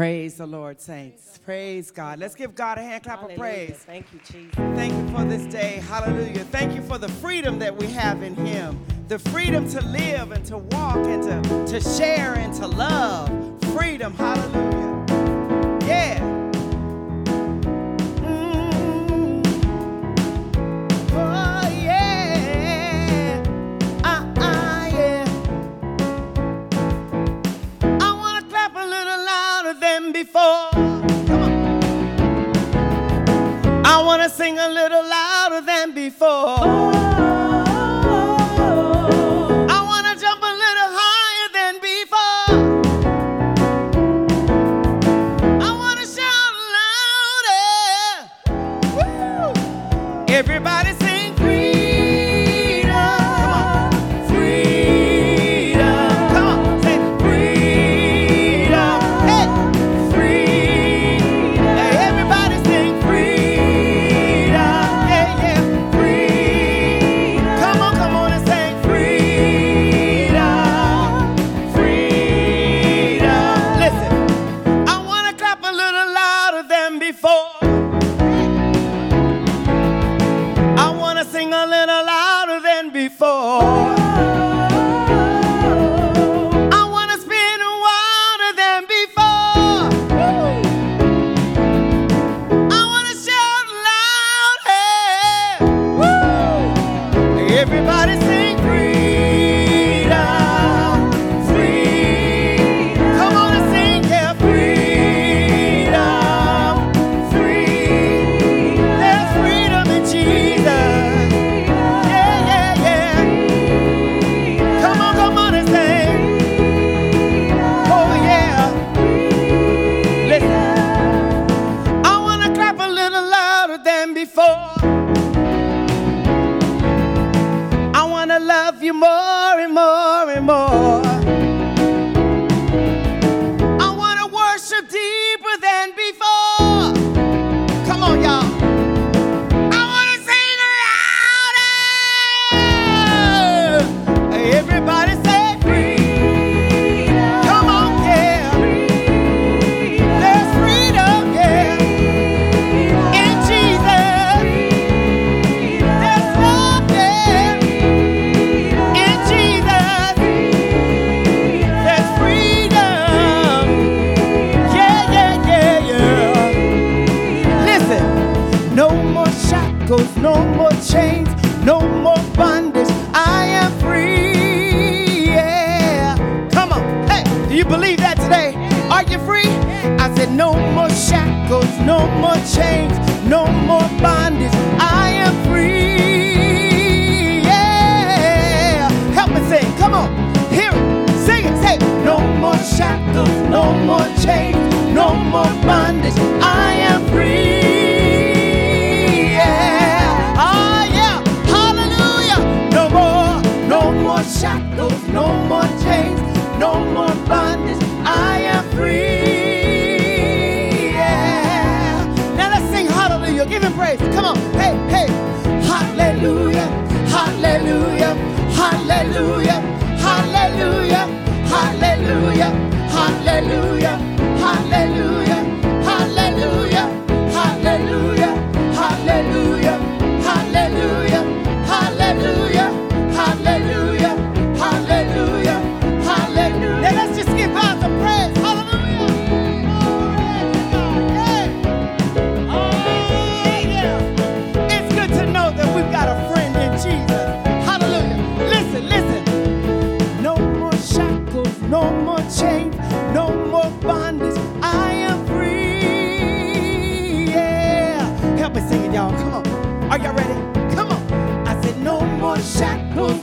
Praise 0.00 0.36
the 0.36 0.46
Lord, 0.46 0.80
saints. 0.80 1.38
Praise 1.44 1.90
God. 1.90 2.18
Let's 2.20 2.34
give 2.34 2.54
God 2.54 2.78
a 2.78 2.80
hand 2.80 3.02
clap 3.02 3.18
Hallelujah. 3.18 3.34
of 3.34 3.38
praise. 3.38 3.76
Thank 3.84 4.06
you, 4.14 4.20
Jesus. 4.20 4.54
Thank 4.54 4.94
you 4.94 5.14
for 5.14 5.24
this 5.24 5.42
day. 5.52 5.72
Hallelujah. 5.72 6.42
Thank 6.44 6.74
you 6.74 6.80
for 6.80 6.96
the 6.96 7.10
freedom 7.10 7.58
that 7.58 7.76
we 7.76 7.86
have 7.88 8.22
in 8.22 8.34
Him 8.34 8.82
the 9.08 9.18
freedom 9.18 9.68
to 9.68 9.84
live 9.84 10.32
and 10.32 10.42
to 10.46 10.56
walk 10.56 10.96
and 11.04 11.22
to, 11.22 11.66
to 11.66 11.80
share 11.82 12.32
and 12.36 12.54
to 12.54 12.66
love. 12.66 13.28
Freedom. 13.74 14.14
Hallelujah. 14.14 15.04
Yeah. 15.86 16.29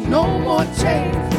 no 0.09 0.39
more 0.39 0.65
chains. 0.77 1.36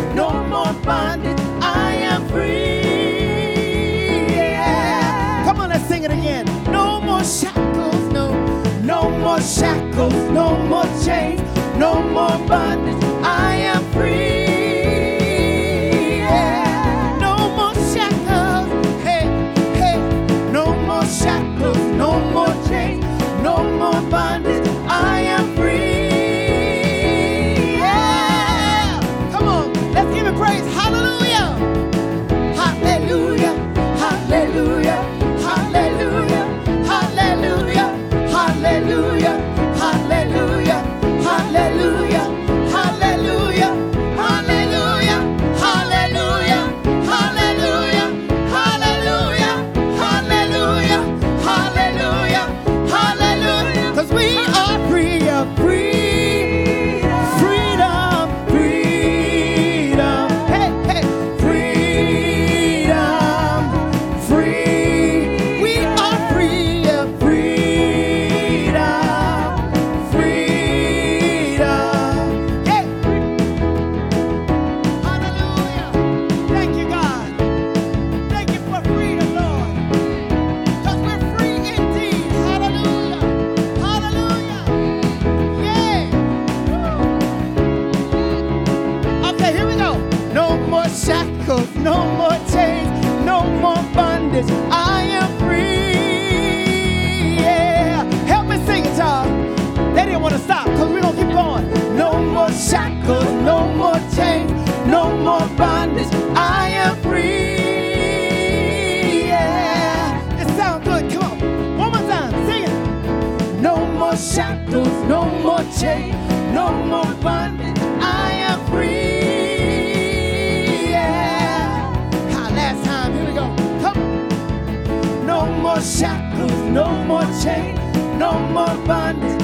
no 128.18 128.32
more 128.48 128.74
fun. 128.84 129.37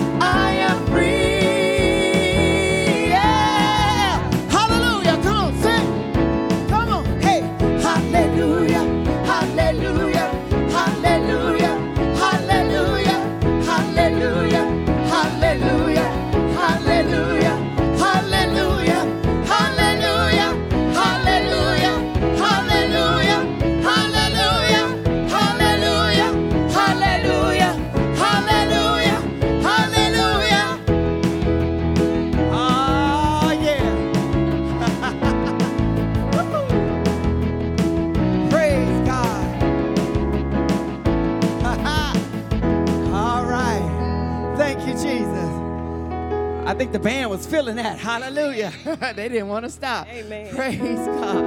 I 46.74 46.76
think 46.76 46.90
the 46.90 46.98
band 46.98 47.30
was 47.30 47.46
feeling 47.46 47.76
that. 47.76 48.00
Hallelujah. 48.00 48.72
they 49.14 49.28
didn't 49.28 49.46
want 49.46 49.64
to 49.64 49.70
stop. 49.70 50.08
Amen. 50.08 50.52
Praise 50.52 51.06
God. 51.06 51.44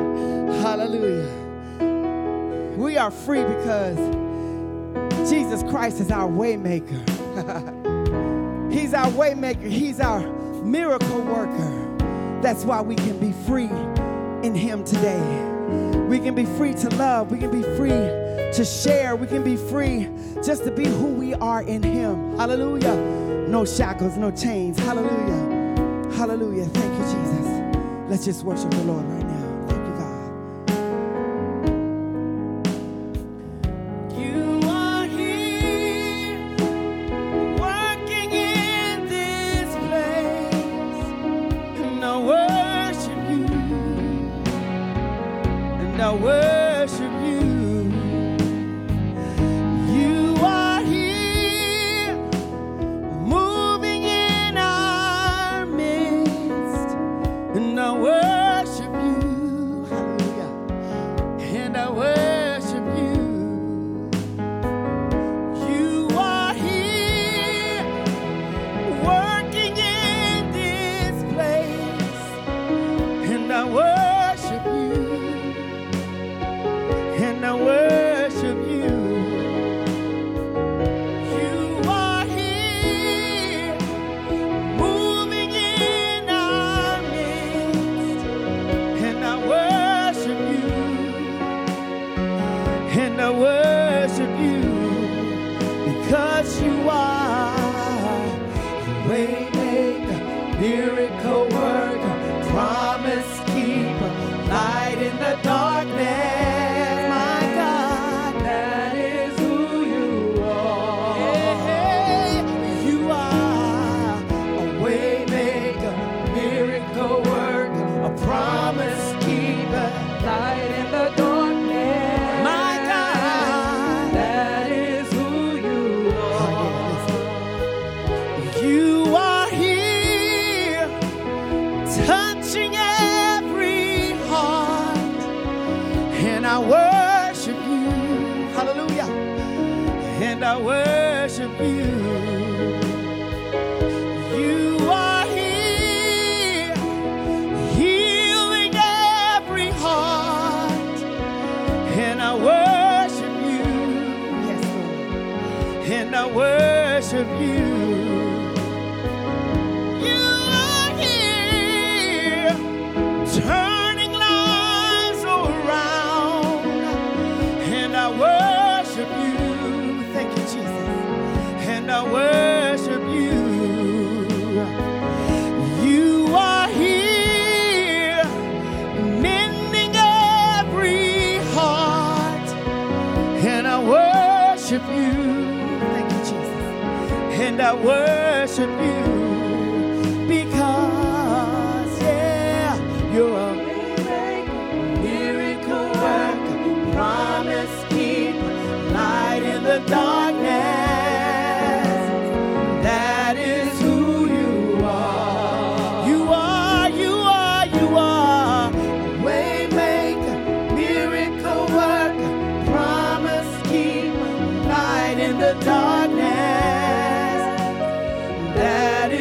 Hallelujah. 0.61 1.27
We 2.77 2.95
are 2.95 3.11
free 3.11 3.43
because 3.43 3.97
Jesus 5.29 5.63
Christ 5.69 5.99
is 5.99 6.11
our 6.11 6.29
waymaker. 6.29 7.03
He's 8.71 8.93
our 8.93 9.07
waymaker. 9.07 9.69
He's 9.69 9.99
our 9.99 10.21
miracle 10.63 11.19
worker. 11.23 11.97
That's 12.41 12.63
why 12.63 12.79
we 12.79 12.95
can 12.95 13.19
be 13.19 13.33
free 13.45 13.69
in 14.47 14.55
him 14.55 14.85
today. 14.85 15.19
We 16.07 16.19
can 16.19 16.35
be 16.35 16.45
free 16.45 16.73
to 16.75 16.87
love. 16.95 17.31
We 17.31 17.37
can 17.37 17.51
be 17.51 17.63
free 17.75 17.89
to 17.89 18.63
share. 18.63 19.17
We 19.17 19.27
can 19.27 19.43
be 19.43 19.57
free 19.57 20.09
just 20.41 20.63
to 20.63 20.71
be 20.71 20.85
who 20.85 21.07
we 21.07 21.33
are 21.33 21.63
in 21.63 21.83
him. 21.83 22.37
Hallelujah 22.37 23.26
no 23.47 23.65
shackles, 23.65 24.17
no 24.17 24.31
chains. 24.31 24.77
Hallelujah. 24.79 26.13
Hallelujah. 26.15 26.65
Thank 26.65 26.93
you, 26.93 27.05
Jesus. 27.05 27.47
Let's 28.09 28.25
just 28.25 28.43
worship 28.43 28.71
the 28.71 28.83
Lord 28.83 29.05
right 29.05 29.23
now. 29.23 29.26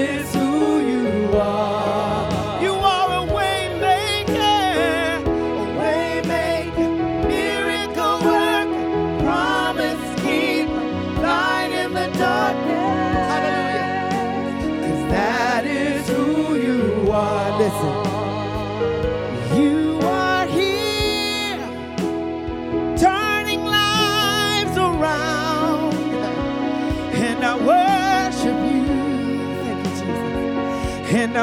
is 0.00 0.34
who 0.34 0.80
you 0.80 1.30
are. 1.38 1.75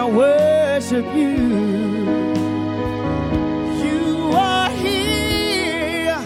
I 0.04 0.06
worship 0.06 1.06
you. 1.16 1.38
You 3.84 4.32
are 4.36 4.70
here, 4.72 6.20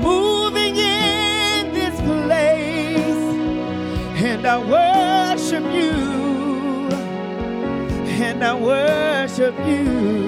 moving 0.00 0.76
in 0.76 1.74
this 1.74 2.00
place, 2.02 3.24
and 4.22 4.46
I 4.46 4.58
worship 4.58 5.64
you, 5.74 5.92
and 8.22 8.44
I 8.44 8.54
worship. 8.54 9.56
You 9.66 10.27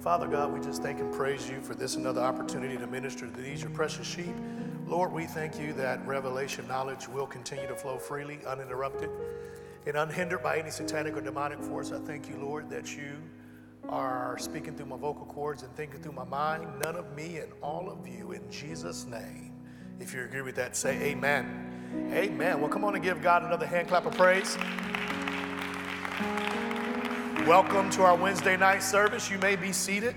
Father 0.00 0.26
God, 0.26 0.52
we 0.52 0.58
just 0.58 0.82
thank 0.82 0.98
and 0.98 1.14
praise 1.14 1.48
you 1.48 1.60
for 1.60 1.76
this 1.76 1.94
another 1.94 2.20
opportunity 2.20 2.76
to 2.76 2.88
minister 2.88 3.28
to 3.28 3.40
these, 3.40 3.62
your 3.62 3.70
precious 3.70 4.04
sheep. 4.04 4.34
Lord, 4.84 5.12
we 5.12 5.26
thank 5.26 5.60
you 5.60 5.72
that 5.74 6.04
revelation 6.08 6.66
knowledge 6.66 7.06
will 7.06 7.28
continue 7.28 7.68
to 7.68 7.76
flow 7.76 7.98
freely, 7.98 8.40
uninterrupted, 8.44 9.08
and 9.86 9.96
unhindered 9.96 10.42
by 10.42 10.58
any 10.58 10.70
satanic 10.70 11.16
or 11.16 11.20
demonic 11.20 11.60
force. 11.60 11.92
I 11.92 12.00
thank 12.00 12.28
you, 12.28 12.36
Lord, 12.38 12.68
that 12.70 12.96
you 12.96 13.12
are 13.88 14.36
speaking 14.40 14.74
through 14.74 14.86
my 14.86 14.96
vocal 14.96 15.26
cords 15.26 15.62
and 15.62 15.72
thinking 15.76 16.02
through 16.02 16.14
my 16.14 16.24
mind. 16.24 16.66
None 16.82 16.96
of 16.96 17.14
me 17.14 17.36
and 17.36 17.52
all 17.62 17.88
of 17.88 18.08
you 18.08 18.32
in 18.32 18.50
Jesus' 18.50 19.06
name. 19.06 19.55
If 19.98 20.12
you 20.12 20.22
agree 20.22 20.42
with 20.42 20.56
that, 20.56 20.76
say 20.76 21.00
amen. 21.04 22.10
Amen. 22.12 22.60
Well, 22.60 22.68
come 22.68 22.84
on 22.84 22.94
and 22.94 23.02
give 23.02 23.22
God 23.22 23.42
another 23.42 23.64
hand 23.64 23.88
clap 23.88 24.04
of 24.04 24.14
praise. 24.14 24.58
Welcome 27.48 27.88
to 27.90 28.02
our 28.02 28.14
Wednesday 28.14 28.58
night 28.58 28.82
service. 28.82 29.30
You 29.30 29.38
may 29.38 29.56
be 29.56 29.72
seated. 29.72 30.14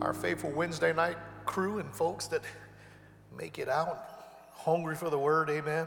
Our 0.00 0.14
faithful 0.14 0.50
Wednesday 0.52 0.92
night 0.92 1.16
crew 1.46 1.78
and 1.78 1.92
folks 1.92 2.28
that 2.28 2.42
make 3.36 3.58
it 3.58 3.68
out 3.68 3.98
hungry 4.52 4.94
for 4.94 5.10
the 5.10 5.18
word, 5.18 5.50
amen. 5.50 5.86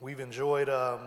We've 0.00 0.20
enjoyed 0.20 0.70
um, 0.70 1.00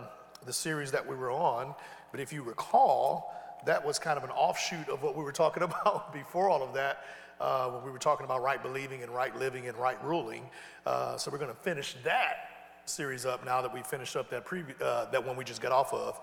the 0.46 0.52
series 0.52 0.92
that 0.92 1.04
we 1.04 1.16
were 1.16 1.32
on, 1.32 1.74
but 2.12 2.20
if 2.20 2.32
you 2.32 2.42
recall, 2.42 3.34
that 3.66 3.84
was 3.84 3.98
kind 3.98 4.16
of 4.16 4.22
an 4.22 4.30
offshoot 4.30 4.88
of 4.88 5.02
what 5.02 5.16
we 5.16 5.24
were 5.24 5.32
talking 5.32 5.62
about 5.64 6.12
before 6.12 6.48
all 6.48 6.62
of 6.62 6.72
that, 6.74 7.04
uh, 7.40 7.68
when 7.70 7.84
we 7.84 7.90
were 7.90 7.98
talking 7.98 8.24
about 8.24 8.42
right 8.42 8.62
believing 8.62 9.02
and 9.02 9.12
right 9.12 9.36
living 9.38 9.68
and 9.68 9.76
right 9.76 10.02
ruling. 10.04 10.44
Uh, 10.86 11.16
so 11.16 11.30
we're 11.30 11.38
going 11.38 11.50
to 11.50 11.60
finish 11.62 11.96
that 12.04 12.50
series 12.86 13.24
up 13.24 13.44
now 13.44 13.62
that 13.62 13.72
we 13.72 13.82
finished 13.82 14.16
up 14.16 14.28
that 14.30 14.44
uh, 14.82 15.10
that 15.10 15.24
one 15.24 15.36
we 15.36 15.44
just 15.44 15.60
got 15.60 15.72
off 15.72 15.92
of. 15.92 16.20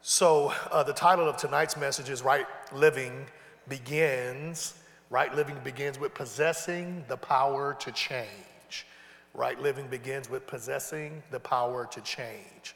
So 0.00 0.52
uh, 0.70 0.82
the 0.82 0.92
title 0.92 1.28
of 1.28 1.36
tonight's 1.36 1.76
message 1.76 2.08
is 2.10 2.22
Right 2.22 2.46
Living 2.72 3.26
Begins. 3.68 4.74
Right 5.10 5.34
living 5.34 5.56
begins 5.62 5.98
with 5.98 6.14
possessing 6.14 7.04
the 7.06 7.16
power 7.16 7.76
to 7.80 7.92
change. 7.92 8.86
Right 9.34 9.60
living 9.60 9.86
begins 9.86 10.30
with 10.30 10.46
possessing 10.46 11.22
the 11.30 11.38
power 11.38 11.86
to 11.92 12.00
change. 12.00 12.74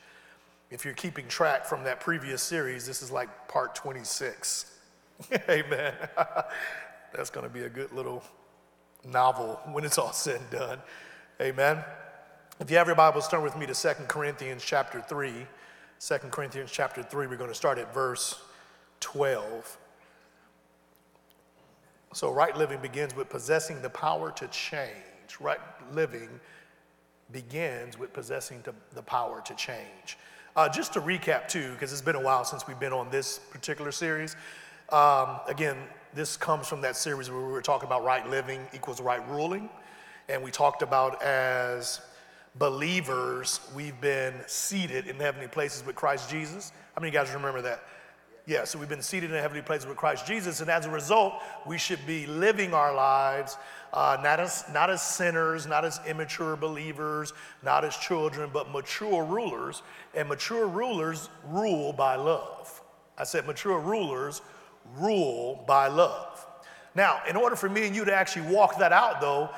If 0.71 0.85
you're 0.85 0.95
keeping 0.95 1.29
track 1.29 1.65
from 1.65 1.85
that 1.85 2.01
previous 2.01 2.43
series, 2.43 2.87
this 2.87 3.03
is 3.03 3.11
like 3.11 3.49
part 3.49 3.75
26. 3.75 4.73
Amen. 5.49 5.95
That's 7.13 7.31
going 7.31 7.47
to 7.47 7.53
be 7.53 7.63
a 7.63 7.69
good 7.69 7.93
little 7.93 8.23
novel 9.05 9.61
when 9.73 9.85
it's 9.85 9.99
all 9.99 10.13
said 10.13 10.41
and 10.41 10.51
done. 10.51 10.79
Amen. 11.41 11.85
If 12.59 12.71
you 12.71 12.77
have 12.79 12.87
your 12.87 12.97
Bibles, 12.97 13.29
turn 13.29 13.43
with 13.43 13.57
me 13.57 13.67
to 13.67 13.75
2 13.75 14.05
Corinthians 14.09 14.63
chapter 14.65 15.01
3. 15.01 15.47
2 16.01 16.15
Corinthians 16.31 16.71
chapter 16.71 17.03
3, 17.03 17.27
we're 17.27 17.37
going 17.37 17.51
to 17.51 17.55
start 17.55 17.79
at 17.79 17.93
verse 17.93 18.41
12. 19.01 19.79
So, 22.13 22.33
right 22.33 22.57
living 22.57 22.81
begins 22.81 23.15
with 23.15 23.29
possessing 23.29 23.83
the 23.83 23.91
power 23.91 24.31
to 24.33 24.49
change. 24.49 24.91
Right 25.41 25.59
living 25.93 26.29
begins 27.33 27.99
with 27.99 28.13
possessing 28.13 28.63
the, 28.95 29.03
power 29.03 29.43
to 29.45 29.55
change. 29.55 30.17
Uh, 30.55 30.69
just 30.69 30.95
to 30.95 31.01
recap, 31.01 31.49
too, 31.49 31.73
because 31.73 31.93
it's 31.93 32.01
been 32.01 32.17
a 32.17 32.21
while 32.21 32.45
since 32.45 32.67
we've 32.67 32.81
been 32.81 32.93
on 32.93 33.11
this 33.11 33.39
particular 33.39 33.93
series. 33.93 34.37
Um, 34.91 35.41
again, 35.47 35.77
this 36.17 36.37
comes 36.37 36.67
from 36.67 36.81
that 36.81 36.97
series 36.97 37.31
where 37.31 37.41
we 37.41 37.53
were 37.53 37.63
talking 37.63 37.87
about 37.87 38.03
right 38.03 38.29
living 38.29 38.67
equals 38.75 39.01
right 39.01 39.27
ruling. 39.29 39.69
And 40.29 40.43
we 40.43 40.51
talked 40.51 40.83
about 40.83 41.23
as 41.23 42.01
believers, 42.57 43.61
we've 43.75 44.01
been 44.01 44.35
seated 44.47 45.07
in 45.07 45.17
heavenly 45.17 45.47
places 45.47 45.85
with 45.85 45.95
Christ 45.95 46.31
Jesus. 46.31 46.73
How 46.95 47.01
many 47.01 47.09
of 47.09 47.15
you 47.15 47.21
guys 47.21 47.35
remember 47.35 47.61
that? 47.63 47.83
Yeah, 48.47 48.65
so 48.65 48.79
we've 48.79 48.89
been 48.89 49.03
seated 49.03 49.31
in 49.31 49.37
heavenly 49.37 49.63
places 49.63 49.87
with 49.87 49.97
Christ 49.97 50.25
Jesus, 50.27 50.61
and 50.61 50.71
as 50.71 50.87
a 50.87 50.91
result, 50.91 51.35
we 51.67 51.79
should 51.79 52.05
be 52.07 52.27
living 52.27 52.73
our 52.73 52.95
lives 52.95 53.57
uh, 53.93 54.19
not 54.23 54.41
as 54.41 54.65
not 54.73 54.91
as 54.91 55.01
sinners, 55.01 55.67
not 55.67 55.85
as 55.85 56.01
immature 56.07 56.55
believers, 56.55 57.33
not 57.63 57.83
as 57.83 57.97
children, 57.97 58.51
but 58.53 58.71
mature 58.71 59.25
rulers. 59.25 59.83
And 60.15 60.29
mature 60.29 60.67
rulers 60.67 61.31
rule 61.47 61.95
by 61.95 62.17
love. 62.17 62.83
I 63.17 63.25
said 63.25 63.47
mature 63.47 63.79
rulers 63.79 64.43
rule 64.97 65.65
by 65.67 65.89
love. 65.89 66.47
Now, 66.95 67.21
in 67.29 67.37
order 67.37 67.57
for 67.57 67.69
me 67.69 67.87
and 67.87 67.95
you 67.95 68.05
to 68.05 68.15
actually 68.15 68.53
walk 68.55 68.79
that 68.79 68.93
out, 68.93 69.21
though, 69.21 69.51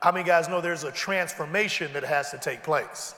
how 0.00 0.12
many 0.12 0.24
guys 0.24 0.48
know 0.48 0.60
there's 0.60 0.84
a 0.84 0.92
transformation 0.92 1.92
that 1.92 2.04
has 2.04 2.30
to 2.30 2.38
take 2.38 2.62
place? 2.62 3.14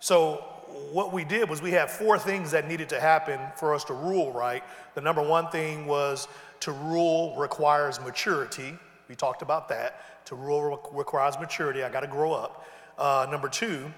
So, 0.00 0.44
what 0.92 1.12
we 1.12 1.24
did 1.24 1.48
was 1.48 1.62
we 1.62 1.70
had 1.70 1.90
four 1.90 2.18
things 2.18 2.50
that 2.50 2.68
needed 2.68 2.88
to 2.90 3.00
happen 3.00 3.40
for 3.56 3.74
us 3.74 3.84
to 3.84 3.94
rule 3.94 4.32
right. 4.32 4.62
The 4.94 5.00
number 5.00 5.22
one 5.22 5.48
thing 5.48 5.86
was 5.86 6.28
to 6.60 6.72
rule 6.72 7.34
requires 7.36 8.00
maturity. 8.00 8.76
We 9.08 9.14
talked 9.14 9.42
about 9.42 9.68
that. 9.68 10.24
To 10.26 10.34
rule 10.34 10.80
requires 10.92 11.38
maturity. 11.38 11.82
I 11.82 11.88
got 11.88 12.00
to 12.00 12.08
grow 12.08 12.32
up. 12.32 12.66
Uh, 12.98 13.26
number 13.30 13.48
two 13.48 13.92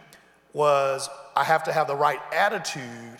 was 0.53 1.09
I 1.35 1.45
have 1.45 1.65
to 1.65 1.73
have 1.73 1.87
the 1.87 1.97
right 1.97 2.21
attitude 2.33 3.19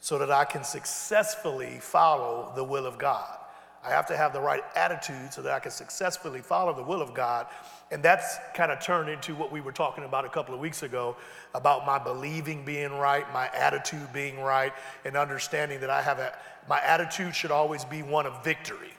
so 0.00 0.18
that 0.18 0.30
I 0.30 0.44
can 0.44 0.64
successfully 0.64 1.78
follow 1.80 2.52
the 2.56 2.64
will 2.64 2.86
of 2.86 2.98
God. 2.98 3.36
I 3.82 3.90
have 3.90 4.06
to 4.06 4.16
have 4.16 4.34
the 4.34 4.40
right 4.40 4.62
attitude 4.74 5.32
so 5.32 5.40
that 5.42 5.52
I 5.52 5.58
can 5.58 5.70
successfully 5.70 6.40
follow 6.40 6.74
the 6.74 6.82
will 6.82 7.00
of 7.00 7.14
God. 7.14 7.46
And 7.90 8.02
that's 8.02 8.36
kind 8.54 8.70
of 8.70 8.80
turned 8.80 9.08
into 9.08 9.34
what 9.34 9.50
we 9.50 9.60
were 9.60 9.72
talking 9.72 10.04
about 10.04 10.26
a 10.26 10.28
couple 10.28 10.54
of 10.54 10.60
weeks 10.60 10.82
ago 10.82 11.16
about 11.54 11.86
my 11.86 11.98
believing 11.98 12.64
being 12.64 12.92
right, 12.92 13.30
my 13.32 13.48
attitude 13.48 14.12
being 14.12 14.38
right, 14.38 14.72
and 15.04 15.16
understanding 15.16 15.80
that 15.80 15.90
I 15.90 16.02
have 16.02 16.18
a, 16.18 16.36
my 16.68 16.80
attitude 16.82 17.34
should 17.34 17.50
always 17.50 17.84
be 17.84 18.02
one 18.02 18.26
of 18.26 18.44
victory. 18.44 18.92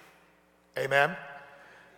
Amen. 0.78 1.16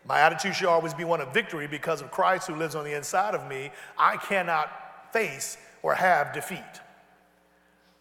My 0.05 0.19
attitude 0.19 0.55
should 0.55 0.67
always 0.67 0.93
be 0.93 1.05
one 1.05 1.21
of 1.21 1.33
victory 1.33 1.67
because 1.67 2.01
of 2.01 2.11
Christ 2.11 2.47
who 2.47 2.55
lives 2.55 2.75
on 2.75 2.83
the 2.83 2.95
inside 2.95 3.33
of 3.33 3.47
me. 3.47 3.71
I 3.97 4.17
cannot 4.17 5.13
face 5.13 5.57
or 5.81 5.93
have 5.95 6.33
defeat. 6.33 6.59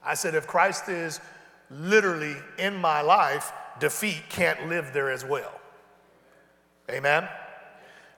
I 0.04 0.14
said, 0.14 0.34
if 0.34 0.46
Christ 0.46 0.88
is 0.88 1.20
literally 1.70 2.36
in 2.58 2.76
my 2.76 3.00
life, 3.00 3.52
defeat 3.78 4.22
can't 4.28 4.68
live 4.68 4.92
there 4.92 5.10
as 5.10 5.24
well. 5.24 5.60
Amen? 6.90 7.28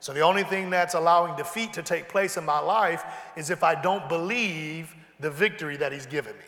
So 0.00 0.12
the 0.12 0.20
only 0.20 0.44
thing 0.44 0.70
that's 0.70 0.94
allowing 0.94 1.36
defeat 1.36 1.72
to 1.74 1.82
take 1.82 2.08
place 2.08 2.36
in 2.36 2.44
my 2.44 2.58
life 2.58 3.04
is 3.36 3.50
if 3.50 3.62
I 3.62 3.74
don't 3.74 4.08
believe 4.08 4.94
the 5.20 5.30
victory 5.30 5.76
that 5.78 5.92
He's 5.92 6.06
given 6.06 6.34
me. 6.36 6.44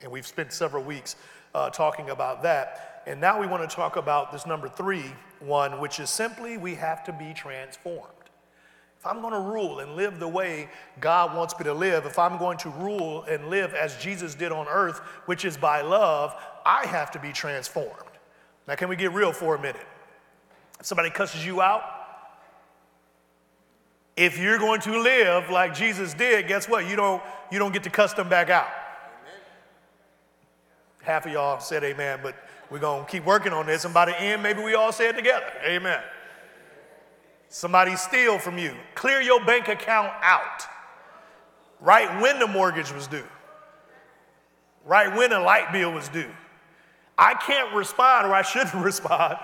And 0.00 0.10
we've 0.10 0.26
spent 0.26 0.52
several 0.52 0.82
weeks 0.82 1.16
uh, 1.54 1.70
talking 1.70 2.10
about 2.10 2.42
that. 2.42 3.02
And 3.06 3.20
now 3.20 3.40
we 3.40 3.46
want 3.46 3.68
to 3.68 3.74
talk 3.74 3.96
about 3.96 4.32
this 4.32 4.46
number 4.46 4.68
three 4.68 5.12
one, 5.40 5.80
which 5.80 5.98
is 5.98 6.08
simply 6.08 6.56
we 6.56 6.74
have 6.76 7.04
to 7.04 7.12
be 7.12 7.34
transformed. 7.34 8.21
If 9.02 9.08
I'm 9.08 9.20
going 9.20 9.32
to 9.32 9.40
rule 9.40 9.80
and 9.80 9.96
live 9.96 10.20
the 10.20 10.28
way 10.28 10.68
God 11.00 11.36
wants 11.36 11.58
me 11.58 11.64
to 11.64 11.74
live, 11.74 12.06
if 12.06 12.20
I'm 12.20 12.38
going 12.38 12.56
to 12.58 12.68
rule 12.68 13.24
and 13.24 13.48
live 13.48 13.74
as 13.74 13.96
Jesus 13.96 14.36
did 14.36 14.52
on 14.52 14.68
earth, 14.68 15.00
which 15.26 15.44
is 15.44 15.56
by 15.56 15.80
love, 15.80 16.40
I 16.64 16.86
have 16.86 17.10
to 17.10 17.18
be 17.18 17.32
transformed. 17.32 18.12
Now, 18.68 18.76
can 18.76 18.88
we 18.88 18.94
get 18.94 19.12
real 19.12 19.32
for 19.32 19.56
a 19.56 19.60
minute? 19.60 19.84
If 20.78 20.86
somebody 20.86 21.10
cusses 21.10 21.44
you 21.44 21.60
out, 21.60 21.82
if 24.16 24.38
you're 24.38 24.58
going 24.58 24.80
to 24.82 25.00
live 25.00 25.50
like 25.50 25.74
Jesus 25.74 26.14
did, 26.14 26.46
guess 26.46 26.68
what? 26.68 26.88
You 26.88 26.94
don't, 26.94 27.20
you 27.50 27.58
don't 27.58 27.72
get 27.72 27.82
to 27.82 27.90
cuss 27.90 28.12
them 28.12 28.28
back 28.28 28.50
out. 28.50 28.68
Half 31.02 31.26
of 31.26 31.32
y'all 31.32 31.58
said 31.58 31.82
amen, 31.82 32.20
but 32.22 32.36
we're 32.70 32.78
going 32.78 33.04
to 33.04 33.10
keep 33.10 33.24
working 33.24 33.52
on 33.52 33.66
this. 33.66 33.84
And 33.84 33.92
by 33.92 34.04
the 34.04 34.20
end, 34.20 34.44
maybe 34.44 34.62
we 34.62 34.76
all 34.76 34.92
say 34.92 35.08
it 35.08 35.16
together. 35.16 35.50
Amen. 35.66 36.04
Somebody 37.52 37.96
steal 37.96 38.38
from 38.38 38.56
you. 38.56 38.74
Clear 38.94 39.20
your 39.20 39.44
bank 39.44 39.68
account 39.68 40.10
out. 40.22 40.62
Right 41.80 42.22
when 42.22 42.38
the 42.38 42.46
mortgage 42.46 42.90
was 42.90 43.06
due. 43.06 43.26
Right 44.86 45.14
when 45.14 45.28
the 45.28 45.38
light 45.38 45.70
bill 45.70 45.92
was 45.92 46.08
due. 46.08 46.30
I 47.18 47.34
can't 47.34 47.74
respond 47.74 48.26
or 48.26 48.32
I 48.32 48.40
shouldn't 48.40 48.74
respond 48.82 49.36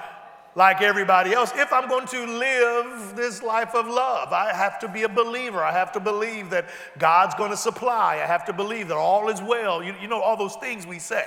like 0.55 0.81
everybody 0.81 1.35
else 1.35 1.53
if 1.55 1.71
I'm 1.71 1.87
going 1.87 2.07
to 2.07 2.25
live 2.25 3.15
this 3.15 3.43
life 3.43 3.75
of 3.75 3.87
love. 3.87 4.33
I 4.33 4.55
have 4.55 4.79
to 4.79 4.89
be 4.89 5.03
a 5.03 5.09
believer. 5.09 5.63
I 5.63 5.73
have 5.73 5.93
to 5.93 6.01
believe 6.01 6.49
that 6.49 6.71
God's 6.99 7.35
going 7.35 7.51
to 7.51 7.59
supply. 7.59 8.15
I 8.23 8.27
have 8.27 8.47
to 8.47 8.55
believe 8.55 8.89
that 8.89 8.97
all 8.97 9.29
is 9.29 9.43
well. 9.43 9.83
You, 9.83 9.95
you 10.01 10.09
know, 10.09 10.23
all 10.23 10.39
those 10.39 10.57
things 10.57 10.87
we 10.87 10.99
say 10.99 11.27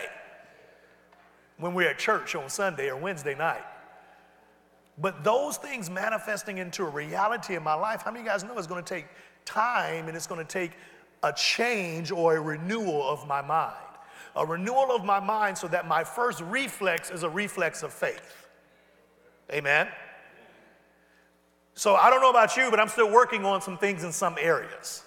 when 1.57 1.75
we're 1.75 1.91
at 1.91 1.99
church 1.99 2.33
on 2.33 2.49
Sunday 2.49 2.89
or 2.89 2.97
Wednesday 2.97 3.35
night. 3.35 3.61
But 4.97 5.23
those 5.23 5.57
things 5.57 5.89
manifesting 5.89 6.57
into 6.57 6.83
a 6.83 6.89
reality 6.89 7.55
in 7.55 7.63
my 7.63 7.73
life, 7.73 8.01
how 8.01 8.11
many 8.11 8.21
of 8.21 8.25
you 8.25 8.31
guys 8.31 8.43
know 8.43 8.57
it's 8.57 8.67
going 8.67 8.83
to 8.83 8.93
take 8.93 9.07
time 9.45 10.07
and 10.07 10.15
it's 10.15 10.27
going 10.27 10.45
to 10.45 10.51
take 10.51 10.71
a 11.23 11.33
change 11.33 12.11
or 12.11 12.35
a 12.35 12.41
renewal 12.41 13.07
of 13.07 13.27
my 13.27 13.41
mind? 13.41 13.75
A 14.35 14.45
renewal 14.45 14.95
of 14.95 15.03
my 15.03 15.19
mind 15.19 15.57
so 15.57 15.67
that 15.67 15.87
my 15.87 16.03
first 16.03 16.41
reflex 16.41 17.09
is 17.11 17.23
a 17.23 17.29
reflex 17.29 17.83
of 17.83 17.91
faith. 17.91 18.47
Amen? 19.51 19.87
So 21.73 21.95
I 21.95 22.09
don't 22.09 22.21
know 22.21 22.29
about 22.29 22.55
you, 22.57 22.69
but 22.69 22.79
I'm 22.79 22.87
still 22.87 23.11
working 23.11 23.45
on 23.45 23.61
some 23.61 23.77
things 23.77 24.03
in 24.03 24.11
some 24.11 24.35
areas. 24.39 25.03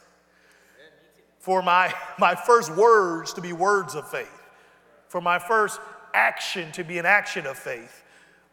For 1.38 1.62
my, 1.62 1.94
my 2.18 2.34
first 2.34 2.74
words 2.74 3.32
to 3.34 3.40
be 3.40 3.52
words 3.52 3.94
of 3.94 4.08
faith, 4.08 4.42
for 5.08 5.20
my 5.20 5.38
first 5.38 5.80
action 6.12 6.72
to 6.72 6.84
be 6.84 6.98
an 6.98 7.06
action 7.06 7.46
of 7.46 7.56
faith, 7.56 8.03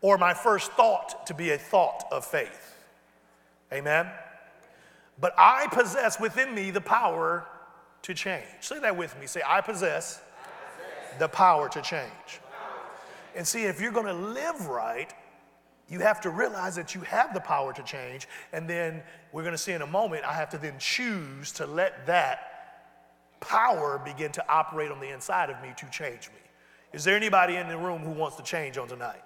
or 0.01 0.17
my 0.17 0.33
first 0.33 0.71
thought 0.73 1.27
to 1.27 1.33
be 1.33 1.51
a 1.51 1.57
thought 1.57 2.05
of 2.11 2.25
faith. 2.25 2.75
Amen? 3.71 4.07
But 5.19 5.33
I 5.37 5.67
possess 5.71 6.19
within 6.19 6.53
me 6.53 6.71
the 6.71 6.81
power 6.81 7.45
to 8.01 8.13
change. 8.13 8.45
Say 8.61 8.79
that 8.79 8.97
with 8.97 9.17
me. 9.19 9.27
Say, 9.27 9.41
I 9.45 9.61
possess, 9.61 10.21
the 11.19 11.27
power 11.27 11.69
to 11.69 11.81
change. 11.81 12.41
And 13.35 13.47
see, 13.47 13.63
if 13.63 13.79
you're 13.79 13.91
going 13.91 14.07
to 14.07 14.13
live 14.13 14.67
right, 14.67 15.13
you 15.87 15.99
have 15.99 16.21
to 16.21 16.29
realize 16.29 16.75
that 16.75 16.95
you 16.95 17.01
have 17.01 17.33
the 17.33 17.39
power 17.39 17.73
to 17.73 17.83
change. 17.83 18.27
And 18.53 18.67
then 18.67 19.03
we're 19.31 19.43
going 19.43 19.53
to 19.53 19.57
see 19.57 19.73
in 19.73 19.81
a 19.81 19.87
moment, 19.87 20.23
I 20.25 20.33
have 20.33 20.49
to 20.51 20.57
then 20.57 20.79
choose 20.79 21.51
to 21.53 21.65
let 21.65 22.07
that 22.07 22.47
power 23.39 24.01
begin 24.03 24.31
to 24.33 24.49
operate 24.49 24.91
on 24.91 24.99
the 24.99 25.09
inside 25.09 25.49
of 25.49 25.61
me 25.61 25.73
to 25.77 25.85
change 25.89 26.29
me. 26.29 26.39
Is 26.93 27.03
there 27.03 27.15
anybody 27.15 27.55
in 27.55 27.67
the 27.67 27.77
room 27.77 28.01
who 28.01 28.11
wants 28.11 28.37
to 28.37 28.43
change 28.43 28.77
on 28.77 28.87
tonight? 28.87 29.21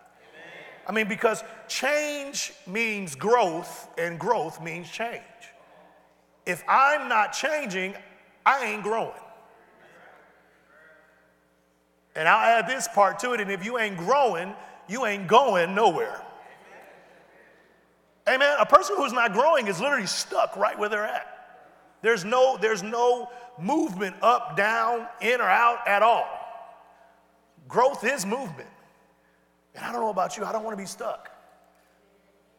I 0.87 0.91
mean, 0.91 1.07
because 1.07 1.43
change 1.67 2.53
means 2.67 3.15
growth, 3.15 3.89
and 3.97 4.19
growth 4.19 4.61
means 4.61 4.89
change. 4.89 5.21
If 6.45 6.63
I'm 6.67 7.09
not 7.09 7.33
changing, 7.33 7.95
I 8.45 8.65
ain't 8.65 8.83
growing. 8.83 9.11
And 12.15 12.27
I'll 12.27 12.59
add 12.59 12.67
this 12.67 12.87
part 12.87 13.19
to 13.19 13.33
it, 13.33 13.41
and 13.41 13.51
if 13.51 13.65
you 13.65 13.79
ain't 13.79 13.97
growing, 13.97 14.53
you 14.87 15.05
ain't 15.05 15.27
going 15.27 15.73
nowhere. 15.73 16.21
Amen. 18.27 18.55
A 18.59 18.65
person 18.65 18.95
who's 18.95 19.13
not 19.13 19.33
growing 19.33 19.67
is 19.67 19.79
literally 19.79 20.07
stuck 20.07 20.55
right 20.55 20.77
where 20.77 20.89
they're 20.89 21.03
at. 21.03 21.31
There's 22.01 22.23
no, 22.23 22.57
there's 22.59 22.83
no 22.83 23.29
movement 23.59 24.15
up, 24.21 24.55
down, 24.55 25.07
in, 25.21 25.41
or 25.41 25.49
out 25.49 25.87
at 25.87 26.03
all. 26.03 26.27
Growth 27.67 28.03
is 28.03 28.25
movement. 28.25 28.69
And 29.75 29.85
I 29.85 29.91
don't 29.91 30.01
know 30.01 30.09
about 30.09 30.37
you, 30.37 30.45
I 30.45 30.51
don't 30.51 30.63
want 30.63 30.77
to 30.77 30.81
be 30.81 30.87
stuck. 30.87 31.31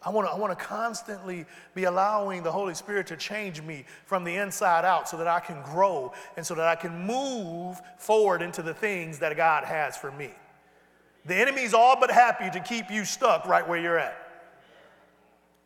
I 0.03 0.11
want 0.11 0.29
to, 0.29 0.33
I 0.33 0.37
want 0.37 0.57
to 0.57 0.65
constantly 0.65 1.47
be 1.75 1.85
allowing 1.85 2.45
the 2.45 2.53
Holy 2.53 2.75
Spirit 2.75 3.09
to 3.09 3.17
change 3.17 3.61
me 3.61 3.85
from 4.05 4.23
the 4.23 4.37
inside 4.37 4.85
out 4.85 5.09
so 5.09 5.17
that 5.17 5.27
I 5.27 5.41
can 5.41 5.63
grow 5.63 6.13
and 6.37 6.47
so 6.47 6.55
that 6.55 6.67
I 6.67 6.77
can 6.77 7.07
move 7.07 7.81
forward 7.99 8.41
into 8.41 8.63
the 8.63 8.75
things 8.75 9.19
that 9.19 9.37
God 9.37 9.65
has 9.65 9.97
for 9.97 10.13
me. 10.13 10.31
The 11.25 11.35
enemy's 11.35 11.75
all 11.75 11.99
but 11.99 12.11
happy 12.11 12.51
to 12.51 12.61
keep 12.61 12.89
you 12.89 13.05
stuck 13.05 13.47
right 13.47 13.67
where 13.67 13.81
you're 13.81 13.99
at. 13.99 14.17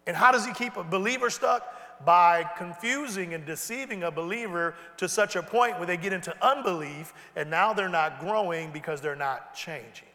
And 0.06 0.16
how 0.16 0.32
does 0.32 0.46
he 0.46 0.54
keep 0.54 0.76
a 0.76 0.84
believer 0.84 1.28
stuck? 1.28 1.76
By 2.06 2.48
confusing 2.56 3.34
and 3.34 3.44
deceiving 3.44 4.04
a 4.04 4.10
believer 4.10 4.74
to 4.96 5.06
such 5.06 5.36
a 5.36 5.42
point 5.42 5.76
where 5.76 5.86
they 5.86 5.98
get 5.98 6.14
into 6.14 6.34
unbelief 6.40 7.12
and 7.36 7.50
now 7.50 7.74
they're 7.74 7.90
not 7.90 8.20
growing 8.20 8.70
because 8.70 9.02
they're 9.02 9.14
not 9.14 9.54
changing. 9.54 10.08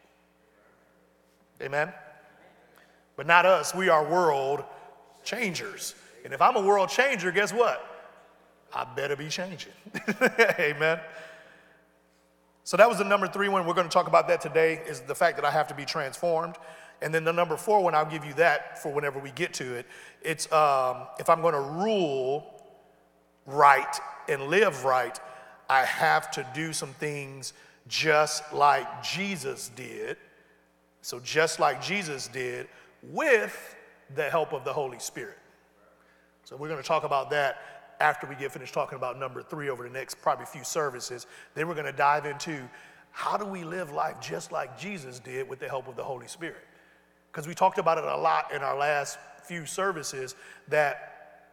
Amen? 1.62 1.92
But 3.16 3.26
not 3.26 3.46
us. 3.46 3.74
We 3.74 3.88
are 3.88 4.04
world 4.06 4.64
changers. 5.24 5.94
And 6.24 6.32
if 6.32 6.42
I'm 6.42 6.56
a 6.56 6.60
world 6.60 6.88
changer, 6.88 7.30
guess 7.30 7.52
what? 7.52 7.84
I 8.74 8.84
better 8.84 9.16
be 9.16 9.28
changing. 9.28 9.72
Amen. 10.58 11.00
So 12.64 12.76
that 12.76 12.88
was 12.88 12.98
the 12.98 13.04
number 13.04 13.28
three 13.28 13.48
one. 13.48 13.66
We're 13.66 13.74
going 13.74 13.88
to 13.88 13.92
talk 13.92 14.08
about 14.08 14.28
that 14.28 14.40
today 14.40 14.82
is 14.86 15.00
the 15.00 15.14
fact 15.14 15.36
that 15.36 15.44
I 15.44 15.50
have 15.50 15.68
to 15.68 15.74
be 15.74 15.84
transformed. 15.84 16.56
And 17.00 17.14
then 17.14 17.24
the 17.24 17.32
number 17.32 17.56
four 17.56 17.82
one, 17.82 17.94
I'll 17.94 18.04
give 18.04 18.24
you 18.24 18.34
that 18.34 18.82
for 18.82 18.92
whenever 18.92 19.18
we 19.18 19.30
get 19.30 19.54
to 19.54 19.74
it. 19.74 19.86
It's 20.22 20.50
um, 20.52 21.06
if 21.18 21.30
I'm 21.30 21.42
going 21.42 21.54
to 21.54 21.60
rule 21.60 22.64
right 23.46 23.96
and 24.28 24.48
live 24.48 24.84
right, 24.84 25.18
I 25.70 25.84
have 25.84 26.30
to 26.32 26.46
do 26.54 26.72
some 26.72 26.92
things 26.94 27.52
just 27.88 28.52
like 28.52 29.02
Jesus 29.02 29.70
did 29.76 30.16
so, 31.06 31.20
just 31.20 31.60
like 31.60 31.80
Jesus 31.80 32.26
did, 32.26 32.66
with 33.00 33.76
the 34.16 34.28
help 34.28 34.52
of 34.52 34.64
the 34.64 34.72
Holy 34.72 34.98
Spirit. 34.98 35.38
So, 36.42 36.56
we're 36.56 36.66
going 36.66 36.82
to 36.82 36.88
talk 36.88 37.04
about 37.04 37.30
that 37.30 37.58
after 38.00 38.26
we 38.26 38.34
get 38.34 38.50
finished 38.50 38.74
talking 38.74 38.96
about 38.96 39.16
number 39.16 39.40
three 39.40 39.68
over 39.68 39.84
the 39.84 39.94
next 39.94 40.20
probably 40.20 40.46
few 40.46 40.64
services. 40.64 41.28
Then 41.54 41.68
we're 41.68 41.74
going 41.74 41.86
to 41.86 41.92
dive 41.92 42.26
into 42.26 42.68
how 43.12 43.36
do 43.36 43.46
we 43.46 43.62
live 43.62 43.92
life 43.92 44.16
just 44.20 44.50
like 44.50 44.76
Jesus 44.76 45.20
did 45.20 45.48
with 45.48 45.60
the 45.60 45.68
help 45.68 45.86
of 45.86 45.94
the 45.94 46.02
Holy 46.02 46.26
Spirit? 46.26 46.66
Because 47.30 47.46
we 47.46 47.54
talked 47.54 47.78
about 47.78 47.98
it 47.98 48.04
a 48.04 48.16
lot 48.16 48.52
in 48.52 48.62
our 48.62 48.76
last 48.76 49.16
few 49.44 49.64
services 49.64 50.34
that, 50.66 51.44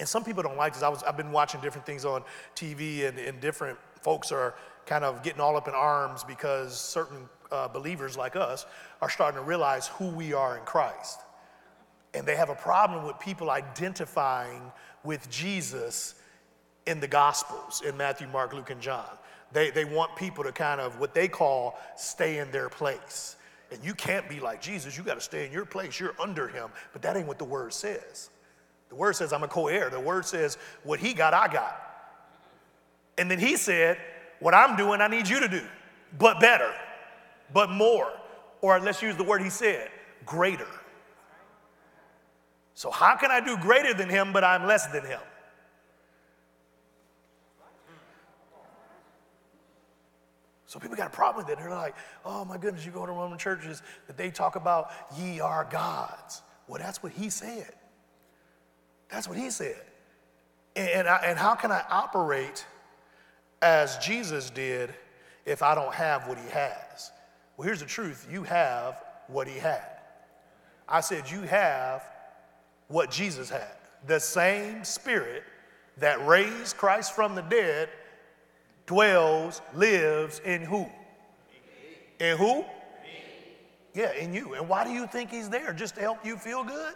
and 0.00 0.08
some 0.08 0.24
people 0.24 0.42
don't 0.42 0.56
like 0.56 0.74
this. 0.74 0.82
I 0.82 0.88
was, 0.88 1.04
I've 1.04 1.16
been 1.16 1.30
watching 1.30 1.60
different 1.60 1.86
things 1.86 2.04
on 2.04 2.24
TV, 2.56 3.06
and, 3.06 3.20
and 3.20 3.40
different 3.40 3.78
folks 4.02 4.32
are 4.32 4.56
kind 4.86 5.04
of 5.04 5.22
getting 5.22 5.40
all 5.40 5.56
up 5.56 5.68
in 5.68 5.74
arms 5.74 6.24
because 6.24 6.78
certain 6.78 7.28
uh, 7.50 7.68
believers 7.68 8.16
like 8.16 8.36
us 8.36 8.66
are 9.02 9.10
starting 9.10 9.38
to 9.38 9.44
realize 9.44 9.88
who 9.88 10.08
we 10.08 10.32
are 10.32 10.56
in 10.56 10.64
Christ. 10.64 11.20
And 12.14 12.26
they 12.26 12.36
have 12.36 12.48
a 12.48 12.54
problem 12.54 13.04
with 13.04 13.18
people 13.18 13.50
identifying 13.50 14.62
with 15.04 15.28
Jesus 15.30 16.14
in 16.86 17.00
the 17.00 17.08
Gospels, 17.08 17.82
in 17.86 17.96
Matthew, 17.96 18.28
Mark, 18.28 18.54
Luke, 18.54 18.70
and 18.70 18.80
John. 18.80 19.10
They, 19.52 19.70
they 19.70 19.84
want 19.84 20.16
people 20.16 20.44
to 20.44 20.52
kind 20.52 20.80
of 20.80 20.98
what 20.98 21.14
they 21.14 21.28
call 21.28 21.78
stay 21.96 22.38
in 22.38 22.50
their 22.50 22.68
place. 22.68 23.36
And 23.70 23.84
you 23.84 23.94
can't 23.94 24.28
be 24.28 24.40
like 24.40 24.62
Jesus. 24.62 24.96
You 24.96 25.02
got 25.02 25.14
to 25.14 25.20
stay 25.20 25.46
in 25.46 25.52
your 25.52 25.64
place. 25.64 25.98
You're 25.98 26.14
under 26.20 26.48
him. 26.48 26.70
But 26.92 27.02
that 27.02 27.16
ain't 27.16 27.26
what 27.26 27.38
the 27.38 27.44
word 27.44 27.72
says. 27.72 28.30
The 28.88 28.94
word 28.94 29.14
says 29.14 29.32
I'm 29.32 29.42
a 29.42 29.48
co 29.48 29.66
heir. 29.66 29.90
The 29.90 30.00
word 30.00 30.24
says 30.24 30.58
what 30.84 31.00
he 31.00 31.12
got, 31.12 31.34
I 31.34 31.52
got. 31.52 31.82
And 33.18 33.30
then 33.30 33.38
he 33.38 33.56
said, 33.56 33.98
What 34.40 34.54
I'm 34.54 34.76
doing, 34.76 35.00
I 35.00 35.08
need 35.08 35.28
you 35.28 35.40
to 35.40 35.48
do, 35.48 35.62
but 36.18 36.40
better, 36.40 36.72
but 37.52 37.70
more. 37.70 38.12
Or 38.60 38.78
let's 38.80 39.02
use 39.02 39.16
the 39.16 39.24
word 39.24 39.42
he 39.42 39.50
said, 39.50 39.90
greater. 40.24 40.66
So, 42.74 42.90
how 42.90 43.16
can 43.16 43.30
I 43.30 43.40
do 43.40 43.56
greater 43.56 43.94
than 43.94 44.08
him, 44.08 44.32
but 44.32 44.44
I'm 44.44 44.66
less 44.66 44.86
than 44.88 45.04
him? 45.04 45.20
So 50.66 50.80
people 50.80 50.96
got 50.96 51.06
a 51.06 51.10
problem 51.10 51.46
with 51.46 51.52
it. 51.52 51.58
They're 51.58 51.70
like, 51.70 51.94
oh 52.24 52.44
my 52.44 52.58
goodness, 52.58 52.84
you 52.84 52.92
go 52.92 53.06
to 53.06 53.12
Roman 53.12 53.38
churches 53.38 53.82
that 54.08 54.18
they 54.18 54.30
talk 54.30 54.56
about 54.56 54.90
ye 55.16 55.40
are 55.40 55.66
gods. 55.70 56.42
Well, 56.68 56.78
that's 56.78 57.02
what 57.02 57.12
he 57.12 57.30
said. 57.30 57.72
That's 59.08 59.28
what 59.28 59.38
he 59.38 59.48
said. 59.48 59.80
And, 60.74 60.90
and, 60.90 61.08
I, 61.08 61.16
and 61.24 61.38
how 61.38 61.54
can 61.54 61.72
I 61.72 61.82
operate 61.88 62.66
as 63.62 63.98
Jesus 63.98 64.50
did 64.50 64.94
if 65.44 65.62
I 65.62 65.74
don't 65.74 65.94
have 65.94 66.28
what 66.28 66.38
he 66.38 66.48
has? 66.50 67.12
Well, 67.56 67.66
here's 67.66 67.80
the 67.80 67.86
truth 67.86 68.26
you 68.30 68.42
have 68.42 69.02
what 69.28 69.48
he 69.48 69.58
had. 69.58 69.82
I 70.88 71.00
said, 71.00 71.30
you 71.30 71.40
have 71.42 72.02
what 72.88 73.10
Jesus 73.10 73.50
had. 73.50 73.76
The 74.06 74.20
same 74.20 74.84
spirit 74.84 75.42
that 75.98 76.24
raised 76.26 76.76
Christ 76.76 77.14
from 77.14 77.34
the 77.34 77.42
dead 77.42 77.88
dwells, 78.86 79.60
lives 79.74 80.40
in 80.44 80.62
who? 80.62 80.86
In 82.20 82.36
who? 82.36 82.64
Yeah, 83.94 84.12
in 84.12 84.32
you. 84.34 84.54
And 84.54 84.68
why 84.68 84.84
do 84.84 84.90
you 84.90 85.06
think 85.06 85.30
he's 85.30 85.48
there? 85.48 85.72
Just 85.72 85.96
to 85.96 86.00
help 86.02 86.24
you 86.24 86.36
feel 86.36 86.62
good? 86.62 86.94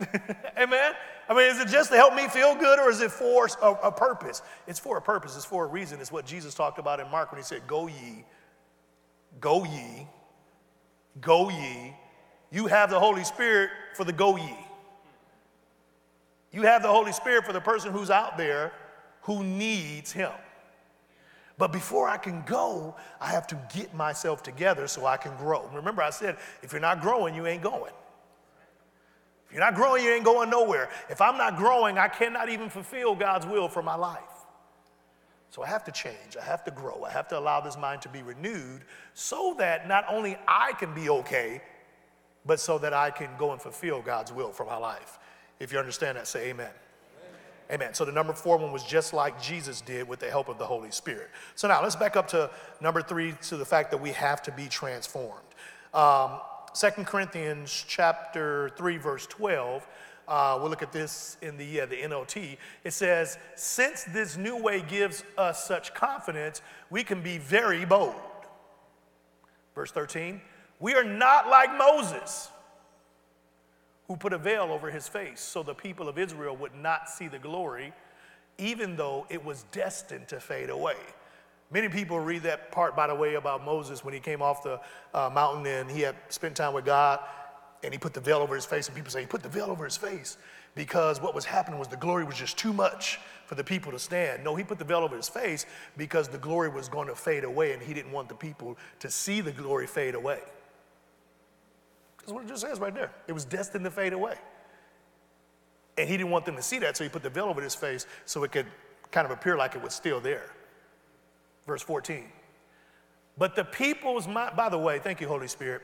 Amen? 0.58 0.92
I 1.28 1.34
mean, 1.34 1.50
is 1.50 1.60
it 1.60 1.68
just 1.68 1.90
to 1.90 1.96
help 1.96 2.14
me 2.14 2.28
feel 2.28 2.54
good 2.54 2.78
or 2.78 2.90
is 2.90 3.00
it 3.00 3.10
for 3.10 3.48
a, 3.62 3.72
a, 3.72 3.92
purpose? 3.92 4.42
It's 4.66 4.78
for 4.78 4.96
a 4.96 5.02
purpose, 5.02 5.36
it's 5.36 5.44
for 5.44 5.64
a 5.64 5.66
reason. 5.66 6.00
It's 6.00 6.12
what 6.12 6.24
Jesus 6.24 6.54
talked 6.54 6.78
about 6.78 7.00
in 7.00 7.10
Mark 7.10 7.32
when 7.32 7.38
he 7.38 7.44
said, 7.44 7.66
Go 7.66 7.86
ye, 7.86 8.24
go 9.40 9.64
ye, 9.64 10.06
go 11.20 11.50
ye. 11.50 11.94
You 12.50 12.66
have 12.66 12.90
the 12.90 12.98
Holy 12.98 13.24
Spirit 13.24 13.70
for 13.94 14.04
the 14.04 14.12
go 14.12 14.36
ye. 14.36 14.56
You 16.50 16.62
have 16.62 16.82
the 16.82 16.88
Holy 16.88 17.12
Spirit 17.12 17.44
for 17.44 17.52
the 17.52 17.60
person 17.60 17.92
who's 17.92 18.10
out 18.10 18.38
there 18.38 18.72
who 19.22 19.44
needs 19.44 20.12
Him. 20.12 20.32
But 21.58 21.72
before 21.72 22.08
I 22.08 22.16
can 22.16 22.42
go, 22.46 22.94
I 23.20 23.32
have 23.32 23.46
to 23.48 23.58
get 23.74 23.92
myself 23.92 24.42
together 24.42 24.86
so 24.86 25.04
I 25.04 25.16
can 25.16 25.36
grow. 25.36 25.68
Remember, 25.74 26.02
I 26.02 26.10
said, 26.10 26.36
if 26.62 26.72
you're 26.72 26.80
not 26.80 27.00
growing, 27.00 27.34
you 27.34 27.46
ain't 27.46 27.62
going. 27.62 27.92
If 29.48 29.54
you're 29.54 29.64
not 29.64 29.74
growing, 29.74 30.04
you 30.04 30.10
ain't 30.10 30.24
going 30.24 30.50
nowhere. 30.50 30.90
If 31.08 31.20
I'm 31.20 31.38
not 31.38 31.56
growing, 31.56 31.96
I 31.96 32.08
cannot 32.08 32.50
even 32.50 32.68
fulfill 32.68 33.14
God's 33.14 33.46
will 33.46 33.68
for 33.68 33.82
my 33.82 33.94
life. 33.94 34.20
So 35.50 35.62
I 35.62 35.66
have 35.68 35.84
to 35.84 35.92
change. 35.92 36.36
I 36.38 36.44
have 36.44 36.62
to 36.64 36.70
grow. 36.70 37.04
I 37.04 37.10
have 37.10 37.28
to 37.28 37.38
allow 37.38 37.60
this 37.60 37.78
mind 37.78 38.02
to 38.02 38.10
be 38.10 38.22
renewed 38.22 38.82
so 39.14 39.54
that 39.58 39.88
not 39.88 40.04
only 40.10 40.36
I 40.46 40.72
can 40.72 40.94
be 40.94 41.08
okay, 41.08 41.62
but 42.44 42.60
so 42.60 42.78
that 42.78 42.92
I 42.92 43.10
can 43.10 43.30
go 43.38 43.52
and 43.52 43.60
fulfill 43.60 44.02
God's 44.02 44.32
will 44.32 44.52
for 44.52 44.66
my 44.66 44.76
life. 44.76 45.18
If 45.58 45.72
you 45.72 45.78
understand 45.78 46.18
that, 46.18 46.26
say 46.26 46.50
amen. 46.50 46.70
Amen. 47.70 47.92
So 47.92 48.04
the 48.04 48.12
number 48.12 48.32
four 48.32 48.56
one 48.56 48.72
was 48.72 48.84
just 48.84 49.12
like 49.12 49.40
Jesus 49.40 49.80
did 49.80 50.08
with 50.08 50.20
the 50.20 50.30
help 50.30 50.48
of 50.48 50.58
the 50.58 50.64
Holy 50.64 50.90
Spirit. 50.90 51.28
So 51.54 51.68
now 51.68 51.82
let's 51.82 51.96
back 51.96 52.16
up 52.16 52.28
to 52.28 52.50
number 52.80 53.02
three 53.02 53.34
to 53.48 53.56
the 53.56 53.64
fact 53.64 53.90
that 53.90 53.98
we 54.00 54.10
have 54.12 54.42
to 54.42 54.52
be 54.52 54.68
transformed. 54.68 55.44
Um, 55.92 56.40
2 56.78 56.90
Corinthians 57.02 57.84
chapter 57.88 58.70
3, 58.76 58.98
verse 58.98 59.26
12. 59.26 59.88
Uh, 60.28 60.58
we'll 60.60 60.70
look 60.70 60.82
at 60.82 60.92
this 60.92 61.36
in 61.42 61.56
the, 61.56 61.80
uh, 61.80 61.86
the 61.86 61.96
NLT. 61.96 62.56
It 62.84 62.92
says, 62.92 63.36
Since 63.56 64.04
this 64.04 64.36
new 64.36 64.56
way 64.62 64.82
gives 64.82 65.24
us 65.36 65.66
such 65.66 65.92
confidence, 65.92 66.62
we 66.88 67.02
can 67.02 67.20
be 67.20 67.38
very 67.38 67.84
bold. 67.84 68.14
Verse 69.74 69.90
13, 69.90 70.40
we 70.78 70.94
are 70.94 71.02
not 71.02 71.48
like 71.48 71.76
Moses 71.76 72.48
who 74.06 74.16
put 74.16 74.32
a 74.32 74.38
veil 74.38 74.70
over 74.70 74.88
his 74.88 75.08
face 75.08 75.40
so 75.40 75.64
the 75.64 75.74
people 75.74 76.08
of 76.08 76.16
Israel 76.16 76.56
would 76.56 76.76
not 76.76 77.08
see 77.08 77.26
the 77.26 77.40
glory, 77.40 77.92
even 78.56 78.94
though 78.94 79.26
it 79.30 79.44
was 79.44 79.64
destined 79.72 80.28
to 80.28 80.38
fade 80.38 80.70
away. 80.70 80.96
Many 81.70 81.88
people 81.88 82.18
read 82.18 82.44
that 82.44 82.72
part, 82.72 82.96
by 82.96 83.06
the 83.06 83.14
way, 83.14 83.34
about 83.34 83.64
Moses 83.64 84.02
when 84.02 84.14
he 84.14 84.20
came 84.20 84.40
off 84.40 84.62
the 84.62 84.80
uh, 85.12 85.28
mountain 85.28 85.66
and 85.66 85.90
he 85.90 86.00
had 86.00 86.16
spent 86.30 86.56
time 86.56 86.72
with 86.72 86.86
God 86.86 87.20
and 87.82 87.92
he 87.92 87.98
put 87.98 88.14
the 88.14 88.20
veil 88.20 88.38
over 88.38 88.54
his 88.54 88.64
face. 88.64 88.88
And 88.88 88.96
people 88.96 89.10
say 89.10 89.20
he 89.20 89.26
put 89.26 89.42
the 89.42 89.48
veil 89.48 89.66
over 89.66 89.84
his 89.84 89.96
face 89.96 90.38
because 90.74 91.20
what 91.20 91.34
was 91.34 91.44
happening 91.44 91.78
was 91.78 91.88
the 91.88 91.96
glory 91.96 92.24
was 92.24 92.36
just 92.36 92.56
too 92.56 92.72
much 92.72 93.20
for 93.46 93.54
the 93.54 93.64
people 93.64 93.92
to 93.92 93.98
stand. 93.98 94.42
No, 94.44 94.54
he 94.54 94.64
put 94.64 94.78
the 94.78 94.84
veil 94.84 94.98
over 94.98 95.16
his 95.16 95.28
face 95.28 95.66
because 95.96 96.28
the 96.28 96.38
glory 96.38 96.70
was 96.70 96.88
going 96.88 97.08
to 97.08 97.14
fade 97.14 97.44
away 97.44 97.72
and 97.72 97.82
he 97.82 97.92
didn't 97.92 98.12
want 98.12 98.28
the 98.28 98.34
people 98.34 98.78
to 99.00 99.10
see 99.10 99.40
the 99.40 99.52
glory 99.52 99.86
fade 99.86 100.14
away. 100.14 100.40
That's 102.18 102.32
what 102.32 102.44
it 102.44 102.48
just 102.48 102.62
says 102.62 102.80
right 102.80 102.94
there. 102.94 103.10
It 103.26 103.32
was 103.32 103.44
destined 103.44 103.84
to 103.84 103.90
fade 103.90 104.12
away. 104.12 104.36
And 105.98 106.08
he 106.08 106.16
didn't 106.16 106.30
want 106.30 106.44
them 106.44 106.56
to 106.56 106.62
see 106.62 106.78
that, 106.78 106.96
so 106.96 107.04
he 107.04 107.10
put 107.10 107.22
the 107.22 107.30
veil 107.30 107.46
over 107.46 107.60
his 107.60 107.74
face 107.74 108.06
so 108.24 108.44
it 108.44 108.52
could 108.52 108.66
kind 109.10 109.24
of 109.24 109.30
appear 109.30 109.56
like 109.56 109.74
it 109.74 109.82
was 109.82 109.94
still 109.94 110.20
there. 110.20 110.52
Verse 111.68 111.82
14. 111.82 112.24
But 113.36 113.54
the 113.54 113.62
people's 113.62 114.26
mind, 114.26 114.56
by 114.56 114.70
the 114.70 114.78
way, 114.78 114.98
thank 114.98 115.20
you, 115.20 115.28
Holy 115.28 115.46
Spirit. 115.46 115.82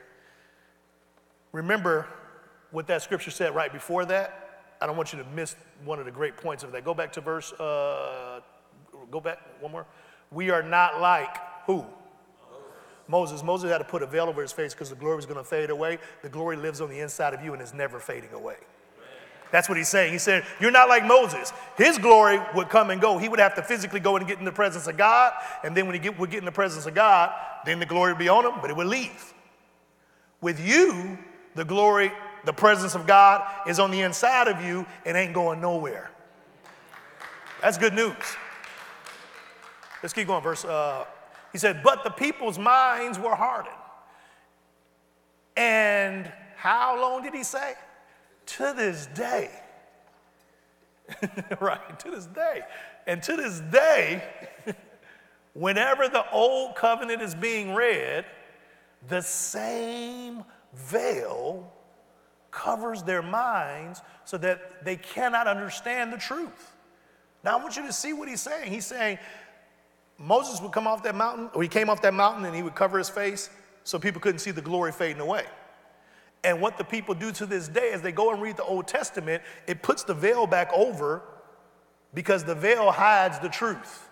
Remember 1.51 2.07
what 2.71 2.87
that 2.87 3.03
scripture 3.03 3.29
said 3.29 3.53
right 3.53 3.71
before 3.71 4.03
that? 4.05 4.73
I 4.81 4.87
don't 4.87 4.97
want 4.97 5.13
you 5.13 5.19
to 5.19 5.29
miss 5.29 5.55
one 5.85 5.99
of 5.99 6.05
the 6.05 6.11
great 6.11 6.37
points 6.37 6.63
of 6.63 6.71
that. 6.71 6.83
Go 6.83 6.95
back 6.95 7.13
to 7.13 7.21
verse, 7.21 7.53
uh, 7.53 8.41
go 9.11 9.19
back 9.19 9.37
one 9.61 9.71
more. 9.71 9.85
We 10.31 10.49
are 10.49 10.63
not 10.63 10.99
like 10.99 11.37
who? 11.67 11.85
Moses. 13.07 13.43
Moses 13.43 13.69
had 13.69 13.77
to 13.77 13.83
put 13.83 14.01
a 14.01 14.07
veil 14.07 14.25
over 14.25 14.41
his 14.41 14.51
face 14.51 14.73
because 14.73 14.89
the 14.89 14.95
glory 14.95 15.15
was 15.15 15.27
going 15.27 15.37
to 15.37 15.43
fade 15.43 15.69
away. 15.69 15.99
The 16.23 16.29
glory 16.29 16.57
lives 16.57 16.81
on 16.81 16.89
the 16.89 16.99
inside 16.99 17.35
of 17.35 17.43
you 17.43 17.53
and 17.53 17.61
is 17.61 17.75
never 17.75 17.99
fading 17.99 18.33
away. 18.33 18.57
That's 19.55 19.69
what 19.69 19.77
he's 19.77 19.87
saying. 19.87 20.11
He 20.11 20.19
said, 20.19 20.43
You're 20.59 20.69
not 20.69 20.89
like 20.89 21.05
Moses. 21.05 21.53
His 21.77 21.97
glory 21.97 22.41
would 22.55 22.67
come 22.67 22.89
and 22.89 22.99
go. 22.99 23.17
He 23.17 23.29
would 23.29 23.39
have 23.39 23.55
to 23.55 23.63
physically 23.63 24.01
go 24.01 24.17
and 24.17 24.27
get 24.27 24.37
in 24.37 24.43
the 24.43 24.51
presence 24.51 24.85
of 24.85 24.97
God. 24.97 25.31
And 25.63 25.77
then 25.77 25.85
when 25.85 25.95
he 25.95 25.99
get, 25.99 26.19
would 26.19 26.29
get 26.29 26.39
in 26.39 26.45
the 26.45 26.51
presence 26.51 26.85
of 26.85 26.93
God, 26.93 27.33
then 27.65 27.79
the 27.79 27.85
glory 27.85 28.11
would 28.11 28.19
be 28.19 28.27
on 28.27 28.45
him, 28.45 28.51
but 28.59 28.69
it 28.69 28.75
would 28.75 28.87
leave. 28.87 29.33
With 30.41 30.59
you, 30.59 31.17
the 31.53 31.63
glory, 31.63 32.11
the 32.43 32.51
presence 32.51 32.95
of 32.95 33.07
God 33.07 33.49
is 33.65 33.79
on 33.79 33.91
the 33.91 34.01
inside 34.01 34.49
of 34.49 34.61
you 34.61 34.85
and 35.05 35.15
ain't 35.15 35.33
going 35.33 35.61
nowhere. 35.61 36.11
That's 37.61 37.77
good 37.77 37.93
news. 37.93 38.13
Let's 40.03 40.11
keep 40.11 40.27
going. 40.27 40.43
Verse 40.43 40.65
uh, 40.65 41.05
he 41.53 41.59
said, 41.59 41.81
But 41.81 42.03
the 42.03 42.09
people's 42.09 42.59
minds 42.59 43.17
were 43.17 43.35
hardened. 43.35 43.73
And 45.55 46.29
how 46.57 46.99
long 46.99 47.23
did 47.23 47.33
he 47.33 47.43
say? 47.43 47.75
To 48.45 48.73
this 48.75 49.07
day. 49.07 49.49
right, 51.59 51.99
to 51.99 52.11
this 52.11 52.25
day. 52.25 52.61
And 53.07 53.21
to 53.23 53.35
this 53.35 53.59
day, 53.59 54.23
whenever 55.53 56.07
the 56.07 56.29
old 56.31 56.75
covenant 56.75 57.21
is 57.21 57.35
being 57.35 57.73
read, 57.73 58.25
the 59.07 59.21
same 59.21 60.43
veil 60.73 61.71
covers 62.51 63.03
their 63.03 63.21
minds 63.21 64.01
so 64.23 64.37
that 64.37 64.83
they 64.83 64.95
cannot 64.95 65.47
understand 65.47 66.11
the 66.11 66.17
truth. 66.17 66.73
Now, 67.43 67.57
I 67.57 67.61
want 67.61 67.75
you 67.75 67.85
to 67.85 67.93
see 67.93 68.13
what 68.13 68.27
he's 68.27 68.41
saying. 68.41 68.71
He's 68.71 68.87
saying, 68.87 69.19
Moses 70.17 70.61
would 70.61 70.71
come 70.71 70.87
off 70.87 71.03
that 71.03 71.15
mountain, 71.15 71.49
or 71.53 71.61
he 71.61 71.69
came 71.69 71.89
off 71.89 72.01
that 72.01 72.13
mountain 72.13 72.45
and 72.45 72.55
he 72.55 72.63
would 72.63 72.75
cover 72.75 72.97
his 72.97 73.09
face 73.09 73.49
so 73.83 73.99
people 73.99 74.21
couldn't 74.21 74.39
see 74.39 74.51
the 74.51 74.61
glory 74.61 74.91
fading 74.91 75.21
away. 75.21 75.45
And 76.45 76.61
what 76.61 76.77
the 76.77 76.83
people 76.83 77.15
do 77.15 77.31
to 77.31 77.47
this 77.47 77.67
day 77.67 77.89
as 77.91 78.03
they 78.03 78.11
go 78.11 78.31
and 78.31 78.39
read 78.39 78.55
the 78.55 78.63
Old 78.63 78.87
Testament, 78.87 79.41
it 79.65 79.81
puts 79.81 80.03
the 80.03 80.13
veil 80.13 80.45
back 80.45 80.71
over 80.73 81.23
because 82.13 82.43
the 82.43 82.53
veil 82.53 82.91
hides 82.91 83.39
the 83.39 83.49
truth. 83.49 84.07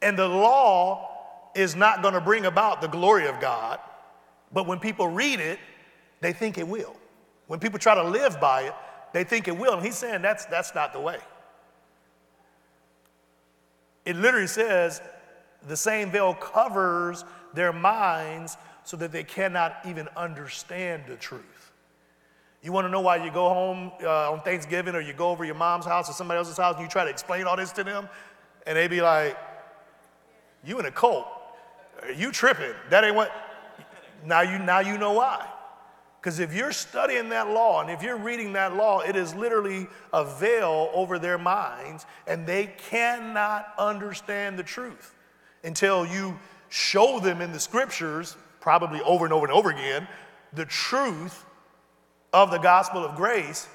And 0.00 0.18
the 0.18 0.26
law 0.26 1.10
is 1.54 1.76
not 1.76 2.00
going 2.00 2.14
to 2.14 2.20
bring 2.20 2.46
about 2.46 2.80
the 2.80 2.88
glory 2.88 3.26
of 3.26 3.38
God, 3.38 3.80
but 4.50 4.66
when 4.66 4.78
people 4.78 5.08
read 5.08 5.38
it, 5.38 5.58
they 6.22 6.32
think 6.32 6.56
it 6.56 6.66
will. 6.66 6.96
When 7.48 7.60
people 7.60 7.78
try 7.78 7.94
to 7.94 8.02
live 8.02 8.40
by 8.40 8.62
it, 8.62 8.74
they 9.12 9.24
think 9.24 9.46
it 9.46 9.56
will. 9.56 9.74
And 9.74 9.84
he's 9.84 9.96
saying 9.96 10.22
that's, 10.22 10.46
that's 10.46 10.74
not 10.74 10.94
the 10.94 11.00
way. 11.00 11.18
It 14.06 14.16
literally 14.16 14.46
says 14.46 15.02
the 15.68 15.76
same 15.76 16.10
veil 16.10 16.32
covers 16.32 17.24
their 17.56 17.72
minds 17.72 18.56
so 18.84 18.96
that 18.98 19.10
they 19.10 19.24
cannot 19.24 19.78
even 19.84 20.08
understand 20.16 21.02
the 21.08 21.16
truth. 21.16 21.72
You 22.62 22.72
want 22.72 22.86
to 22.86 22.90
know 22.90 23.00
why 23.00 23.16
you 23.24 23.30
go 23.30 23.48
home 23.48 23.90
uh, 24.02 24.32
on 24.32 24.40
Thanksgiving 24.40 24.94
or 24.94 25.00
you 25.00 25.12
go 25.12 25.30
over 25.30 25.44
your 25.44 25.54
mom's 25.54 25.84
house 25.84 26.08
or 26.08 26.12
somebody 26.12 26.38
else's 26.38 26.56
house 26.56 26.76
and 26.76 26.84
you 26.84 26.88
try 26.88 27.04
to 27.04 27.10
explain 27.10 27.44
all 27.44 27.56
this 27.56 27.72
to 27.72 27.84
them 27.84 28.08
and 28.66 28.76
they 28.76 28.88
be 28.88 29.00
like, 29.00 29.36
You 30.64 30.78
in 30.78 30.86
a 30.86 30.90
cult. 30.90 31.26
Are 32.02 32.12
You 32.12 32.30
tripping. 32.30 32.74
That 32.90 33.04
ain't 33.04 33.14
what. 33.14 33.32
Now 34.24 34.40
you, 34.40 34.58
now 34.58 34.80
you 34.80 34.98
know 34.98 35.12
why. 35.12 35.46
Because 36.20 36.40
if 36.40 36.52
you're 36.52 36.72
studying 36.72 37.28
that 37.28 37.50
law 37.50 37.82
and 37.82 37.90
if 37.90 38.02
you're 38.02 38.16
reading 38.16 38.52
that 38.54 38.74
law, 38.74 38.98
it 38.98 39.14
is 39.14 39.32
literally 39.36 39.86
a 40.12 40.24
veil 40.24 40.90
over 40.92 41.20
their 41.20 41.38
minds, 41.38 42.04
and 42.26 42.44
they 42.44 42.66
cannot 42.90 43.72
understand 43.78 44.58
the 44.58 44.64
truth 44.64 45.14
until 45.62 46.04
you 46.04 46.36
show 46.68 47.20
them 47.20 47.40
in 47.40 47.52
the 47.52 47.60
scriptures, 47.60 48.36
probably 48.60 49.00
over 49.02 49.24
and 49.24 49.32
over 49.32 49.46
and 49.46 49.52
over 49.52 49.70
again, 49.70 50.06
the 50.52 50.64
truth 50.64 51.44
of 52.32 52.50
the 52.50 52.58
gospel 52.58 53.04
of 53.04 53.16
grace, 53.16 53.68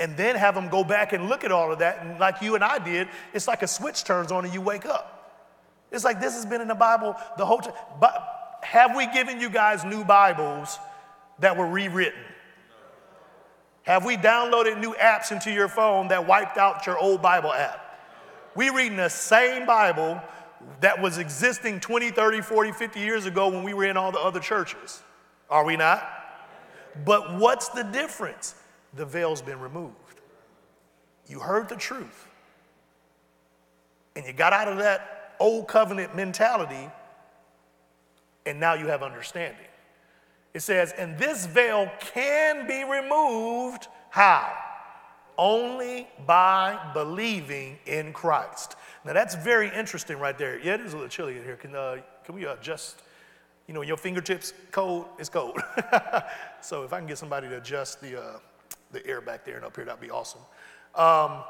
and 0.00 0.16
then 0.16 0.36
have 0.36 0.54
them 0.54 0.68
go 0.68 0.84
back 0.84 1.12
and 1.12 1.28
look 1.28 1.44
at 1.44 1.52
all 1.52 1.72
of 1.72 1.80
that. 1.80 2.04
And 2.04 2.18
like 2.20 2.40
you 2.40 2.54
and 2.54 2.62
I 2.62 2.78
did, 2.78 3.08
it's 3.32 3.48
like 3.48 3.62
a 3.62 3.66
switch 3.66 4.04
turns 4.04 4.30
on 4.30 4.44
and 4.44 4.54
you 4.54 4.60
wake 4.60 4.86
up. 4.86 5.14
It's 5.90 6.04
like 6.04 6.20
this 6.20 6.34
has 6.34 6.46
been 6.46 6.60
in 6.60 6.68
the 6.68 6.74
Bible 6.74 7.16
the 7.36 7.46
whole 7.46 7.58
time. 7.58 7.74
But 7.98 8.58
have 8.62 8.96
we 8.96 9.10
given 9.12 9.40
you 9.40 9.50
guys 9.50 9.84
new 9.84 10.04
Bibles? 10.04 10.78
that 11.40 11.56
were 11.56 11.66
rewritten? 11.66 12.20
Have 13.82 14.04
we 14.04 14.16
downloaded 14.16 14.78
new 14.80 14.94
apps 14.94 15.32
into 15.32 15.50
your 15.50 15.68
phone 15.68 16.08
that 16.08 16.26
wiped 16.26 16.58
out 16.58 16.86
your 16.86 16.98
old 16.98 17.22
Bible 17.22 17.52
app? 17.52 17.84
We 18.54 18.70
reading 18.70 18.96
the 18.96 19.08
same 19.08 19.66
Bible 19.66 20.20
that 20.80 21.00
was 21.00 21.18
existing 21.18 21.80
20, 21.80 22.10
30, 22.10 22.40
40, 22.40 22.72
50 22.72 23.00
years 23.00 23.26
ago 23.26 23.48
when 23.48 23.62
we 23.62 23.74
were 23.74 23.84
in 23.84 23.96
all 23.96 24.12
the 24.12 24.20
other 24.20 24.40
churches. 24.40 25.02
Are 25.50 25.64
we 25.64 25.76
not? 25.76 26.06
But 27.04 27.36
what's 27.36 27.68
the 27.68 27.84
difference? 27.84 28.54
The 28.94 29.06
veil's 29.06 29.42
been 29.42 29.60
removed. 29.60 29.94
You 31.28 31.40
heard 31.40 31.68
the 31.68 31.76
truth. 31.76 32.26
And 34.16 34.26
you 34.26 34.32
got 34.32 34.52
out 34.52 34.68
of 34.68 34.78
that 34.78 35.34
old 35.38 35.68
covenant 35.68 36.16
mentality, 36.16 36.90
and 38.46 38.58
now 38.58 38.74
you 38.74 38.86
have 38.88 39.02
understanding. 39.02 39.66
It 40.54 40.60
says, 40.60 40.92
and 40.96 41.18
this 41.18 41.46
veil 41.46 41.90
can 42.00 42.66
be 42.66 42.82
removed. 42.82 43.86
How? 44.10 44.52
Only 45.36 46.08
by 46.26 46.90
believing 46.94 47.78
in 47.86 48.12
Christ. 48.12 48.74
Now 49.04 49.12
that's 49.12 49.34
very 49.34 49.70
interesting 49.74 50.18
right 50.18 50.36
there. 50.36 50.58
Yeah, 50.58 50.74
it 50.74 50.80
is 50.80 50.92
a 50.92 50.96
little 50.96 51.08
chilly 51.08 51.36
in 51.36 51.44
here. 51.44 51.56
Can, 51.56 51.74
uh, 51.74 51.98
can 52.24 52.34
we 52.34 52.46
adjust? 52.46 53.02
You 53.66 53.74
know, 53.74 53.82
your 53.82 53.98
fingertips 53.98 54.54
cold, 54.70 55.06
it's 55.18 55.28
cold. 55.28 55.60
so 56.62 56.84
if 56.84 56.92
I 56.92 56.98
can 56.98 57.06
get 57.06 57.18
somebody 57.18 57.48
to 57.48 57.58
adjust 57.58 58.00
the, 58.00 58.20
uh, 58.20 58.38
the 58.92 59.06
air 59.06 59.20
back 59.20 59.44
there 59.44 59.56
and 59.56 59.64
up 59.64 59.76
here, 59.76 59.84
that'd 59.84 60.00
be 60.00 60.10
awesome. 60.10 60.40
Um, 60.94 61.42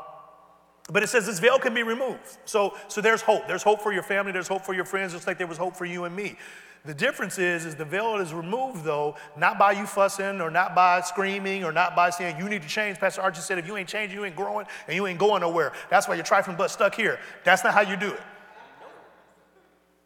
but 0.90 1.02
it 1.02 1.08
says 1.08 1.26
this 1.26 1.38
veil 1.38 1.58
can 1.58 1.74
be 1.74 1.82
removed. 1.82 2.38
So, 2.44 2.74
so 2.88 3.00
there's 3.00 3.20
hope. 3.20 3.46
There's 3.46 3.62
hope 3.62 3.82
for 3.82 3.92
your 3.92 4.02
family. 4.02 4.32
There's 4.32 4.48
hope 4.48 4.64
for 4.64 4.74
your 4.74 4.84
friends, 4.84 5.12
just 5.12 5.26
like 5.26 5.38
there 5.38 5.46
was 5.46 5.58
hope 5.58 5.76
for 5.76 5.84
you 5.84 6.04
and 6.04 6.16
me. 6.16 6.36
The 6.84 6.94
difference 6.94 7.38
is, 7.38 7.64
is 7.64 7.74
the 7.74 7.84
veil 7.84 8.16
is 8.16 8.32
removed 8.32 8.84
though, 8.84 9.16
not 9.36 9.58
by 9.58 9.72
you 9.72 9.84
fussing 9.84 10.40
or 10.40 10.50
not 10.50 10.74
by 10.74 11.00
screaming 11.00 11.64
or 11.64 11.72
not 11.72 11.94
by 11.94 12.10
saying 12.10 12.38
you 12.38 12.48
need 12.48 12.62
to 12.62 12.68
change. 12.68 12.98
Pastor 12.98 13.20
Archie 13.20 13.40
said, 13.40 13.58
if 13.58 13.66
you 13.66 13.76
ain't 13.76 13.88
changing, 13.88 14.16
you 14.16 14.24
ain't 14.24 14.36
growing 14.36 14.66
and 14.86 14.94
you 14.96 15.06
ain't 15.06 15.18
going 15.18 15.42
nowhere. 15.42 15.72
That's 15.90 16.08
why 16.08 16.14
you're 16.14 16.24
trifling 16.24 16.56
but 16.56 16.70
stuck 16.70 16.94
here. 16.94 17.18
That's 17.44 17.64
not 17.64 17.74
how 17.74 17.82
you 17.82 17.96
do 17.96 18.12
it. 18.12 18.20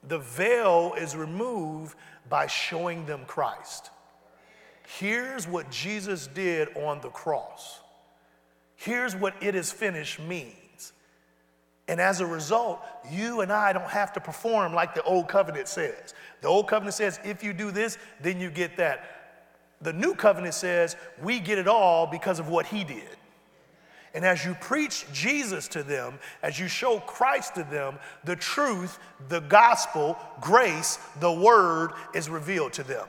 The 0.08 0.18
veil 0.18 0.94
is 0.98 1.14
removed 1.14 1.96
by 2.28 2.46
showing 2.46 3.06
them 3.06 3.20
Christ. 3.26 3.90
Here's 4.98 5.46
what 5.46 5.70
Jesus 5.70 6.26
did 6.26 6.76
on 6.76 7.00
the 7.00 7.11
cross. 7.11 7.80
Here's 8.74 9.14
what 9.14 9.35
it 9.40 9.54
is 9.54 9.70
finished 9.70 10.18
means. 10.18 10.56
And 11.92 12.00
as 12.00 12.20
a 12.20 12.26
result, 12.26 12.83
you 13.11 13.42
and 13.42 13.52
I 13.52 13.74
don't 13.74 13.90
have 13.90 14.14
to 14.14 14.20
perform 14.20 14.72
like 14.72 14.94
the 14.94 15.02
old 15.02 15.28
covenant 15.28 15.68
says. 15.68 16.14
The 16.40 16.48
old 16.48 16.66
covenant 16.66 16.94
says, 16.94 17.20
if 17.22 17.44
you 17.44 17.52
do 17.52 17.70
this, 17.70 17.98
then 18.18 18.40
you 18.40 18.48
get 18.48 18.78
that. 18.78 19.05
The 19.83 19.92
new 19.92 20.14
covenant 20.14 20.55
says, 20.55 20.96
we 21.22 21.38
get 21.38 21.59
it 21.59 21.68
all 21.68 22.07
because 22.07 22.38
of 22.38 22.48
what 22.48 22.64
he 22.64 22.83
did. 22.83 23.14
And 24.14 24.24
as 24.24 24.42
you 24.42 24.55
preach 24.59 25.05
Jesus 25.12 25.68
to 25.68 25.83
them, 25.83 26.18
as 26.42 26.59
you 26.59 26.66
show 26.66 26.98
Christ 27.00 27.57
to 27.57 27.62
them, 27.64 27.98
the 28.24 28.37
truth, 28.37 28.98
the 29.28 29.40
gospel, 29.40 30.16
grace, 30.40 30.98
the 31.20 31.31
word 31.31 31.92
is 32.14 32.31
revealed 32.31 32.72
to 32.72 32.85
them. 32.85 33.07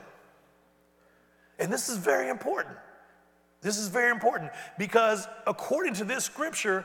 And 1.58 1.72
this 1.72 1.88
is 1.88 1.96
very 1.96 2.28
important. 2.28 2.76
This 3.62 3.78
is 3.78 3.88
very 3.88 4.10
important 4.10 4.52
because 4.76 5.26
according 5.46 5.94
to 5.94 6.04
this 6.04 6.24
scripture, 6.24 6.84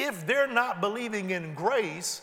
if 0.00 0.26
they're 0.26 0.46
not 0.46 0.80
believing 0.80 1.30
in 1.30 1.54
grace 1.54 2.22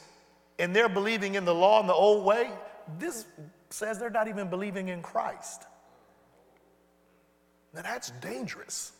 and 0.59 0.75
they're 0.75 0.89
believing 0.89 1.35
in 1.35 1.45
the 1.45 1.53
law 1.53 1.79
in 1.79 1.87
the 1.87 1.93
old 1.93 2.25
way, 2.25 2.49
this 2.97 3.25
says 3.69 3.99
they're 3.99 4.09
not 4.09 4.27
even 4.27 4.49
believing 4.49 4.87
in 4.89 5.01
Christ. 5.01 5.63
Now 7.73 7.81
that's 7.81 8.11
dangerous. 8.21 8.91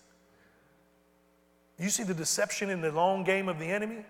You 1.79 1.89
see 1.89 2.03
the 2.03 2.13
deception 2.13 2.69
in 2.69 2.81
the 2.81 2.91
long 2.91 3.23
game 3.23 3.49
of 3.49 3.59
the 3.59 3.65
enemy? 3.65 4.05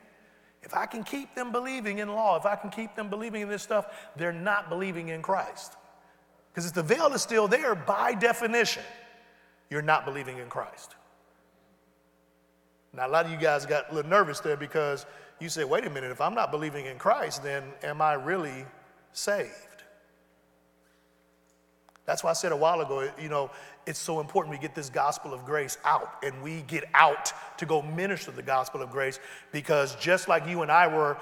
If 0.64 0.74
I 0.74 0.86
can 0.86 1.04
keep 1.04 1.36
them 1.36 1.52
believing 1.52 2.00
in 2.00 2.10
law, 2.10 2.38
if 2.38 2.46
I 2.46 2.56
can 2.56 2.70
keep 2.70 2.96
them 2.96 3.10
believing 3.10 3.42
in 3.44 3.50
this 3.50 3.64
stuff, 3.64 3.86
they're 4.16 4.34
not 4.34 4.70
believing 4.70 5.10
in 5.10 5.22
Christ. 5.22 5.76
Because 6.52 6.66
if 6.66 6.74
the 6.74 6.84
veil 6.84 7.14
is 7.14 7.22
still 7.22 7.48
there, 7.48 7.76
by 7.76 8.14
definition, 8.14 8.84
you're 9.70 9.82
not 9.82 10.06
believing 10.06 10.40
in 10.40 10.50
Christ. 10.50 10.96
Now, 12.94 13.08
a 13.08 13.10
lot 13.10 13.26
of 13.26 13.32
you 13.32 13.38
guys 13.38 13.66
got 13.66 13.92
a 13.92 13.96
little 13.96 14.10
nervous 14.10 14.40
there 14.40 14.58
because 14.58 15.06
you 15.40 15.50
said, 15.50 15.66
wait 15.70 15.86
a 15.86 15.90
minute, 15.90 16.12
if 16.12 16.22
I'm 16.22 16.34
not 16.34 16.52
believing 16.52 16.86
in 16.86 16.98
Christ, 16.98 17.44
then 17.44 17.64
am 17.84 18.02
I 18.02 18.14
really 18.14 18.66
saved? 19.14 19.52
That's 22.06 22.24
why 22.24 22.30
I 22.30 22.34
said 22.34 22.54
a 22.54 22.58
while 22.58 22.80
ago, 22.80 23.12
you 23.22 23.28
know, 23.28 23.52
it's 23.86 24.00
so 24.00 24.22
important 24.22 24.56
we 24.56 24.62
get 24.62 24.74
this 24.74 24.90
gospel 24.90 25.34
of 25.34 25.46
grace 25.46 25.78
out 25.84 26.24
and 26.24 26.42
we 26.42 26.62
get 26.62 26.86
out 26.94 27.34
to 27.58 27.66
go 27.66 27.82
minister 27.82 28.32
the 28.32 28.42
gospel 28.42 28.82
of 28.82 28.90
grace 28.90 29.20
because 29.52 29.96
just 29.98 30.30
like 30.30 30.48
you 30.48 30.62
and 30.62 30.72
I 30.72 30.88
were, 30.88 31.18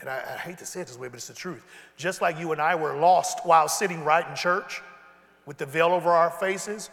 and 0.00 0.10
I, 0.10 0.22
I 0.34 0.38
hate 0.38 0.58
to 0.58 0.66
say 0.66 0.82
it 0.82 0.88
this 0.88 0.98
way, 0.98 1.08
but 1.08 1.16
it's 1.16 1.28
the 1.28 1.34
truth, 1.34 1.64
just 1.96 2.20
like 2.20 2.38
you 2.38 2.52
and 2.52 2.60
I 2.60 2.74
were 2.74 2.96
lost 2.96 3.46
while 3.46 3.66
sitting 3.66 4.04
right 4.04 4.28
in 4.28 4.36
church 4.36 4.82
with 5.46 5.56
the 5.56 5.66
veil 5.66 5.88
over 5.88 6.10
our 6.10 6.30
faces, 6.30 6.90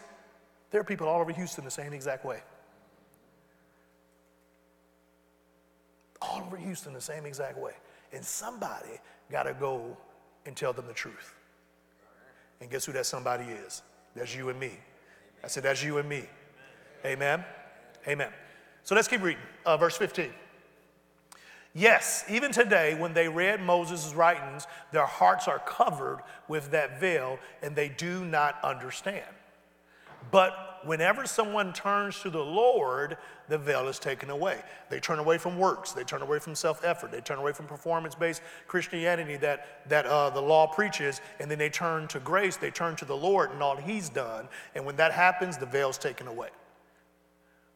there 0.70 0.80
are 0.80 0.84
people 0.84 1.06
all 1.06 1.20
over 1.20 1.32
Houston 1.32 1.66
the 1.66 1.70
same 1.70 1.92
exact 1.92 2.24
way. 2.24 2.40
All 6.22 6.42
over 6.42 6.56
Houston 6.56 6.92
the 6.92 7.00
same 7.00 7.26
exact 7.26 7.58
way. 7.58 7.72
And 8.12 8.24
somebody 8.24 9.00
got 9.30 9.44
to 9.44 9.54
go 9.54 9.96
and 10.44 10.56
tell 10.56 10.72
them 10.72 10.86
the 10.86 10.92
truth. 10.92 11.34
And 12.60 12.70
guess 12.70 12.84
who 12.84 12.92
that 12.92 13.06
somebody 13.06 13.44
is? 13.44 13.82
That's 14.14 14.34
you 14.34 14.48
and 14.48 14.58
me. 14.58 14.72
I 15.44 15.48
said, 15.48 15.62
that's 15.64 15.82
you 15.82 15.98
and 15.98 16.08
me. 16.08 16.24
Amen. 17.04 17.44
Amen. 18.08 18.30
So 18.82 18.94
let's 18.94 19.08
keep 19.08 19.22
reading. 19.22 19.42
Uh, 19.64 19.76
verse 19.76 19.96
15. 19.96 20.30
Yes, 21.74 22.24
even 22.30 22.52
today, 22.52 22.94
when 22.94 23.12
they 23.12 23.28
read 23.28 23.60
Moses' 23.60 24.14
writings, 24.14 24.66
their 24.92 25.04
hearts 25.04 25.46
are 25.46 25.58
covered 25.58 26.22
with 26.48 26.70
that 26.70 26.98
veil 26.98 27.38
and 27.62 27.76
they 27.76 27.90
do 27.90 28.24
not 28.24 28.58
understand. 28.64 29.26
But 30.30 30.80
whenever 30.84 31.26
someone 31.26 31.72
turns 31.72 32.20
to 32.20 32.30
the 32.30 32.42
Lord, 32.42 33.16
the 33.48 33.58
veil 33.58 33.88
is 33.88 33.98
taken 33.98 34.30
away. 34.30 34.60
They 34.88 35.00
turn 35.00 35.18
away 35.18 35.38
from 35.38 35.58
works, 35.58 35.92
they 35.92 36.04
turn 36.04 36.22
away 36.22 36.38
from 36.38 36.54
self 36.54 36.84
effort, 36.84 37.12
they 37.12 37.20
turn 37.20 37.38
away 37.38 37.52
from 37.52 37.66
performance 37.66 38.14
based 38.14 38.42
Christianity 38.66 39.36
that, 39.38 39.88
that 39.88 40.06
uh, 40.06 40.30
the 40.30 40.40
law 40.40 40.66
preaches, 40.66 41.20
and 41.40 41.50
then 41.50 41.58
they 41.58 41.70
turn 41.70 42.08
to 42.08 42.20
grace, 42.20 42.56
they 42.56 42.70
turn 42.70 42.96
to 42.96 43.04
the 43.04 43.16
Lord 43.16 43.50
and 43.50 43.62
all 43.62 43.76
He's 43.76 44.08
done. 44.08 44.48
And 44.74 44.84
when 44.84 44.96
that 44.96 45.12
happens, 45.12 45.58
the 45.58 45.66
veil's 45.66 45.98
taken 45.98 46.26
away. 46.26 46.48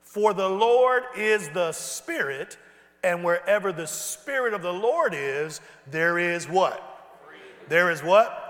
For 0.01 0.35
the 0.35 0.49
Lord 0.49 1.05
is 1.17 1.49
the 1.51 1.73
Spirit, 1.73 2.57
and 3.05 3.25
wherever 3.25 3.73
the 3.73 3.87
Spirit 3.87 4.55
of 4.55 4.63
the 4.63 4.73
Lord 4.73 5.15
is, 5.15 5.61
there 5.91 6.19
is 6.19 6.49
what? 6.49 6.87
There 7.69 7.91
is 7.93 8.03
what? 8.03 8.50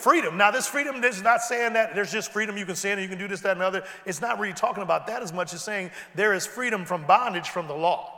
Freedom. 0.00 0.36
Now, 0.36 0.50
this 0.50 0.66
freedom 0.66 1.02
is 1.04 1.22
not 1.22 1.42
saying 1.42 1.74
that 1.74 1.94
there's 1.94 2.10
just 2.10 2.32
freedom, 2.32 2.56
you 2.56 2.66
can 2.66 2.76
sin 2.76 2.92
and 2.92 3.02
you 3.02 3.08
can 3.08 3.18
do 3.18 3.28
this, 3.28 3.40
that, 3.42 3.52
and 3.52 3.60
the 3.60 3.66
other. 3.66 3.84
It's 4.04 4.20
not 4.20 4.38
really 4.38 4.54
talking 4.54 4.82
about 4.82 5.06
that 5.06 5.22
as 5.22 5.32
much 5.32 5.54
as 5.54 5.62
saying 5.62 5.90
there 6.14 6.34
is 6.34 6.46
freedom 6.46 6.84
from 6.84 7.06
bondage 7.06 7.48
from 7.48 7.68
the 7.68 7.74
law. 7.74 8.16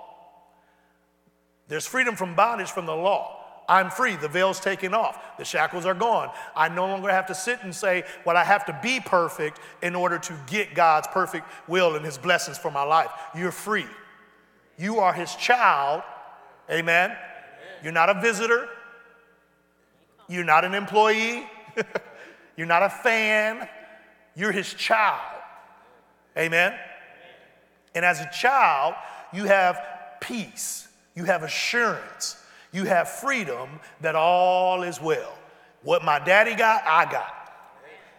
There's 1.68 1.86
freedom 1.86 2.16
from 2.16 2.34
bondage 2.34 2.70
from 2.70 2.86
the 2.86 2.94
law. 2.94 3.38
I'm 3.68 3.90
free. 3.90 4.16
The 4.16 4.28
veil's 4.28 4.60
taken 4.60 4.92
off. 4.92 5.38
The 5.38 5.44
shackles 5.44 5.86
are 5.86 5.94
gone. 5.94 6.30
I 6.54 6.68
no 6.68 6.86
longer 6.86 7.08
have 7.08 7.26
to 7.26 7.34
sit 7.34 7.60
and 7.62 7.74
say, 7.74 8.04
well, 8.26 8.36
I 8.36 8.44
have 8.44 8.66
to 8.66 8.78
be 8.82 9.00
perfect 9.00 9.60
in 9.82 9.94
order 9.94 10.18
to 10.18 10.34
get 10.46 10.74
God's 10.74 11.06
perfect 11.08 11.46
will 11.68 11.94
and 11.94 12.04
his 12.04 12.18
blessings 12.18 12.58
for 12.58 12.70
my 12.70 12.82
life. 12.82 13.10
You're 13.36 13.52
free. 13.52 13.86
You 14.76 14.98
are 14.98 15.12
his 15.12 15.34
child. 15.36 16.02
Amen. 16.70 17.16
You're 17.82 17.92
not 17.92 18.10
a 18.10 18.20
visitor. 18.20 18.68
You're 20.28 20.44
not 20.44 20.64
an 20.64 20.74
employee. 20.74 21.46
You're 22.56 22.66
not 22.66 22.82
a 22.82 22.90
fan, 22.90 23.68
you're 24.34 24.52
his 24.52 24.72
child. 24.74 25.40
Amen? 26.36 26.74
And 27.94 28.04
as 28.04 28.20
a 28.20 28.30
child, 28.30 28.94
you 29.32 29.44
have 29.44 29.80
peace, 30.20 30.88
you 31.14 31.24
have 31.24 31.42
assurance, 31.42 32.38
You 32.74 32.84
have 32.84 33.08
freedom 33.08 33.68
that 34.00 34.14
all 34.14 34.82
is 34.82 34.98
well. 34.98 35.34
What 35.82 36.02
my 36.02 36.18
daddy 36.18 36.54
got, 36.54 36.82
I 36.86 37.04
got. 37.10 37.34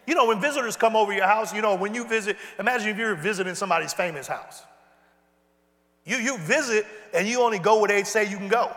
You 0.05 0.13
know, 0.13 0.27
when 0.27 0.39
visitors 0.39 0.75
come 0.75 0.95
over 0.95 1.11
your 1.11 1.25
house, 1.25 1.53
you 1.53 1.61
know, 1.61 1.75
when 1.75 1.95
you 1.95 2.05
visit, 2.05 2.37
imagine 2.59 2.89
if 2.89 2.97
you're 2.97 3.15
visiting 3.15 3.55
somebody's 3.55 3.93
famous 3.93 4.27
house. 4.27 4.61
You, 6.05 6.17
you 6.17 6.37
visit 6.37 6.85
and 7.13 7.27
you 7.27 7.41
only 7.41 7.57
go 7.57 7.79
where 7.79 7.87
they 7.87 8.03
say 8.03 8.29
you 8.29 8.37
can 8.37 8.49
go. 8.49 8.75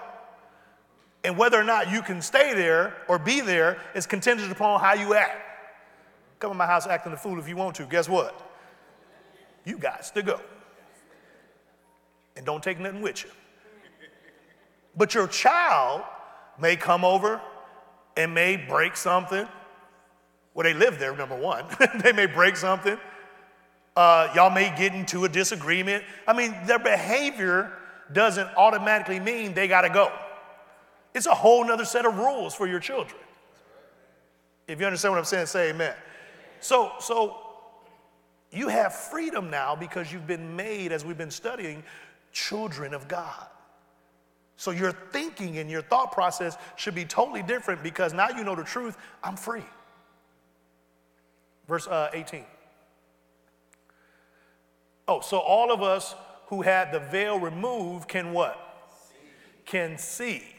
And 1.27 1.37
whether 1.37 1.61
or 1.61 1.65
not 1.65 1.91
you 1.91 2.03
can 2.03 2.23
stay 2.23 2.55
there 2.55 2.95
or 3.09 3.19
be 3.19 3.41
there 3.41 3.79
is 3.97 4.07
contingent 4.07 4.53
upon 4.53 4.79
how 4.79 4.95
you 4.95 5.15
act. 5.15 5.43
Come 6.39 6.53
to 6.53 6.57
my 6.57 6.67
house 6.67 6.87
acting 6.87 7.13
a 7.13 7.17
fool 7.17 7.41
if 7.41 7.49
you 7.49 7.57
want 7.57 7.75
to. 7.77 7.85
Guess 7.85 8.09
what? 8.09 8.41
You 9.65 9.77
got 9.77 10.05
to 10.05 10.23
go. 10.23 10.41
And 12.37 12.47
don't 12.47 12.63
take 12.63 12.79
nothing 12.79 13.03
with 13.03 13.25
you. 13.25 13.31
But 14.97 15.15
your 15.15 15.27
child 15.27 16.03
may 16.61 16.77
come 16.77 17.05
over 17.05 17.41
and 18.17 18.33
may 18.33 18.57
break 18.57 18.97
something. 18.97 19.49
Well, 20.55 20.63
they 20.63 20.75
live 20.75 21.01
there, 21.01 21.17
number 21.17 21.37
one. 21.37 21.65
they 22.05 22.13
may 22.13 22.27
break 22.27 22.55
something. 22.55 22.99
Uh, 23.97 24.29
y'all 24.33 24.51
may 24.51 24.73
get 24.79 24.95
into 24.95 25.25
a 25.25 25.29
disagreement. 25.29 26.05
I 26.29 26.35
mean, 26.35 26.55
their 26.67 26.79
behavior 26.79 27.73
doesn't 28.13 28.49
automatically 28.57 29.19
mean 29.19 29.55
they 29.55 29.67
got 29.67 29.81
to 29.81 29.91
go. 29.91 30.13
It's 31.17 31.25
a 31.25 31.35
whole 31.35 31.65
nother 31.65 31.87
set 31.87 32.05
of 32.05 32.19
rules 32.19 32.55
for 32.55 32.67
your 32.67 32.79
children. 32.79 33.19
If 34.69 34.79
you 34.79 34.85
understand 34.85 35.13
what 35.13 35.19
I'm 35.19 35.25
saying, 35.25 35.47
say 35.47 35.71
amen. 35.71 35.95
So, 36.61 36.93
so 37.01 37.39
you 38.53 38.69
have 38.69 38.95
freedom 38.95 39.49
now 39.49 39.75
because 39.75 40.13
you've 40.13 40.27
been 40.27 40.55
made, 40.55 40.93
as 40.93 41.07
we've 41.07 41.17
been 41.17 41.31
studying, 41.31 41.83
children 42.33 42.93
of 42.93 43.09
God. 43.09 43.47
So 44.59 44.73
your 44.73 44.93
thinking 44.93 45.57
and 45.57 45.71
your 45.71 45.81
thought 45.81 46.13
process 46.13 46.59
should 46.77 46.95
be 46.95 47.07
totally 47.07 47.43
different 47.43 47.83
because 47.83 48.13
now 48.13 48.29
you 48.29 48.45
know 48.45 48.55
the 48.55 48.63
truth. 48.63 48.99
I'm 49.25 49.37
free. 49.37 49.65
Verse 51.67 51.87
uh, 51.87 52.11
18. 52.13 52.45
Oh, 55.09 55.21
so 55.21 55.39
all 55.39 55.73
of 55.73 55.81
us 55.81 56.15
who 56.49 56.61
had 56.61 56.93
the 56.93 57.01
veil 57.01 57.41
removed 57.41 58.07
can 58.07 58.35
what? 58.35 58.85
See. 59.09 59.17
Can 59.65 59.97
see 59.97 60.56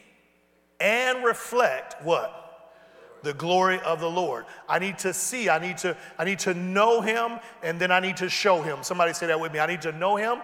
and 0.80 1.24
reflect 1.24 2.02
what? 2.02 2.44
The 3.22 3.34
glory 3.34 3.80
of 3.80 4.00
the 4.00 4.10
Lord. 4.10 4.46
I 4.68 4.78
need 4.78 4.98
to 4.98 5.12
see, 5.12 5.48
I 5.48 5.58
need 5.58 5.78
to, 5.78 5.96
I 6.18 6.24
need 6.24 6.38
to 6.40 6.54
know 6.54 7.00
him, 7.00 7.40
and 7.62 7.80
then 7.80 7.90
I 7.90 8.00
need 8.00 8.16
to 8.18 8.28
show 8.28 8.62
him. 8.62 8.82
Somebody 8.82 9.12
say 9.12 9.26
that 9.26 9.40
with 9.40 9.52
me. 9.52 9.58
I 9.58 9.66
need 9.66 9.82
to 9.82 9.92
know 9.92 10.16
him, 10.16 10.38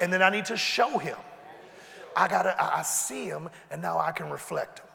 and 0.00 0.12
then 0.12 0.22
I 0.22 0.30
need 0.30 0.44
to 0.46 0.56
show 0.56 0.98
him. 0.98 1.16
I 2.14 2.28
gotta, 2.28 2.56
I 2.58 2.82
see 2.82 3.26
him, 3.26 3.50
and 3.70 3.82
now 3.82 3.98
I 3.98 4.12
can 4.12 4.30
reflect 4.30 4.78
him. 4.78 4.86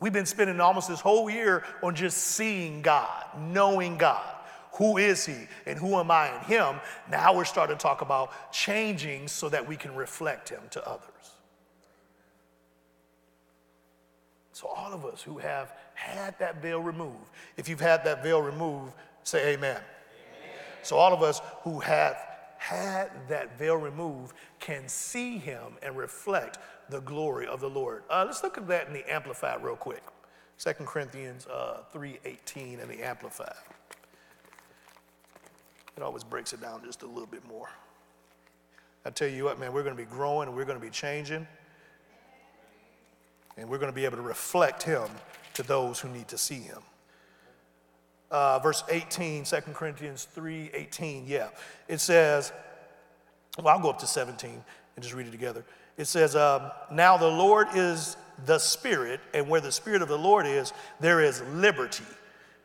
We've 0.00 0.12
been 0.12 0.26
spending 0.26 0.60
almost 0.60 0.88
this 0.88 1.00
whole 1.00 1.30
year 1.30 1.64
on 1.82 1.94
just 1.94 2.18
seeing 2.18 2.82
God, 2.82 3.24
knowing 3.38 3.96
God. 3.96 4.32
Who 4.74 4.98
is 4.98 5.24
he 5.24 5.46
and 5.64 5.78
who 5.78 5.98
am 5.98 6.10
I 6.10 6.34
in 6.36 6.40
him? 6.42 6.80
Now 7.10 7.34
we're 7.34 7.46
starting 7.46 7.78
to 7.78 7.82
talk 7.82 8.02
about 8.02 8.52
changing 8.52 9.28
so 9.28 9.48
that 9.48 9.66
we 9.66 9.74
can 9.74 9.94
reflect 9.94 10.50
him 10.50 10.60
to 10.70 10.86
others. 10.86 11.08
So, 14.56 14.68
all 14.68 14.94
of 14.94 15.04
us 15.04 15.20
who 15.20 15.36
have 15.36 15.74
had 15.92 16.38
that 16.38 16.62
veil 16.62 16.80
removed, 16.80 17.28
if 17.58 17.68
you've 17.68 17.78
had 17.78 18.02
that 18.04 18.22
veil 18.22 18.40
removed, 18.40 18.94
say 19.22 19.52
amen. 19.52 19.76
amen. 19.76 19.82
So, 20.82 20.96
all 20.96 21.12
of 21.12 21.22
us 21.22 21.42
who 21.60 21.78
have 21.80 22.16
had 22.56 23.10
that 23.28 23.58
veil 23.58 23.76
removed 23.76 24.34
can 24.58 24.88
see 24.88 25.36
him 25.36 25.74
and 25.82 25.94
reflect 25.94 26.56
the 26.88 27.00
glory 27.00 27.46
of 27.46 27.60
the 27.60 27.68
Lord. 27.68 28.04
Uh, 28.08 28.24
let's 28.24 28.42
look 28.42 28.56
at 28.56 28.66
that 28.68 28.86
in 28.86 28.94
the 28.94 29.04
Amplified 29.12 29.62
real 29.62 29.76
quick. 29.76 30.02
2 30.58 30.72
Corinthians 30.86 31.46
uh, 31.48 31.80
3.18 31.92 32.82
in 32.82 32.88
the 32.88 33.02
Amplified. 33.02 33.52
It 35.98 36.02
always 36.02 36.24
breaks 36.24 36.54
it 36.54 36.62
down 36.62 36.80
just 36.82 37.02
a 37.02 37.06
little 37.06 37.26
bit 37.26 37.46
more. 37.46 37.68
I 39.04 39.10
tell 39.10 39.28
you 39.28 39.44
what, 39.44 39.60
man, 39.60 39.74
we're 39.74 39.82
going 39.82 39.94
to 39.94 40.02
be 40.02 40.08
growing 40.08 40.48
and 40.48 40.56
we're 40.56 40.64
going 40.64 40.80
to 40.80 40.84
be 40.84 40.90
changing. 40.90 41.46
And 43.56 43.68
we're 43.68 43.78
going 43.78 43.92
to 43.92 43.96
be 43.96 44.04
able 44.04 44.16
to 44.16 44.22
reflect 44.22 44.82
him 44.82 45.08
to 45.54 45.62
those 45.62 45.98
who 45.98 46.08
need 46.08 46.28
to 46.28 46.38
see 46.38 46.60
him. 46.60 46.78
Uh, 48.30 48.58
verse 48.58 48.82
18, 48.88 49.44
2 49.44 49.56
Corinthians 49.72 50.24
3 50.24 50.70
18, 50.74 51.24
yeah. 51.26 51.48
It 51.88 52.00
says, 52.00 52.52
well, 53.58 53.68
I'll 53.68 53.80
go 53.80 53.90
up 53.90 53.98
to 54.00 54.06
17 54.06 54.50
and 54.50 55.02
just 55.02 55.14
read 55.14 55.26
it 55.26 55.30
together. 55.30 55.64
It 55.96 56.06
says, 56.06 56.36
um, 56.36 56.70
Now 56.90 57.16
the 57.16 57.28
Lord 57.28 57.68
is 57.74 58.16
the 58.44 58.58
Spirit, 58.58 59.20
and 59.32 59.48
where 59.48 59.60
the 59.60 59.72
Spirit 59.72 60.02
of 60.02 60.08
the 60.08 60.18
Lord 60.18 60.46
is, 60.46 60.72
there 61.00 61.22
is 61.22 61.40
liberty, 61.54 62.04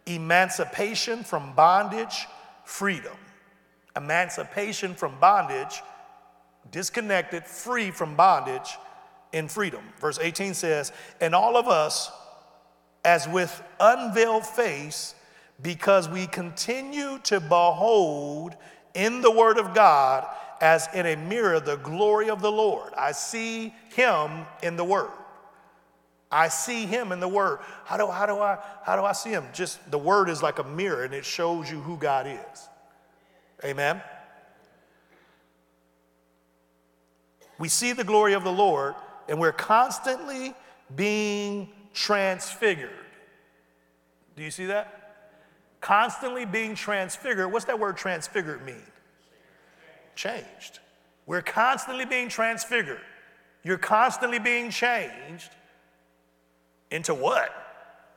emancipation 0.05 1.23
from 1.23 1.53
bondage, 1.53 2.27
freedom. 2.65 3.15
Emancipation 3.95 4.93
from 4.93 5.17
bondage, 5.19 5.81
disconnected, 6.71 7.45
free 7.45 7.91
from 7.91 8.15
bondage, 8.15 8.77
in 9.33 9.47
freedom. 9.47 9.81
Verse 9.99 10.19
18 10.19 10.53
says, 10.53 10.91
And 11.19 11.33
all 11.33 11.57
of 11.57 11.67
us, 11.67 12.11
as 13.03 13.27
with 13.27 13.61
unveiled 13.79 14.45
face, 14.45 15.15
because 15.61 16.09
we 16.09 16.27
continue 16.27 17.19
to 17.23 17.39
behold 17.39 18.55
in 18.93 19.21
the 19.21 19.31
Word 19.31 19.57
of 19.57 19.73
God 19.73 20.27
as 20.59 20.87
in 20.93 21.05
a 21.05 21.15
mirror 21.15 21.59
the 21.59 21.77
glory 21.77 22.29
of 22.29 22.41
the 22.41 22.51
Lord. 22.51 22.93
I 22.95 23.11
see 23.11 23.73
Him 23.89 24.45
in 24.61 24.75
the 24.75 24.83
Word. 24.83 25.11
I 26.31 26.47
see 26.47 26.85
Him 26.85 27.11
in 27.11 27.19
the 27.19 27.27
Word. 27.27 27.59
How 27.85 27.97
do, 27.97 28.07
how 28.07 28.25
do, 28.25 28.39
I, 28.39 28.57
how 28.83 28.95
do 28.95 29.03
I 29.03 29.11
see 29.11 29.31
Him? 29.31 29.45
Just 29.53 29.91
the 29.91 29.97
Word 29.97 30.29
is 30.29 30.41
like 30.41 30.59
a 30.59 30.63
mirror 30.63 31.03
and 31.03 31.13
it 31.13 31.25
shows 31.25 31.69
you 31.69 31.79
who 31.81 31.97
God 31.97 32.27
is. 32.27 32.69
Amen. 33.63 34.01
We 37.59 37.67
see 37.67 37.93
the 37.93 38.03
glory 38.03 38.33
of 38.33 38.43
the 38.43 38.51
Lord 38.51 38.95
and 39.31 39.39
we're 39.39 39.53
constantly 39.53 40.53
being 40.93 41.69
transfigured. 41.93 42.89
Do 44.35 44.43
you 44.43 44.51
see 44.51 44.65
that? 44.65 45.37
Constantly 45.79 46.43
being 46.43 46.75
transfigured. 46.75 47.49
What's 47.49 47.63
that 47.65 47.79
word 47.79 47.95
transfigured 47.95 48.65
mean? 48.65 48.83
Changed. 50.15 50.79
We're 51.25 51.41
constantly 51.41 52.03
being 52.03 52.27
transfigured. 52.27 52.99
You're 53.63 53.77
constantly 53.77 54.37
being 54.37 54.69
changed 54.69 55.51
into 56.91 57.13
what? 57.13 57.51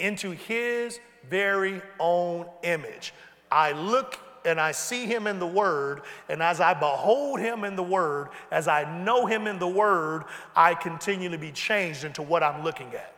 Into 0.00 0.32
his 0.32 0.98
very 1.30 1.80
own 2.00 2.46
image. 2.64 3.14
I 3.52 3.70
look 3.70 4.18
and 4.45 4.61
I 4.61 4.72
see 4.72 5.07
him 5.07 5.26
in 5.26 5.38
the 5.38 5.47
Word, 5.47 6.03
and 6.28 6.42
as 6.42 6.61
I 6.61 6.74
behold 6.74 7.40
him 7.40 7.64
in 7.64 7.76
the 7.76 7.82
Word, 7.82 8.28
as 8.51 8.68
I 8.68 9.03
know 9.03 9.26
him 9.26 9.47
in 9.47 9.59
the 9.59 9.68
Word, 9.68 10.24
I 10.55 10.74
continue 10.74 11.30
to 11.30 11.38
be 11.38 11.51
changed 11.53 12.05
into 12.05 12.22
what 12.22 12.42
I'm 12.42 12.62
looking 12.62 12.88
at. 12.95 13.14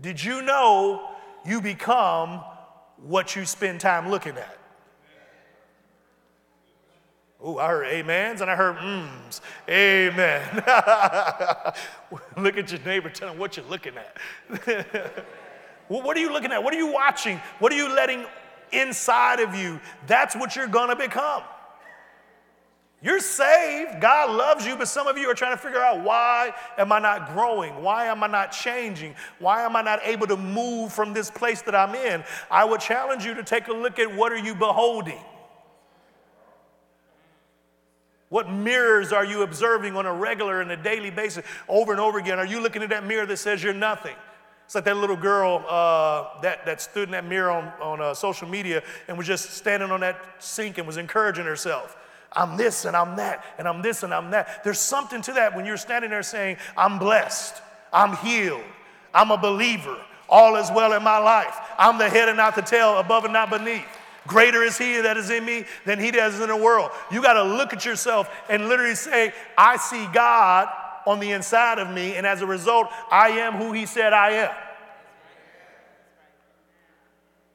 Did 0.00 0.22
you 0.22 0.42
know 0.42 1.10
you 1.44 1.60
become 1.60 2.42
what 2.96 3.34
you 3.34 3.44
spend 3.44 3.80
time 3.80 4.10
looking 4.10 4.36
at? 4.36 4.58
Oh, 7.42 7.58
I 7.58 7.68
heard 7.68 8.00
amens 8.00 8.40
and 8.40 8.50
I 8.50 8.56
heard 8.56 8.76
mms. 8.76 9.40
Amen. 9.68 10.42
Look 12.42 12.56
at 12.56 12.70
your 12.72 12.80
neighbor, 12.80 13.10
tell 13.10 13.30
him 13.30 13.38
what 13.38 13.56
you're 13.56 13.66
looking 13.66 13.92
at. 13.96 14.16
what 15.88 16.16
are 16.16 16.20
you 16.20 16.32
looking 16.32 16.50
at? 16.50 16.62
What 16.62 16.72
are 16.74 16.78
you 16.78 16.92
watching? 16.92 17.40
What 17.58 17.72
are 17.72 17.76
you 17.76 17.94
letting 17.94 18.24
inside 18.72 19.40
of 19.40 19.54
you, 19.54 19.80
that's 20.06 20.34
what 20.36 20.56
you're 20.56 20.68
to 20.68 20.96
become. 20.96 21.42
You're 23.02 23.20
saved. 23.20 24.00
God 24.00 24.30
loves 24.30 24.66
you, 24.66 24.74
but 24.74 24.88
some 24.88 25.06
of 25.06 25.18
you 25.18 25.30
are 25.30 25.34
trying 25.34 25.54
to 25.54 25.62
figure 25.62 25.80
out 25.80 26.02
why 26.02 26.52
am 26.78 26.90
I 26.92 26.98
not 26.98 27.34
growing? 27.34 27.82
Why 27.82 28.06
am 28.06 28.24
I 28.24 28.26
not 28.26 28.52
changing? 28.52 29.14
Why 29.38 29.62
am 29.62 29.76
I 29.76 29.82
not 29.82 30.00
able 30.02 30.26
to 30.28 30.36
move 30.36 30.92
from 30.92 31.12
this 31.12 31.30
place 31.30 31.62
that 31.62 31.74
I'm 31.74 31.94
in? 31.94 32.24
I 32.50 32.64
would 32.64 32.80
challenge 32.80 33.24
you 33.24 33.34
to 33.34 33.44
take 33.44 33.68
a 33.68 33.72
look 33.72 33.98
at 33.98 34.14
what 34.14 34.32
are 34.32 34.38
you 34.38 34.54
beholding? 34.54 35.20
What 38.28 38.50
mirrors 38.50 39.12
are 39.12 39.24
you 39.24 39.42
observing 39.42 39.96
on 39.96 40.04
a 40.04 40.12
regular 40.12 40.60
and 40.60 40.70
a 40.72 40.76
daily 40.76 41.10
basis 41.10 41.44
over 41.68 41.92
and 41.92 42.00
over 42.00 42.18
again? 42.18 42.38
Are 42.38 42.46
you 42.46 42.60
looking 42.60 42.82
at 42.82 42.88
that 42.88 43.06
mirror 43.06 43.26
that 43.26 43.36
says 43.36 43.62
you're 43.62 43.72
nothing? 43.72 44.16
It's 44.66 44.74
like 44.74 44.84
that 44.84 44.96
little 44.96 45.16
girl 45.16 45.64
uh, 45.68 46.40
that, 46.40 46.66
that 46.66 46.80
stood 46.80 47.04
in 47.04 47.12
that 47.12 47.24
mirror 47.24 47.52
on, 47.52 47.72
on 47.80 48.00
uh, 48.00 48.14
social 48.14 48.48
media 48.48 48.82
and 49.06 49.16
was 49.16 49.26
just 49.26 49.52
standing 49.52 49.92
on 49.92 50.00
that 50.00 50.20
sink 50.40 50.78
and 50.78 50.86
was 50.86 50.96
encouraging 50.96 51.44
herself. 51.44 51.96
I'm 52.32 52.56
this 52.56 52.84
and 52.84 52.96
I'm 52.96 53.16
that, 53.16 53.44
and 53.58 53.68
I'm 53.68 53.80
this 53.80 54.02
and 54.02 54.12
I'm 54.12 54.32
that. 54.32 54.64
There's 54.64 54.80
something 54.80 55.22
to 55.22 55.32
that 55.34 55.54
when 55.54 55.66
you're 55.66 55.76
standing 55.76 56.10
there 56.10 56.24
saying, 56.24 56.56
I'm 56.76 56.98
blessed, 56.98 57.62
I'm 57.92 58.16
healed, 58.16 58.64
I'm 59.14 59.30
a 59.30 59.38
believer, 59.38 59.96
all 60.28 60.56
is 60.56 60.68
well 60.72 60.92
in 60.92 61.02
my 61.02 61.18
life. 61.18 61.56
I'm 61.78 61.96
the 61.96 62.10
head 62.10 62.28
and 62.28 62.36
not 62.36 62.56
the 62.56 62.62
tail, 62.62 62.98
above 62.98 63.24
and 63.24 63.32
not 63.32 63.50
beneath. 63.50 63.86
Greater 64.26 64.64
is 64.64 64.76
he 64.76 65.00
that 65.00 65.16
is 65.16 65.30
in 65.30 65.44
me 65.44 65.64
than 65.84 66.00
he 66.00 66.10
that 66.10 66.32
is 66.32 66.40
in 66.40 66.48
the 66.48 66.56
world. 66.56 66.90
You 67.12 67.22
got 67.22 67.34
to 67.34 67.44
look 67.44 67.72
at 67.72 67.84
yourself 67.84 68.28
and 68.50 68.68
literally 68.68 68.96
say, 68.96 69.32
I 69.56 69.76
see 69.76 70.08
God 70.12 70.68
on 71.06 71.20
the 71.20 71.30
inside 71.30 71.78
of 71.78 71.88
me, 71.90 72.16
and 72.16 72.26
as 72.26 72.42
a 72.42 72.46
result, 72.46 72.88
I 73.10 73.28
am 73.28 73.54
who 73.54 73.72
he 73.72 73.86
said 73.86 74.12
I 74.12 74.30
am. 74.30 74.54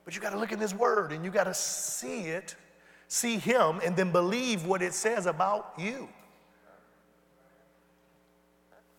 But 0.05 0.15
you 0.15 0.21
got 0.21 0.31
to 0.31 0.39
look 0.39 0.51
in 0.51 0.59
this 0.59 0.73
word 0.73 1.11
and 1.11 1.23
you 1.23 1.31
got 1.31 1.43
to 1.43 1.53
see 1.53 2.23
it, 2.23 2.55
see 3.07 3.37
him, 3.37 3.79
and 3.85 3.95
then 3.95 4.11
believe 4.11 4.65
what 4.65 4.81
it 4.81 4.93
says 4.93 5.25
about 5.25 5.73
you. 5.77 6.09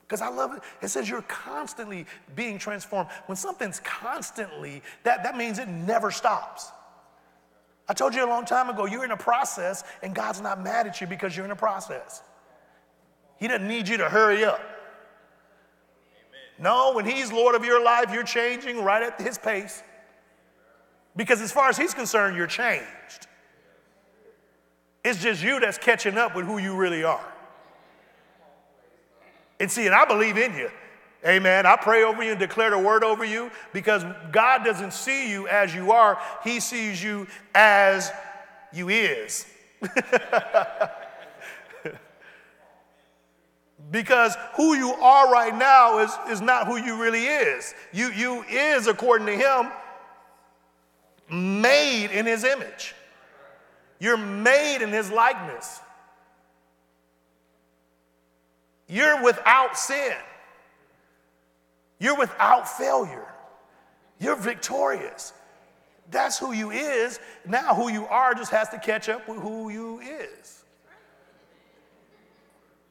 Because 0.03 0.20
I 0.20 0.28
love 0.28 0.53
it. 0.55 0.62
It 0.82 0.88
says 0.88 1.09
you're 1.09 1.22
constantly 1.22 2.07
being 2.36 2.59
transformed. 2.59 3.09
When 3.26 3.36
something's 3.36 3.80
constantly, 3.80 4.82
that, 5.05 5.22
that 5.24 5.36
means 5.36 5.59
it 5.59 5.68
never 5.68 6.11
stops. 6.11 6.70
I 7.88 7.94
told 7.94 8.14
you 8.14 8.24
a 8.24 8.28
long 8.28 8.44
time 8.44 8.68
ago, 8.68 8.84
you're 8.84 9.05
in 9.05 9.11
a 9.11 9.16
process, 9.16 9.84
and 10.03 10.14
God's 10.14 10.40
not 10.40 10.62
mad 10.62 10.86
at 10.86 11.00
you 11.00 11.07
because 11.07 11.36
you're 11.36 11.46
in 11.46 11.50
a 11.50 11.57
process. 11.57 12.22
He 13.43 13.49
doesn't 13.49 13.66
need 13.66 13.88
you 13.88 13.97
to 13.97 14.09
hurry 14.09 14.45
up. 14.45 14.61
No, 16.61 16.93
when 16.93 17.05
He's 17.05 17.32
Lord 17.32 17.57
of 17.57 17.64
your 17.64 17.82
life, 17.82 18.12
you're 18.12 18.22
changing 18.22 18.84
right 18.84 19.03
at 19.03 19.20
His 19.20 19.36
pace. 19.36 19.82
Because 21.16 21.40
as 21.40 21.51
far 21.51 21.68
as 21.68 21.76
He's 21.76 21.93
concerned, 21.93 22.36
you're 22.36 22.47
changed. 22.47 23.26
It's 25.05 25.20
just 25.20 25.43
you 25.43 25.59
that's 25.59 25.76
catching 25.76 26.16
up 26.16 26.36
with 26.36 26.47
who 26.47 26.59
you 26.59 26.76
really 26.76 27.03
are. 27.03 27.32
And 29.59 29.68
see, 29.68 29.86
and 29.86 29.95
I 29.97 30.05
believe 30.05 30.38
in 30.38 30.55
you. 30.55 30.70
Amen. 31.26 31.66
I 31.66 31.74
pray 31.74 32.05
over 32.05 32.22
you 32.22 32.30
and 32.30 32.38
declare 32.38 32.70
the 32.70 32.78
word 32.78 33.03
over 33.03 33.24
you 33.24 33.51
because 33.72 34.05
God 34.30 34.64
doesn't 34.64 34.93
see 34.93 35.28
you 35.32 35.49
as 35.49 35.74
you 35.74 35.90
are, 35.90 36.16
He 36.45 36.61
sees 36.61 37.03
you 37.03 37.26
as 37.57 38.12
you 38.72 38.88
is. 38.88 39.47
because 43.93 44.34
who 44.57 44.74
you 44.74 44.90
are 44.95 45.30
right 45.30 45.55
now 45.57 45.99
is, 45.99 46.11
is 46.30 46.40
not 46.40 46.66
who 46.66 46.76
you 46.78 47.01
really 47.01 47.24
is. 47.24 47.74
You, 47.93 48.11
you 48.11 48.43
is, 48.45 48.86
according 48.86 49.26
to 49.26 49.36
Him, 49.36 49.70
made 51.30 52.07
in 52.07 52.24
His 52.24 52.43
image. 52.43 52.95
You're 54.01 54.16
made 54.16 54.82
in 54.82 54.88
His 54.88 55.11
likeness. 55.11 55.78
You're 58.88 59.22
without 59.22 59.78
sin. 59.78 60.16
You're 61.99 62.18
without 62.18 62.66
failure. 62.66 63.28
You're 64.18 64.36
victorious. 64.36 65.34
That's 66.11 66.38
who 66.38 66.53
you 66.53 66.70
is. 66.70 67.20
Now 67.47 67.74
who 67.74 67.90
you 67.90 68.07
are 68.07 68.34
just 68.34 68.51
has 68.53 68.70
to 68.70 68.78
catch 68.78 69.11
up 69.11 69.28
with 69.28 69.38
who 69.38 69.68
you 69.68 70.01
is. 70.01 70.61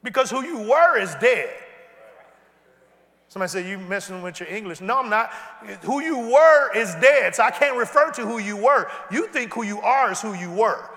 Because 0.04 0.32
who 0.32 0.43
you 0.43 0.58
were 0.58 0.97
is 0.97 1.16
dead. 1.16 1.54
Somebody 3.28 3.49
said, 3.49 3.66
You 3.66 3.78
messing 3.78 4.22
with 4.22 4.39
your 4.39 4.49
English. 4.49 4.82
No, 4.82 4.99
I'm 4.99 5.10
not. 5.10 5.32
Who 5.84 6.02
you 6.02 6.18
were 6.18 6.76
is 6.76 6.93
dead. 6.95 7.34
So 7.36 7.43
I 7.43 7.52
can't 7.52 7.78
refer 7.78 8.12
to 8.12 8.26
who 8.26 8.39
you 8.39 8.58
were. 8.58 8.89
You 9.10 9.28
think 9.28 9.54
who 9.54 9.64
you 9.64 9.80
are 9.80 10.12
is 10.12 10.22
who 10.22 10.34
you 10.34 10.52
were. 10.52 10.89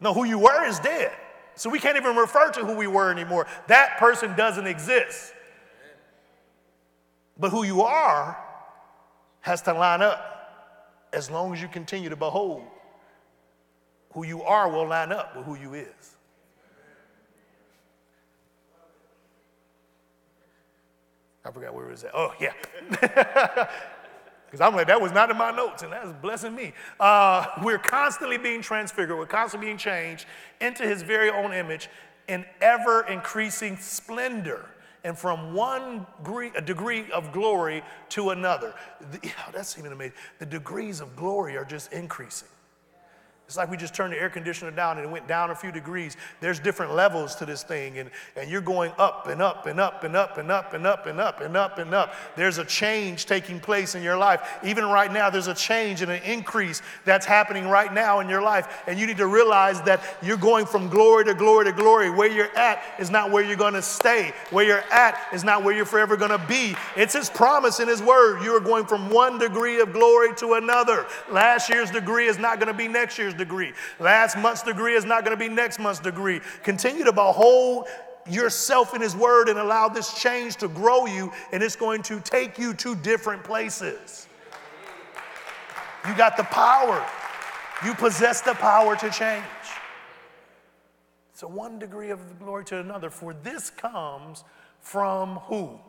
No, 0.00 0.12
who 0.12 0.24
you 0.24 0.38
were 0.38 0.66
is 0.66 0.78
dead. 0.80 1.12
So 1.54 1.70
we 1.70 1.78
can't 1.78 1.96
even 1.96 2.16
refer 2.16 2.50
to 2.52 2.64
who 2.64 2.74
we 2.74 2.86
were 2.86 3.10
anymore. 3.10 3.46
That 3.68 3.98
person 3.98 4.34
doesn't 4.36 4.66
exist. 4.66 5.32
But 7.38 7.50
who 7.50 7.64
you 7.64 7.82
are 7.82 8.36
has 9.40 9.62
to 9.62 9.72
line 9.72 10.02
up 10.02 11.08
as 11.12 11.30
long 11.30 11.52
as 11.54 11.62
you 11.62 11.68
continue 11.68 12.10
to 12.10 12.16
behold. 12.16 12.62
Who 14.12 14.26
you 14.26 14.42
are 14.42 14.70
will 14.70 14.86
line 14.86 15.12
up 15.12 15.36
with 15.36 15.46
who 15.46 15.56
you 15.56 15.74
is. 15.74 16.16
I 21.50 21.52
forgot 21.52 21.74
where 21.74 21.88
it 21.88 21.90
was 21.90 22.04
at. 22.04 22.12
Oh, 22.14 22.32
yeah. 22.40 22.52
Because 24.46 24.66
I'm 24.66 24.74
like, 24.74 24.88
that 24.88 25.00
was 25.00 25.12
not 25.12 25.30
in 25.30 25.36
my 25.36 25.52
notes, 25.52 25.84
and 25.84 25.92
that's 25.92 26.10
blessing 26.14 26.56
me. 26.56 26.72
Uh, 26.98 27.46
we're 27.62 27.78
constantly 27.78 28.36
being 28.36 28.62
transfigured, 28.62 29.16
we're 29.16 29.24
constantly 29.24 29.68
being 29.68 29.78
changed 29.78 30.26
into 30.60 30.82
his 30.82 31.02
very 31.02 31.30
own 31.30 31.52
image 31.52 31.88
in 32.26 32.44
ever 32.60 33.06
increasing 33.06 33.76
splendor 33.76 34.66
and 35.04 35.16
from 35.16 35.54
one 35.54 36.04
degree, 36.24 37.12
of 37.12 37.30
glory 37.30 37.84
to 38.08 38.30
another. 38.30 38.74
The, 39.12 39.20
yeah, 39.22 39.30
that's 39.52 39.78
even 39.78 39.92
amazing. 39.92 40.16
The 40.40 40.46
degrees 40.46 41.00
of 41.00 41.14
glory 41.14 41.56
are 41.56 41.64
just 41.64 41.92
increasing. 41.92 42.48
It's 43.50 43.56
like 43.56 43.68
we 43.68 43.76
just 43.76 43.94
turned 43.94 44.12
the 44.12 44.16
air 44.16 44.30
conditioner 44.30 44.70
down 44.70 44.98
and 44.98 45.08
it 45.08 45.10
went 45.10 45.26
down 45.26 45.50
a 45.50 45.56
few 45.56 45.72
degrees. 45.72 46.16
There's 46.38 46.60
different 46.60 46.94
levels 46.94 47.34
to 47.34 47.44
this 47.44 47.64
thing, 47.64 47.98
and, 47.98 48.08
and 48.36 48.48
you're 48.48 48.60
going 48.60 48.92
up 48.96 49.26
and 49.26 49.42
up 49.42 49.66
and 49.66 49.80
up 49.80 50.04
and 50.04 50.14
up 50.14 50.38
and 50.38 50.48
up 50.48 50.72
and 50.72 50.86
up 50.86 51.04
and 51.04 51.18
up 51.18 51.40
and 51.40 51.56
up 51.56 51.78
and 51.78 51.92
up. 51.92 52.14
There's 52.36 52.58
a 52.58 52.64
change 52.64 53.26
taking 53.26 53.58
place 53.58 53.96
in 53.96 54.04
your 54.04 54.16
life. 54.16 54.60
Even 54.62 54.84
right 54.84 55.12
now, 55.12 55.30
there's 55.30 55.48
a 55.48 55.54
change 55.54 56.00
and 56.00 56.12
an 56.12 56.22
increase 56.22 56.80
that's 57.04 57.26
happening 57.26 57.66
right 57.66 57.92
now 57.92 58.20
in 58.20 58.28
your 58.28 58.40
life. 58.40 58.84
And 58.86 59.00
you 59.00 59.06
need 59.08 59.16
to 59.16 59.26
realize 59.26 59.82
that 59.82 60.00
you're 60.22 60.36
going 60.36 60.64
from 60.64 60.88
glory 60.88 61.24
to 61.24 61.34
glory 61.34 61.64
to 61.64 61.72
glory. 61.72 62.08
Where 62.08 62.30
you're 62.30 62.56
at 62.56 62.80
is 63.00 63.10
not 63.10 63.32
where 63.32 63.42
you're 63.42 63.56
going 63.56 63.74
to 63.74 63.82
stay, 63.82 64.32
where 64.50 64.64
you're 64.64 64.84
at 64.92 65.18
is 65.32 65.42
not 65.42 65.64
where 65.64 65.74
you're 65.74 65.86
forever 65.86 66.16
going 66.16 66.30
to 66.30 66.46
be. 66.46 66.76
It's 66.96 67.14
His 67.14 67.28
promise 67.28 67.80
in 67.80 67.88
His 67.88 68.00
word. 68.00 68.44
You 68.44 68.54
are 68.54 68.60
going 68.60 68.86
from 68.86 69.10
one 69.10 69.40
degree 69.40 69.80
of 69.80 69.92
glory 69.92 70.36
to 70.36 70.52
another. 70.52 71.04
Last 71.28 71.68
year's 71.68 71.90
degree 71.90 72.26
is 72.26 72.38
not 72.38 72.60
going 72.60 72.72
to 72.72 72.78
be 72.78 72.86
next 72.86 73.18
year's 73.18 73.34
degree. 73.40 73.72
Last 73.98 74.38
month's 74.38 74.62
degree 74.62 74.94
is 74.94 75.04
not 75.04 75.24
going 75.24 75.36
to 75.36 75.48
be 75.48 75.52
next 75.52 75.80
month's 75.80 75.98
degree. 75.98 76.40
Continue 76.62 77.04
to 77.04 77.12
behold 77.12 77.88
yourself 78.28 78.94
in 78.94 79.00
His 79.00 79.16
Word 79.16 79.48
and 79.48 79.58
allow 79.58 79.88
this 79.88 80.14
change 80.14 80.56
to 80.56 80.68
grow 80.68 81.06
you, 81.06 81.32
and 81.52 81.62
it's 81.62 81.74
going 81.74 82.02
to 82.04 82.20
take 82.20 82.58
you 82.58 82.74
to 82.74 82.94
different 82.94 83.42
places. 83.42 84.28
You 86.06 86.14
got 86.16 86.36
the 86.36 86.44
power, 86.44 87.04
you 87.84 87.94
possess 87.94 88.40
the 88.42 88.54
power 88.54 88.94
to 88.96 89.10
change. 89.10 89.44
So, 91.32 91.48
one 91.48 91.78
degree 91.78 92.10
of 92.10 92.38
glory 92.38 92.64
to 92.66 92.80
another, 92.80 93.08
for 93.08 93.32
this 93.32 93.70
comes 93.70 94.44
from 94.80 95.36
who? 95.44 95.80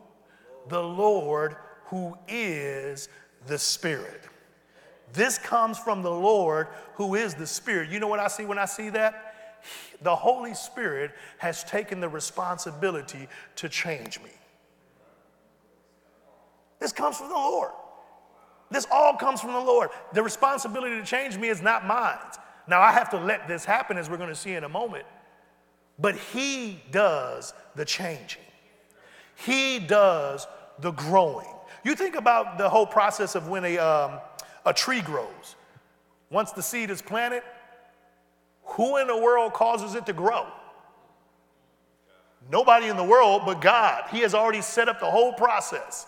The 0.68 0.82
Lord, 0.82 1.56
who 1.86 2.16
is 2.26 3.10
the 3.46 3.58
Spirit. 3.58 4.22
This 5.12 5.38
comes 5.38 5.78
from 5.78 6.02
the 6.02 6.10
Lord 6.10 6.68
who 6.94 7.14
is 7.14 7.34
the 7.34 7.46
Spirit. 7.46 7.90
You 7.90 8.00
know 8.00 8.08
what 8.08 8.20
I 8.20 8.28
see 8.28 8.44
when 8.44 8.58
I 8.58 8.64
see 8.64 8.88
that? 8.90 9.60
The 10.02 10.14
Holy 10.14 10.54
Spirit 10.54 11.12
has 11.38 11.64
taken 11.64 12.00
the 12.00 12.08
responsibility 12.08 13.28
to 13.56 13.68
change 13.68 14.20
me. 14.20 14.30
This 16.80 16.92
comes 16.92 17.18
from 17.18 17.28
the 17.28 17.34
Lord. 17.34 17.70
This 18.70 18.86
all 18.90 19.16
comes 19.16 19.40
from 19.40 19.52
the 19.52 19.60
Lord. 19.60 19.90
The 20.14 20.22
responsibility 20.22 20.98
to 20.98 21.04
change 21.04 21.36
me 21.36 21.48
is 21.48 21.62
not 21.62 21.86
mine. 21.86 22.18
Now, 22.66 22.80
I 22.80 22.90
have 22.90 23.10
to 23.10 23.18
let 23.18 23.46
this 23.46 23.64
happen, 23.64 23.98
as 23.98 24.08
we're 24.08 24.16
going 24.16 24.28
to 24.30 24.34
see 24.34 24.54
in 24.54 24.64
a 24.64 24.68
moment. 24.68 25.04
But 25.98 26.16
He 26.16 26.82
does 26.90 27.52
the 27.76 27.84
changing, 27.84 28.42
He 29.36 29.78
does 29.78 30.46
the 30.80 30.92
growing. 30.92 31.48
You 31.84 31.96
think 31.96 32.14
about 32.14 32.58
the 32.58 32.68
whole 32.68 32.86
process 32.86 33.34
of 33.34 33.48
when 33.48 33.64
a, 33.64 33.78
um, 33.78 34.20
a 34.64 34.72
tree 34.72 35.00
grows. 35.00 35.56
Once 36.30 36.52
the 36.52 36.62
seed 36.62 36.90
is 36.90 37.02
planted, 37.02 37.42
who 38.64 38.96
in 38.96 39.06
the 39.06 39.16
world 39.16 39.52
causes 39.52 39.94
it 39.94 40.06
to 40.06 40.12
grow? 40.12 40.46
Nobody 42.50 42.88
in 42.88 42.96
the 42.96 43.04
world 43.04 43.42
but 43.44 43.60
God. 43.60 44.04
He 44.10 44.20
has 44.20 44.34
already 44.34 44.62
set 44.62 44.88
up 44.88 45.00
the 45.00 45.10
whole 45.10 45.32
process. 45.32 46.06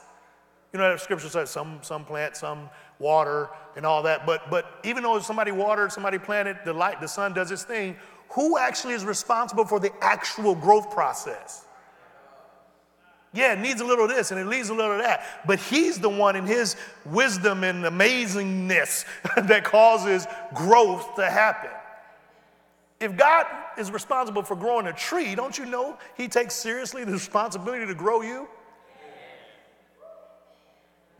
You 0.72 0.78
know, 0.78 0.90
that 0.90 1.00
scripture 1.00 1.28
says 1.28 1.50
some, 1.50 1.78
some 1.82 2.04
plant, 2.04 2.36
some 2.36 2.68
water, 2.98 3.48
and 3.76 3.86
all 3.86 4.02
that. 4.02 4.26
But, 4.26 4.50
but 4.50 4.80
even 4.82 5.02
though 5.02 5.18
somebody 5.20 5.52
watered, 5.52 5.92
somebody 5.92 6.18
planted, 6.18 6.56
the 6.64 6.72
light, 6.72 7.00
the 7.00 7.06
sun 7.06 7.32
does 7.32 7.50
its 7.50 7.62
thing, 7.62 7.96
who 8.30 8.58
actually 8.58 8.94
is 8.94 9.04
responsible 9.04 9.64
for 9.64 9.78
the 9.78 9.92
actual 10.00 10.54
growth 10.54 10.90
process? 10.90 11.66
Yeah, 13.34 13.54
it 13.54 13.58
needs 13.58 13.80
a 13.80 13.84
little 13.84 14.04
of 14.04 14.10
this 14.10 14.30
and 14.30 14.40
it 14.40 14.46
needs 14.46 14.68
a 14.68 14.74
little 14.74 14.92
of 14.92 14.98
that. 14.98 15.42
But 15.44 15.58
he's 15.58 15.98
the 15.98 16.08
one 16.08 16.36
in 16.36 16.46
his 16.46 16.76
wisdom 17.04 17.64
and 17.64 17.84
amazingness 17.84 19.04
that 19.48 19.64
causes 19.64 20.26
growth 20.54 21.16
to 21.16 21.28
happen. 21.28 21.70
If 23.00 23.16
God 23.16 23.46
is 23.76 23.90
responsible 23.90 24.44
for 24.44 24.54
growing 24.54 24.86
a 24.86 24.92
tree, 24.92 25.34
don't 25.34 25.58
you 25.58 25.66
know 25.66 25.98
he 26.16 26.28
takes 26.28 26.54
seriously 26.54 27.04
the 27.04 27.12
responsibility 27.12 27.86
to 27.86 27.94
grow 27.94 28.22
you? 28.22 28.48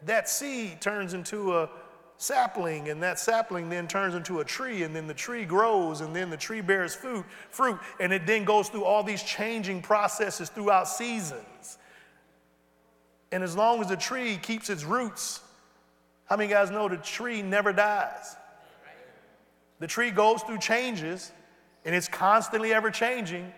That 0.07 0.29
seed 0.29 0.81
turns 0.81 1.15
into 1.15 1.57
a 1.57 1.69
sapling, 2.17 2.91
and 2.91 3.03
that 3.03 3.19
sapling 3.19 3.69
then 3.69 3.89
turns 3.89 4.15
into 4.15 4.41
a 4.41 4.45
tree, 4.45 4.85
and 4.85 4.95
then 4.95 5.07
the 5.07 5.15
tree 5.15 5.45
grows, 5.45 6.01
and 6.01 6.15
then 6.15 6.31
the 6.31 6.37
tree 6.37 6.61
bears 6.61 6.95
fruit, 6.95 7.25
fruit, 7.51 7.79
and 7.99 8.13
it 8.13 8.27
then 8.27 8.45
goes 8.45 8.69
through 8.69 8.85
all 8.85 9.03
these 9.03 9.23
changing 9.23 9.83
processes 9.83 10.49
throughout 10.49 10.87
seasons. 10.87 11.79
And 13.35 13.43
as 13.43 13.57
long 13.57 13.81
as 13.81 13.89
the 13.89 13.97
tree 13.97 14.37
keeps 14.37 14.71
its 14.71 14.85
roots, 14.85 15.41
how 16.27 16.37
many 16.37 16.49
guys 16.49 16.71
know 16.71 16.89
the 16.89 16.99
tree 16.99 17.43
never 17.43 17.73
dies? 17.73 18.37
The 19.81 19.89
tree 19.89 20.13
goes 20.13 20.43
through 20.43 20.59
changes 20.59 21.33
and 21.85 21.97
it's 21.97 22.07
constantly 22.07 22.73
ever 22.73 22.93
changing, 22.93 23.53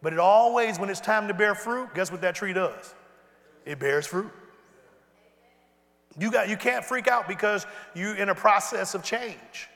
but 0.00 0.14
it 0.14 0.18
always, 0.18 0.78
when 0.78 0.88
it's 0.88 1.02
time 1.02 1.28
to 1.28 1.34
bear 1.34 1.54
fruit, 1.54 1.90
guess 1.94 2.10
what 2.10 2.22
that 2.22 2.34
tree 2.34 2.54
does? 2.54 2.94
It 3.66 3.78
bears 3.78 4.06
fruit. 4.06 4.30
You, 6.18 6.30
got, 6.30 6.48
you 6.48 6.56
can't 6.56 6.82
freak 6.82 7.06
out 7.06 7.28
because 7.28 7.66
you're 7.94 8.16
in 8.16 8.30
a 8.30 8.34
process 8.34 8.94
of 8.94 9.04
change. 9.04 9.68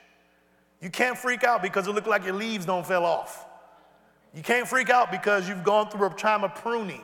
You 0.81 0.89
can't 0.89 1.19
freak 1.19 1.43
out 1.43 1.61
because 1.61 1.87
it 1.87 1.91
looks 1.91 2.07
like 2.07 2.25
your 2.25 2.33
leaves 2.33 2.65
don't 2.65 2.85
fell 2.85 3.05
off. 3.05 3.45
You 4.33 4.41
can't 4.41 4.67
freak 4.67 4.89
out 4.89 5.11
because 5.11 5.47
you've 5.47 5.63
gone 5.63 5.91
through 5.91 6.07
a 6.07 6.13
time 6.15 6.43
of 6.43 6.55
pruning. 6.55 7.03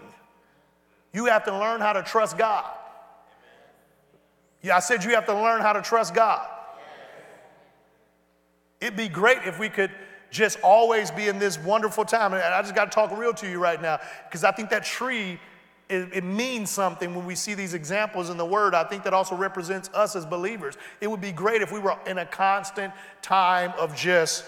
You 1.14 1.26
have 1.26 1.44
to 1.46 1.58
learn 1.58 1.82
how 1.82 1.94
to 1.94 2.04
trust 2.04 2.38
God. 2.38 2.70
Yeah, 4.62 4.78
I 4.78 4.80
said 4.80 5.04
you 5.04 5.12
have 5.12 5.26
to 5.26 5.34
learn 5.34 5.62
how 5.62 5.74
to 5.74 5.82
trust 5.82 6.14
God. 6.14 6.48
It'd 8.80 8.98
be 8.98 9.10
great 9.10 9.40
if 9.46 9.60
we 9.60 9.70
could 9.70 9.92
just 10.32 10.60
always 10.64 11.12
be 11.12 11.28
in 11.28 11.38
this 11.38 11.60
wonderful 11.60 12.06
time. 12.06 12.34
And 12.34 12.42
I 12.42 12.62
just 12.62 12.74
got 12.74 12.86
to 12.86 12.92
talk 12.92 13.16
real 13.16 13.34
to 13.36 13.50
you 13.50 13.60
right 13.60 13.82
now 13.82 14.00
because 14.28 14.44
I 14.44 14.52
think 14.52 14.70
that 14.70 14.84
tree, 14.84 15.40
it, 15.90 16.10
it, 16.14 16.24
means 16.24 16.72
something 16.72 17.14
when 17.14 17.26
we 17.26 17.36
see 17.36 17.54
these 17.54 17.74
examples 17.74 18.30
in 18.30 18.38
the 18.38 18.46
Word. 18.46 18.74
I 18.74 18.86
think 18.86 19.04
that 19.04 19.14
also 19.14 19.36
represents 19.36 19.90
us 19.94 20.16
as 20.16 20.26
believers. 20.26 20.78
It 21.02 21.12
would 21.12 21.22
be 21.22 21.34
great 21.34 21.62
if 21.62 21.72
we 21.72 21.80
were 21.80 21.98
in 22.08 22.18
a 22.18 22.26
constant 22.26 22.94
time 23.22 23.74
of 23.78 23.96
just 23.96 24.46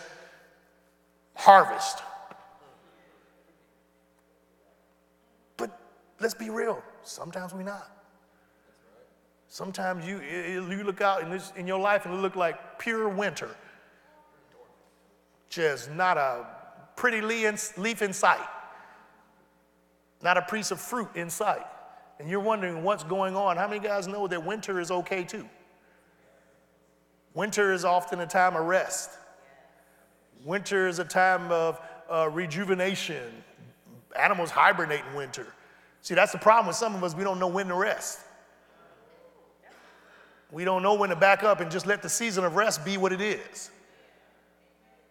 harvest. 1.36 2.02
But 5.58 5.78
let's 6.20 6.34
be 6.34 6.50
real, 6.50 6.82
sometimes 7.04 7.54
we're 7.54 7.64
not. 7.64 7.90
Sometimes 9.48 10.08
you, 10.08 10.20
you 10.22 10.84
look 10.84 11.02
out 11.02 11.22
in, 11.22 11.30
this, 11.30 11.54
in 11.56 11.68
your 11.68 11.80
life 11.80 12.06
and 12.06 12.16
it 12.16 12.18
look 12.18 12.36
like 12.36 12.80
pure 12.80 13.08
winter 13.08 13.56
just 15.54 15.92
not 15.92 16.18
a 16.18 16.48
pretty 16.96 17.22
leaf 17.22 18.02
in 18.02 18.14
sight, 18.14 18.48
not 20.22 20.38
a 20.38 20.42
piece 20.42 20.72
of 20.72 20.82
fruit 20.82 21.10
in 21.16 21.30
sight. 21.30 21.66
And 22.20 22.30
you're 22.30 22.40
wondering 22.40 22.84
what's 22.84 23.04
going 23.04 23.36
on. 23.36 23.58
How 23.58 23.68
many 23.68 23.80
guys 23.80 24.08
know 24.08 24.28
that 24.28 24.44
winter 24.44 24.80
is 24.80 24.90
okay 24.90 25.24
too? 25.24 25.48
Winter 27.34 27.74
is 27.74 27.86
often 27.86 28.20
a 28.22 28.28
time 28.28 28.56
of 28.56 28.66
rest. 28.66 29.12
Winter 30.46 30.88
is 30.88 31.00
a 31.00 31.04
time 31.04 31.52
of 31.52 31.80
uh, 32.10 32.30
rejuvenation. 32.32 33.44
Animals 34.20 34.52
hibernate 34.52 35.04
in 35.10 35.16
winter. 35.16 35.48
See, 36.04 36.16
that's 36.16 36.34
the 36.34 36.38
problem 36.38 36.68
with 36.68 36.76
some 36.76 36.96
of 36.96 37.04
us. 37.04 37.16
We 37.16 37.24
don't 37.24 37.40
know 37.40 37.48
when 37.48 37.68
to 37.70 37.76
rest. 37.76 38.20
We 40.52 40.66
don't 40.66 40.84
know 40.84 40.94
when 40.96 41.10
to 41.10 41.16
back 41.16 41.44
up 41.44 41.62
and 41.62 41.72
just 41.72 41.88
let 41.88 42.02
the 42.02 42.10
season 42.10 42.44
of 42.44 42.56
rest 42.56 42.84
be 42.84 42.98
what 42.98 43.14
it 43.14 43.22
is. 43.22 43.72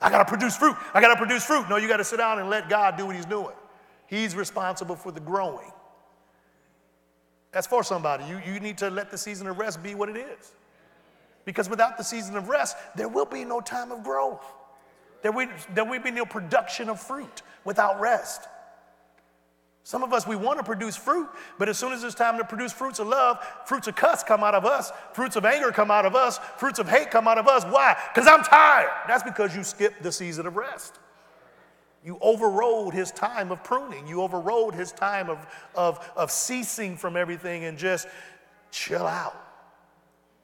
I 0.03 0.11
got 0.11 0.19
to 0.19 0.25
produce 0.27 0.55
fruit. 0.57 0.77
I 0.93 1.01
got 1.01 1.09
to 1.09 1.17
produce 1.17 1.45
fruit. 1.45 1.69
No, 1.71 1.77
you 1.77 1.89
got 1.89 1.97
to 1.97 2.05
sit 2.05 2.19
down 2.19 2.39
and 2.39 2.51
let 2.51 2.69
God 2.69 2.99
do 2.99 3.07
what 3.07 3.17
He's 3.17 3.25
doing. 3.25 3.55
He's 4.07 4.37
responsible 4.37 4.95
for 4.95 5.11
the 5.11 5.21
growing. 5.21 5.73
That's 7.53 7.67
for 7.67 7.83
somebody. 7.83 8.25
You, 8.27 8.41
you 8.45 8.61
need 8.61 8.77
to 8.79 8.91
let 8.91 9.11
the 9.11 9.19
season 9.19 9.47
of 9.47 9.59
rest 9.59 9.83
be 9.83 9.95
what 9.95 10.11
it 10.11 10.17
is. 10.19 10.53
Because 11.47 11.71
without 11.71 11.97
the 11.97 12.05
season 12.05 12.37
of 12.37 12.49
rest, 12.49 12.77
there 12.97 13.09
will 13.09 13.25
be 13.25 13.45
no 13.47 13.63
time 13.63 13.93
of 13.93 14.05
growth. 14.05 14.45
There 15.23 15.33
will, 15.33 15.49
there 15.73 15.87
will 15.87 16.01
be 16.01 16.11
no 16.11 16.27
production 16.27 16.91
of 16.91 17.01
fruit 17.01 17.43
without 17.65 17.99
rest. 17.99 18.43
Some 19.85 20.05
of 20.05 20.13
us, 20.13 20.27
we 20.27 20.37
want 20.37 20.59
to 20.59 20.65
produce 20.65 20.97
fruit, 20.97 21.29
but 21.59 21.69
as 21.69 21.77
soon 21.77 21.93
as 21.93 22.05
it's 22.05 22.15
time 22.15 22.39
to 22.39 22.45
produce 22.45 22.73
fruits 22.73 23.01
of 23.01 23.09
love, 23.09 23.45
fruits 23.67 23.89
of 23.89 23.97
cuss 23.97 24.23
come 24.23 24.45
out 24.45 24.55
of 24.55 24.65
us, 24.65 24.93
fruits 25.13 25.35
of 25.35 25.45
anger 25.45 25.73
come 25.73 25.91
out 25.91 26.07
of 26.07 26.15
us, 26.15 26.39
fruits 26.57 26.79
of 26.79 26.89
hate 26.89 27.11
come 27.11 27.27
out 27.27 27.37
of 27.37 27.49
us. 27.49 27.65
Why? 27.65 27.97
Because 28.15 28.29
I'm 28.29 28.45
tired. 28.45 28.91
That's 29.09 29.25
because 29.25 29.57
you 29.57 29.65
skipped 29.65 30.03
the 30.03 30.13
season 30.13 30.47
of 30.47 30.57
rest. 30.57 31.01
You 32.05 32.19
overrode 32.21 32.95
his 32.95 33.11
time 33.11 33.51
of 33.51 33.63
pruning. 33.65 34.07
You 34.07 34.23
overrode 34.23 34.75
his 34.75 34.93
time 34.93 35.29
of, 35.29 35.39
of, 35.75 36.13
of 36.17 36.31
ceasing 36.31 36.97
from 36.97 37.17
everything 37.17 37.65
and 37.65 37.77
just 37.77 38.07
chill 38.71 39.07
out. 39.07 39.37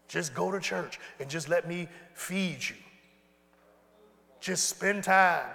Just 0.08 0.34
go 0.34 0.50
to 0.50 0.58
church 0.58 0.98
and 1.20 1.28
just 1.28 1.48
let 1.48 1.68
me 1.68 1.88
feed 2.14 2.58
you. 2.68 2.76
Just 4.40 4.68
spend 4.68 5.04
time 5.04 5.46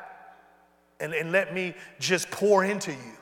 and, 0.99 1.13
and 1.13 1.31
let 1.31 1.53
me 1.53 1.73
just 1.99 2.29
pour 2.31 2.63
into 2.63 2.91
you. 2.91 3.17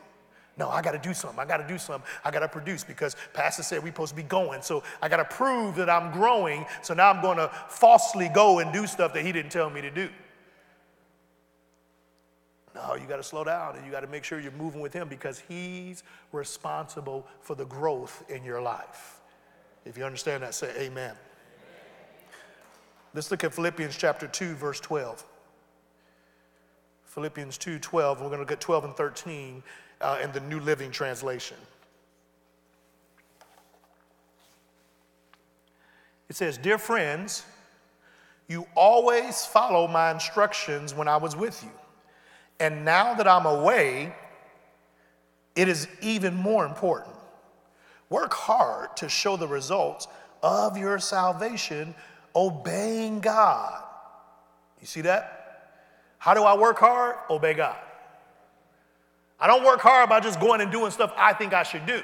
No, 0.61 0.69
I 0.69 0.83
got 0.83 0.91
to 0.91 0.99
do 0.99 1.11
something. 1.11 1.39
I 1.39 1.45
got 1.45 1.57
to 1.57 1.67
do 1.67 1.79
something. 1.79 2.07
I 2.23 2.29
got 2.29 2.41
to 2.41 2.47
produce 2.47 2.83
because 2.83 3.15
Pastor 3.33 3.63
said 3.63 3.81
we're 3.81 3.87
supposed 3.87 4.11
to 4.11 4.15
be 4.15 4.21
going. 4.21 4.61
So 4.61 4.83
I 5.01 5.09
got 5.09 5.17
to 5.17 5.25
prove 5.25 5.75
that 5.77 5.89
I'm 5.89 6.13
growing. 6.13 6.67
So 6.83 6.93
now 6.93 7.09
I'm 7.09 7.19
going 7.19 7.39
to 7.39 7.49
falsely 7.67 8.29
go 8.29 8.59
and 8.59 8.71
do 8.71 8.85
stuff 8.85 9.11
that 9.15 9.25
he 9.25 9.31
didn't 9.31 9.51
tell 9.51 9.71
me 9.71 9.81
to 9.81 9.89
do. 9.89 10.07
No, 12.75 12.93
you 12.93 13.07
got 13.07 13.17
to 13.17 13.23
slow 13.23 13.43
down 13.43 13.75
and 13.75 13.83
you 13.87 13.91
got 13.91 14.01
to 14.01 14.07
make 14.07 14.23
sure 14.23 14.39
you're 14.39 14.51
moving 14.51 14.81
with 14.81 14.93
him 14.93 15.07
because 15.07 15.41
he's 15.47 16.03
responsible 16.31 17.25
for 17.39 17.55
the 17.55 17.65
growth 17.65 18.23
in 18.29 18.43
your 18.43 18.61
life. 18.61 19.19
If 19.83 19.97
you 19.97 20.05
understand 20.05 20.43
that, 20.43 20.53
say 20.53 20.69
amen. 20.75 20.85
amen. 20.85 21.15
Let's 23.15 23.31
look 23.31 23.43
at 23.43 23.51
Philippians 23.51 23.97
chapter 23.97 24.27
2, 24.27 24.53
verse 24.53 24.79
12. 24.79 25.25
Philippians 27.05 27.57
2, 27.57 27.79
12. 27.79 28.21
We're 28.21 28.27
going 28.27 28.37
to 28.37 28.43
look 28.43 28.51
at 28.51 28.61
12 28.61 28.83
and 28.83 28.95
13 28.95 29.63
uh, 30.01 30.19
in 30.23 30.31
the 30.31 30.39
New 30.41 30.59
Living 30.59 30.91
Translation. 30.91 31.57
It 36.29 36.35
says, 36.35 36.57
Dear 36.57 36.77
friends, 36.77 37.43
you 38.47 38.65
always 38.75 39.45
follow 39.45 39.87
my 39.87 40.11
instructions 40.11 40.93
when 40.93 41.07
I 41.07 41.17
was 41.17 41.35
with 41.35 41.63
you. 41.63 41.71
And 42.59 42.85
now 42.85 43.13
that 43.15 43.27
I'm 43.27 43.45
away, 43.45 44.13
it 45.55 45.67
is 45.67 45.87
even 46.01 46.35
more 46.35 46.65
important. 46.65 47.15
Work 48.09 48.33
hard 48.33 48.95
to 48.97 49.09
show 49.09 49.37
the 49.37 49.47
results 49.47 50.07
of 50.43 50.77
your 50.77 50.99
salvation, 50.99 51.95
obeying 52.35 53.19
God. 53.19 53.83
You 54.79 54.87
see 54.87 55.01
that? 55.01 55.41
How 56.17 56.33
do 56.33 56.43
I 56.43 56.57
work 56.57 56.77
hard? 56.77 57.15
Obey 57.29 57.53
God. 57.53 57.77
I 59.41 59.47
don't 59.47 59.65
work 59.65 59.81
hard 59.81 60.07
by 60.07 60.19
just 60.19 60.39
going 60.39 60.61
and 60.61 60.71
doing 60.71 60.91
stuff 60.91 61.11
I 61.17 61.33
think 61.33 61.51
I 61.51 61.63
should 61.63 61.87
do. 61.87 62.03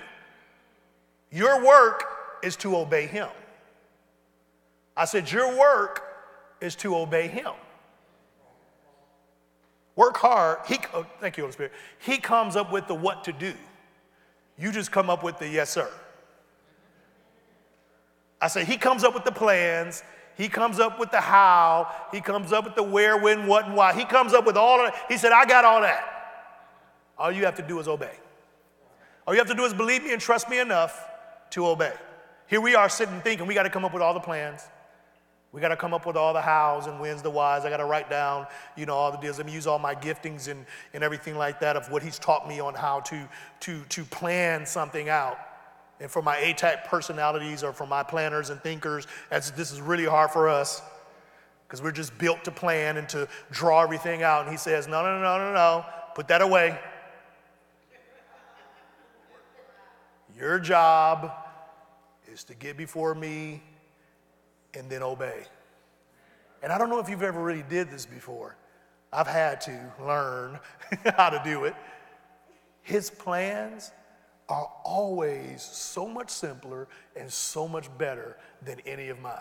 Your 1.32 1.64
work 1.64 2.04
is 2.42 2.56
to 2.58 2.76
obey 2.76 3.06
Him. 3.06 3.30
I 4.96 5.06
said, 5.06 5.32
Your 5.32 5.56
work 5.58 6.02
is 6.60 6.76
to 6.78 6.98
obey 6.98 7.28
Him. 7.28 7.52
Work 9.96 10.18
hard. 10.18 10.60
He, 10.68 10.80
oh, 10.96 11.06
thank 11.20 11.38
you, 11.38 11.44
Holy 11.44 11.54
Spirit. 11.54 11.74
He 12.00 12.18
comes 12.18 12.56
up 12.56 12.72
with 12.72 12.88
the 12.88 12.96
what 12.96 13.24
to 13.26 13.32
do. 13.34 13.54
You 14.58 14.72
just 14.72 14.92
come 14.92 15.10
up 15.10 15.24
with 15.24 15.38
the 15.38 15.48
yes, 15.48 15.70
sir. 15.70 15.90
I 18.42 18.48
say, 18.48 18.66
He 18.66 18.78
comes 18.78 19.04
up 19.04 19.14
with 19.14 19.26
the 19.26 19.32
plans. 19.32 20.02
He 20.38 20.50
comes 20.50 20.80
up 20.80 21.00
with 21.00 21.12
the 21.12 21.22
how. 21.22 21.92
He 22.12 22.22
comes 22.22 22.52
up 22.52 22.66
with 22.66 22.76
the 22.76 22.84
where, 22.84 23.18
when, 23.18 23.46
what, 23.46 23.66
and 23.66 23.76
why. 23.76 23.94
He 23.94 24.06
comes 24.06 24.34
up 24.34 24.46
with 24.46 24.58
all 24.58 24.80
of 24.80 24.90
it. 24.90 24.94
He 25.08 25.18
said, 25.18 25.32
I 25.32 25.46
got 25.46 25.66
all 25.66 25.82
that. 25.82 26.17
All 27.18 27.32
you 27.32 27.46
have 27.46 27.56
to 27.56 27.62
do 27.62 27.80
is 27.80 27.88
obey. 27.88 28.14
All 29.26 29.34
you 29.34 29.40
have 29.40 29.48
to 29.48 29.56
do 29.56 29.66
is 29.66 29.74
believe 29.74 30.04
me 30.04 30.14
and 30.14 30.22
trust 30.22 30.50
me 30.50 30.60
enough 30.60 31.06
to 31.52 31.68
obey. 31.68 31.94
Here 32.48 32.62
we 32.62 32.76
are 32.76 32.88
sitting 32.88 33.20
thinking 33.22 33.48
we 33.48 33.54
got 33.54 33.64
to 33.64 33.70
come 33.70 33.84
up 33.84 33.94
with 33.94 34.02
all 34.02 34.14
the 34.14 34.20
plans. 34.20 34.62
We 35.52 35.62
got 35.62 35.70
to 35.70 35.78
come 35.78 35.94
up 35.94 36.06
with 36.06 36.16
all 36.16 36.34
the 36.34 36.42
hows 36.42 36.88
and 36.88 37.00
whens, 37.00 37.22
the 37.22 37.30
whys. 37.30 37.66
I 37.66 37.70
got 37.70 37.78
to 37.78 37.86
write 37.86 38.10
down, 38.10 38.48
you 38.76 38.86
know, 38.86 38.96
all 38.96 39.12
the 39.12 39.18
deals. 39.18 39.38
Let 39.38 39.48
me 39.48 39.54
use 39.54 39.66
all 39.66 39.80
my 39.80 39.96
giftings 39.96 40.50
and, 40.50 40.66
and 40.94 41.04
everything 41.04 41.36
like 41.38 41.60
that 41.62 41.76
of 41.76 41.90
what 41.90 42.04
he's 42.04 42.20
taught 42.20 42.48
me 42.48 42.60
on 42.60 42.74
how 42.74 43.00
to, 43.02 43.28
to, 43.62 43.82
to 43.90 44.04
plan 44.04 44.66
something 44.66 45.10
out. 45.10 45.38
And 46.00 46.12
for 46.12 46.22
my 46.22 46.38
A-type 46.38 46.86
personalities 46.86 47.64
or 47.64 47.74
for 47.74 47.88
my 47.88 48.04
planners 48.04 48.50
and 48.50 48.62
thinkers, 48.62 49.08
as 49.32 49.52
this 49.52 49.72
is 49.72 49.82
really 49.82 50.06
hard 50.06 50.32
for 50.32 50.48
us 50.48 50.82
because 51.66 51.82
we're 51.82 51.92
just 51.92 52.18
built 52.18 52.44
to 52.46 52.52
plan 52.52 52.98
and 52.98 53.10
to 53.10 53.28
draw 53.52 53.82
everything 53.82 54.24
out. 54.24 54.44
And 54.44 54.52
he 54.52 54.58
says, 54.58 54.88
no, 54.88 55.04
no, 55.04 55.22
no, 55.22 55.38
no, 55.38 55.54
no, 55.54 55.86
put 56.14 56.28
that 56.28 56.42
away. 56.42 56.80
Your 60.38 60.60
job 60.60 61.32
is 62.32 62.44
to 62.46 62.54
get 62.54 62.78
before 62.78 63.16
me 63.16 63.64
and 64.74 64.90
then 64.90 65.02
obey. 65.02 65.44
And 66.62 66.72
I 66.72 66.78
don't 66.78 66.90
know 66.90 67.00
if 67.00 67.10
you've 67.10 67.24
ever 67.24 67.42
really 67.42 67.64
did 67.68 67.90
this 67.90 68.06
before. 68.06 68.56
I've 69.12 69.28
had 69.28 69.62
to 69.62 69.94
learn 70.00 70.60
how 71.18 71.30
to 71.30 71.42
do 71.44 71.66
it. 71.66 71.76
His 72.84 73.10
plans 73.10 73.92
are 74.50 74.70
always 74.84 75.62
so 75.62 76.08
much 76.08 76.30
simpler 76.30 76.88
and 77.16 77.32
so 77.32 77.68
much 77.68 77.90
better 77.98 78.38
than 78.64 78.80
any 78.86 79.10
of 79.10 79.20
mine. 79.20 79.34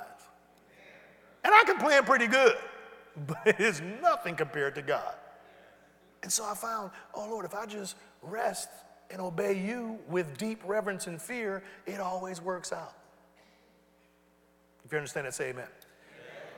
And 1.45 1.55
I 1.55 1.63
can 1.65 1.77
plan 1.77 2.05
pretty 2.05 2.27
good, 2.27 2.57
but 3.27 3.39
it's 3.45 3.83
nothing 4.01 4.35
compared 4.35 4.75
to 4.77 4.83
God. 4.83 5.15
And 6.23 6.33
so 6.33 6.45
I 6.45 6.55
found, 6.55 6.91
oh 7.15 7.29
Lord, 7.29 7.45
if 7.45 7.55
I 7.55 7.67
just 7.67 7.97
rest 8.23 8.69
and 9.11 9.21
obey 9.21 9.59
you 9.59 9.99
with 10.09 10.37
deep 10.39 10.61
reverence 10.65 11.07
and 11.07 11.21
fear, 11.21 11.63
it 11.87 12.01
always 12.01 12.41
works 12.41 12.73
out. 12.73 12.95
If 14.85 14.93
you 14.93 14.99
understand 14.99 15.27
that, 15.27 15.35
say 15.35 15.51
amen. 15.51 15.65
amen. 15.65 15.69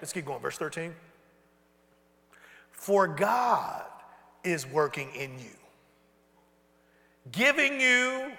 Let's 0.01 0.13
keep 0.13 0.27
going. 0.27 0.41
Verse 0.41 0.59
13. 0.59 0.95
For 2.73 3.09
God 3.09 3.85
is 4.45 4.67
working 4.67 5.11
in 5.15 5.39
you, 5.39 5.57
giving 7.33 7.81
you 7.81 8.33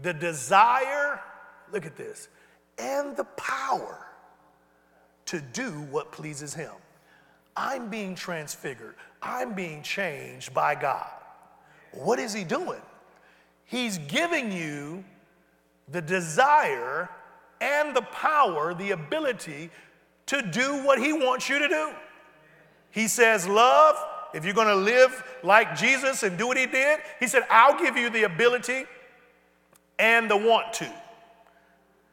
the 0.00 0.12
desire, 0.12 1.20
look 1.72 1.86
at 1.86 1.96
this, 1.96 2.28
and 2.78 3.16
the 3.16 3.24
power 3.24 4.06
to 5.26 5.40
do 5.40 5.70
what 5.90 6.12
pleases 6.12 6.54
Him. 6.54 6.72
I'm 7.56 7.88
being 7.88 8.14
transfigured, 8.14 8.94
I'm 9.22 9.54
being 9.54 9.82
changed 9.82 10.54
by 10.54 10.74
God. 10.74 11.10
What 11.92 12.18
is 12.18 12.32
He 12.32 12.44
doing? 12.44 12.80
He's 13.68 13.98
giving 13.98 14.50
you 14.50 15.04
the 15.88 16.00
desire 16.00 17.10
and 17.60 17.94
the 17.94 18.00
power, 18.00 18.72
the 18.72 18.92
ability 18.92 19.68
to 20.26 20.40
do 20.40 20.82
what 20.84 20.98
He 20.98 21.12
wants 21.12 21.50
you 21.50 21.58
to 21.58 21.68
do. 21.68 21.90
He 22.90 23.08
says, 23.08 23.46
Love, 23.46 24.02
if 24.32 24.46
you're 24.46 24.54
gonna 24.54 24.74
live 24.74 25.22
like 25.42 25.76
Jesus 25.76 26.22
and 26.22 26.38
do 26.38 26.46
what 26.46 26.56
He 26.56 26.64
did, 26.64 27.00
He 27.20 27.26
said, 27.26 27.42
I'll 27.50 27.78
give 27.78 27.94
you 27.94 28.08
the 28.08 28.22
ability 28.22 28.86
and 29.98 30.30
the 30.30 30.36
want 30.36 30.72
to. 30.74 30.90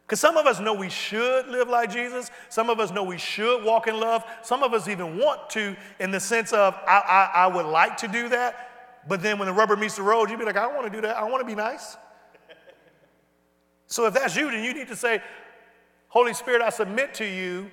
Because 0.05 0.19
some 0.19 0.35
of 0.35 0.45
us 0.45 0.59
know 0.59 0.73
we 0.73 0.89
should 0.89 1.47
live 1.47 1.69
like 1.69 1.89
Jesus. 1.89 2.31
Some 2.49 2.69
of 2.69 2.81
us 2.81 2.91
know 2.91 3.03
we 3.03 3.17
should 3.17 3.63
walk 3.63 3.87
in 3.87 3.97
love. 3.97 4.25
Some 4.43 4.61
of 4.61 4.73
us 4.73 4.89
even 4.89 5.17
want 5.17 5.49
to, 5.51 5.77
in 6.01 6.11
the 6.11 6.19
sense 6.19 6.51
of, 6.51 6.75
I, 6.85 6.99
I, 7.33 7.43
I 7.43 7.47
would 7.47 7.65
like 7.65 7.95
to 7.97 8.09
do 8.09 8.27
that. 8.27 8.64
But 9.07 9.21
then 9.21 9.37
when 9.37 9.47
the 9.47 9.53
rubber 9.53 9.75
meets 9.75 9.95
the 9.95 10.03
road, 10.03 10.29
you'd 10.29 10.39
be 10.39 10.45
like, 10.45 10.57
I 10.57 10.63
don't 10.63 10.75
want 10.75 10.87
to 10.87 10.93
do 10.93 11.01
that. 11.01 11.17
I 11.17 11.23
want 11.23 11.41
to 11.41 11.45
be 11.45 11.55
nice. 11.55 11.97
So 13.87 14.07
if 14.07 14.13
that's 14.13 14.35
you, 14.35 14.49
then 14.49 14.63
you 14.63 14.73
need 14.73 14.87
to 14.87 14.95
say, 14.95 15.21
Holy 16.07 16.33
Spirit, 16.33 16.61
I 16.61 16.69
submit 16.69 17.13
to 17.15 17.25
you 17.25 17.69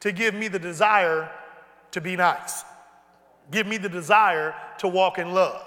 to 0.00 0.12
give 0.12 0.34
me 0.34 0.48
the 0.48 0.58
desire 0.58 1.30
to 1.90 2.00
be 2.00 2.14
nice. 2.16 2.64
Give 3.50 3.66
me 3.66 3.76
the 3.76 3.88
desire 3.88 4.54
to 4.78 4.88
walk 4.88 5.18
in 5.18 5.32
love. 5.32 5.62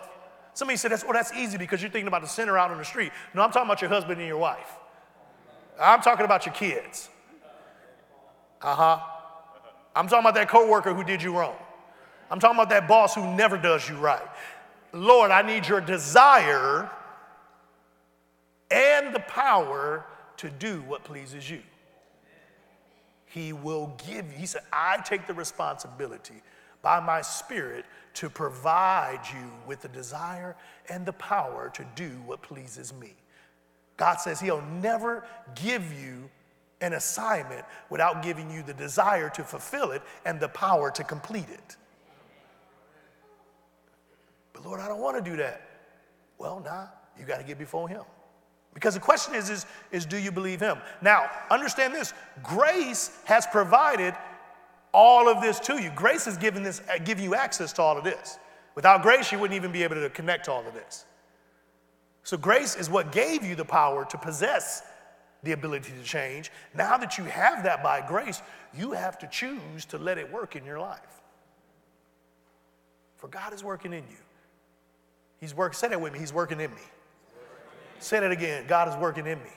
Somebody 0.53 0.78
said, 0.78 0.91
that's, 0.91 1.03
well, 1.03 1.13
that's 1.13 1.34
easy 1.34 1.57
because 1.57 1.82
you're 1.82 1.91
thinking 1.91 2.07
about 2.07 2.22
the 2.22 2.28
sinner 2.28 2.57
out 2.57 2.72
on 2.72 2.78
the 2.78 2.86
street. 2.86 3.11
No, 3.34 3.41
I'm 3.41 3.51
talking 3.51 3.67
about 3.67 3.82
your 3.82 3.89
husband 3.89 4.20
and 4.20 4.28
your 4.28 4.38
wife. 4.38 4.72
I'm 5.80 6.01
talking 6.01 6.26
about 6.26 6.45
your 6.45 6.53
kids. 6.53 7.09
Uh 8.61 8.76
huh. 8.76 8.99
I'm 9.95 10.07
talking 10.07 10.26
about 10.26 10.36
that 10.36 10.49
coworker 10.49 10.93
who 10.93 11.03
did 11.03 11.22
you 11.22 11.38
wrong. 11.38 11.55
I'm 12.30 12.39
talking 12.39 12.57
about 12.57 12.70
that 12.70 12.88
boss 12.88 13.15
who 13.15 13.36
never 13.36 13.57
does 13.57 13.88
you 13.88 13.95
right. 13.95 14.28
Lord, 14.94 15.32
I 15.32 15.42
need 15.42 15.68
your 15.68 15.82
desire 15.82 16.90
and 18.72 19.14
the 19.14 19.20
power 19.20 20.06
to 20.38 20.50
do 20.50 20.82
what 20.88 21.04
pleases 21.04 21.50
you. 21.50 21.62
He 23.26 23.54
will 23.54 23.96
give 24.08 24.32
you. 24.32 24.38
He 24.38 24.46
said, 24.46 24.64
I 24.74 24.98
take 25.06 25.28
the 25.28 25.34
responsibility 25.34 26.42
by 26.82 27.00
my 27.00 27.22
spirit 27.22 27.86
to 28.16 28.30
provide 28.30 29.20
you 29.32 29.52
with 29.68 29.82
the 29.82 29.88
desire 29.88 30.56
and 30.90 31.06
the 31.06 31.14
power 31.14 31.72
to 31.76 31.86
do 31.96 32.10
what 32.26 32.42
pleases 32.42 32.94
me. 32.94 33.14
God 33.98 34.16
says 34.16 34.40
He'll 34.40 34.64
never 34.82 35.26
give 35.56 35.94
you 36.02 36.30
an 36.82 36.94
assignment 36.94 37.66
without 37.90 38.24
giving 38.24 38.50
you 38.50 38.64
the 38.64 38.74
desire 38.74 39.30
to 39.30 39.44
fulfill 39.44 39.92
it 39.92 40.02
and 40.26 40.40
the 40.40 40.48
power 40.48 40.90
to 40.92 41.04
complete 41.04 41.50
it. 41.50 41.76
But 44.60 44.68
Lord, 44.68 44.82
I 44.82 44.89
don't 44.89 44.99
want 44.99 45.24
to 45.24 45.30
do 45.30 45.38
that. 45.38 45.62
Well, 46.38 46.62
nah, 46.64 46.88
you 47.18 47.26
got 47.26 47.38
to 47.38 47.45
get 47.45 47.57
before 47.57 47.88
Him. 47.88 48.01
Because 48.74 48.93
the 48.93 48.99
question 48.99 49.34
is, 49.34 49.49
is, 49.49 49.66
is 49.91 50.05
do 50.05 50.18
you 50.18 50.34
believe 50.34 50.60
Him? 50.60 50.80
Now, 51.01 51.30
understand 51.49 51.95
this 51.95 52.14
grace 52.43 53.18
has 53.24 53.47
provided 53.47 54.14
all 54.93 55.30
of 55.30 55.41
this 55.41 55.62
to 55.62 55.82
you. 55.82 55.91
Grace 55.95 56.26
has 56.26 56.38
given, 56.38 56.62
this, 56.62 56.82
uh, 56.93 56.97
given 56.97 57.24
you 57.24 57.36
access 57.36 57.72
to 57.74 57.82
all 57.82 57.97
of 57.97 58.03
this. 58.03 58.38
Without 58.76 59.01
grace, 59.01 59.32
you 59.32 59.39
wouldn't 59.39 59.55
even 59.55 59.72
be 59.72 59.82
able 59.84 59.95
to 59.95 60.10
connect 60.10 60.45
to 60.45 60.51
all 60.51 60.68
of 60.68 60.74
this. 60.74 61.05
So, 62.24 62.36
grace 62.36 62.76
is 62.76 62.89
what 62.89 63.14
gave 63.14 63.45
you 63.45 63.55
the 63.55 63.66
power 63.66 64.05
to 64.05 64.18
possess 64.18 64.84
the 65.41 65.53
ability 65.53 65.93
to 65.97 66.03
change. 66.03 66.51
Now 66.76 66.97
that 66.97 67.18
you 67.18 67.24
have 67.24 67.64
that 67.64 67.82
by 67.82 68.05
grace, 68.05 68.41
you 68.78 68.91
have 68.91 69.18
to 69.20 69.28
choose 69.28 69.86
to 69.86 69.97
let 69.97 70.18
it 70.18 70.30
work 70.30 70.57
in 70.57 70.66
your 70.66 70.80
life. 70.80 71.22
For 73.16 73.30
God 73.30 73.53
is 73.53 73.64
working 73.64 73.93
in 73.93 74.03
you. 74.10 74.18
He's 75.40 75.56
working, 75.56 75.76
say 75.76 75.88
that 75.90 76.00
with 76.00 76.14
me, 76.14 76.20
He's 76.20 76.34
working 76.34 76.60
in 76.60 76.72
me. 76.72 76.82
Say 78.00 78.20
that 78.20 78.32
again. 78.32 78.66
God 78.68 78.88
is 78.88 78.96
working 78.96 79.26
in 79.26 79.40
me. 79.40 79.50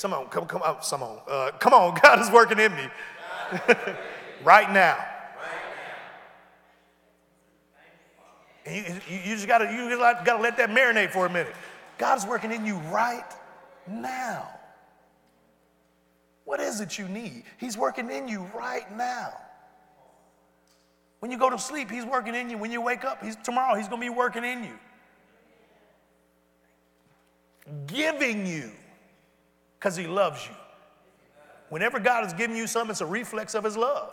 Come 0.00 0.14
on, 0.14 0.26
come, 0.28 0.46
come 0.46 0.62
on, 0.62 0.76
come 0.82 1.02
on. 1.02 1.18
Uh, 1.28 1.50
come 1.58 1.74
on, 1.74 1.98
God 2.02 2.20
is 2.20 2.30
working 2.30 2.58
in 2.58 2.74
me. 2.74 2.84
right 4.44 4.72
now. 4.72 4.98
And 8.64 8.76
you, 8.76 9.00
you, 9.08 9.20
you 9.24 9.34
just 9.34 9.48
gotta, 9.48 9.64
you 9.72 9.96
gotta 9.98 10.40
let 10.40 10.56
that 10.58 10.70
marinate 10.70 11.10
for 11.10 11.26
a 11.26 11.30
minute. 11.30 11.54
God 11.98 12.18
is 12.18 12.26
working 12.26 12.52
in 12.52 12.64
you 12.64 12.76
right 12.90 13.24
now. 13.88 14.48
What 16.44 16.60
is 16.60 16.80
it 16.80 16.98
you 16.98 17.08
need? 17.08 17.44
He's 17.58 17.76
working 17.76 18.10
in 18.10 18.28
you 18.28 18.48
right 18.54 18.90
now. 18.96 19.32
When 21.20 21.30
you 21.30 21.38
go 21.38 21.50
to 21.50 21.58
sleep, 21.58 21.90
he's 21.90 22.04
working 22.04 22.34
in 22.34 22.50
you. 22.50 22.58
When 22.58 22.72
you 22.72 22.80
wake 22.80 23.04
up, 23.04 23.22
he's 23.22 23.36
tomorrow, 23.36 23.76
he's 23.76 23.88
gonna 23.88 24.00
be 24.00 24.08
working 24.10 24.44
in 24.44 24.64
you. 24.64 24.78
Giving 27.86 28.46
you 28.46 28.72
because 29.78 29.96
he 29.96 30.06
loves 30.06 30.46
you. 30.46 30.54
Whenever 31.68 32.00
God 32.00 32.26
is 32.26 32.32
giving 32.32 32.56
you 32.56 32.66
something, 32.66 32.90
it's 32.90 33.00
a 33.00 33.06
reflex 33.06 33.54
of 33.54 33.64
his 33.64 33.76
love. 33.76 34.12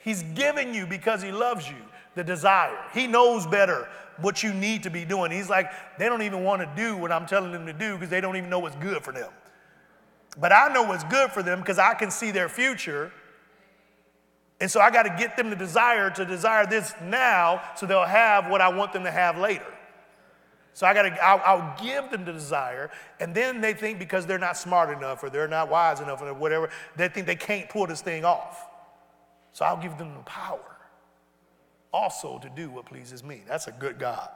He's 0.00 0.22
giving 0.34 0.74
you 0.74 0.86
because 0.86 1.22
he 1.22 1.30
loves 1.30 1.68
you 1.68 1.76
the 2.14 2.24
desire. 2.24 2.76
He 2.92 3.06
knows 3.06 3.46
better 3.46 3.88
what 4.20 4.42
you 4.42 4.52
need 4.52 4.82
to 4.82 4.90
be 4.90 5.04
doing. 5.04 5.30
He's 5.30 5.48
like, 5.48 5.70
they 5.98 6.06
don't 6.06 6.22
even 6.22 6.42
want 6.42 6.62
to 6.62 6.70
do 6.76 6.96
what 6.96 7.12
I'm 7.12 7.26
telling 7.26 7.52
them 7.52 7.66
to 7.66 7.72
do 7.72 7.94
because 7.94 8.10
they 8.10 8.20
don't 8.20 8.36
even 8.36 8.50
know 8.50 8.58
what's 8.58 8.76
good 8.76 9.02
for 9.02 9.12
them. 9.12 9.30
But 10.36 10.52
I 10.52 10.72
know 10.72 10.82
what's 10.82 11.04
good 11.04 11.30
for 11.30 11.42
them 11.42 11.60
because 11.60 11.78
I 11.78 11.94
can 11.94 12.10
see 12.10 12.30
their 12.30 12.48
future. 12.48 13.12
And 14.60 14.70
so 14.70 14.80
I 14.80 14.90
got 14.90 15.04
to 15.04 15.14
get 15.16 15.36
them 15.36 15.50
the 15.50 15.56
desire 15.56 16.10
to 16.10 16.24
desire 16.24 16.66
this 16.66 16.92
now 17.02 17.62
so 17.76 17.86
they'll 17.86 18.04
have 18.04 18.50
what 18.50 18.60
I 18.60 18.68
want 18.68 18.92
them 18.92 19.04
to 19.04 19.10
have 19.10 19.38
later. 19.38 19.66
So 20.74 20.86
I 20.86 20.94
got 20.94 21.02
to, 21.02 21.24
I'll, 21.24 21.42
I'll, 21.44 21.76
give 21.82 22.08
them 22.10 22.24
the 22.24 22.32
desire, 22.32 22.90
and 23.18 23.34
then 23.34 23.60
they 23.60 23.72
think 23.74 23.98
because 23.98 24.26
they're 24.26 24.38
not 24.38 24.56
smart 24.56 24.96
enough 24.96 25.24
or 25.24 25.30
they're 25.30 25.48
not 25.48 25.68
wise 25.68 25.98
enough 25.98 26.22
or 26.22 26.32
whatever, 26.34 26.70
they 26.94 27.08
think 27.08 27.26
they 27.26 27.34
can't 27.34 27.68
pull 27.68 27.88
this 27.88 28.00
thing 28.00 28.24
off. 28.24 28.64
So 29.52 29.64
I'll 29.64 29.76
give 29.76 29.98
them 29.98 30.14
the 30.14 30.22
power 30.22 30.76
also 31.92 32.38
to 32.38 32.48
do 32.48 32.70
what 32.70 32.86
pleases 32.86 33.24
me. 33.24 33.42
That's 33.48 33.66
a 33.66 33.72
good 33.72 33.98
God. 33.98 34.28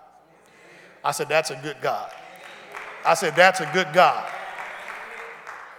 I 1.05 1.13
said, 1.13 1.29
That's 1.29 1.51
a 1.51 1.57
good 1.63 1.77
God. 1.81 2.11
I 3.05 3.15
said, 3.15 3.37
That's 3.37 3.61
a 3.61 3.71
good 3.73 3.93
God. 3.93 4.29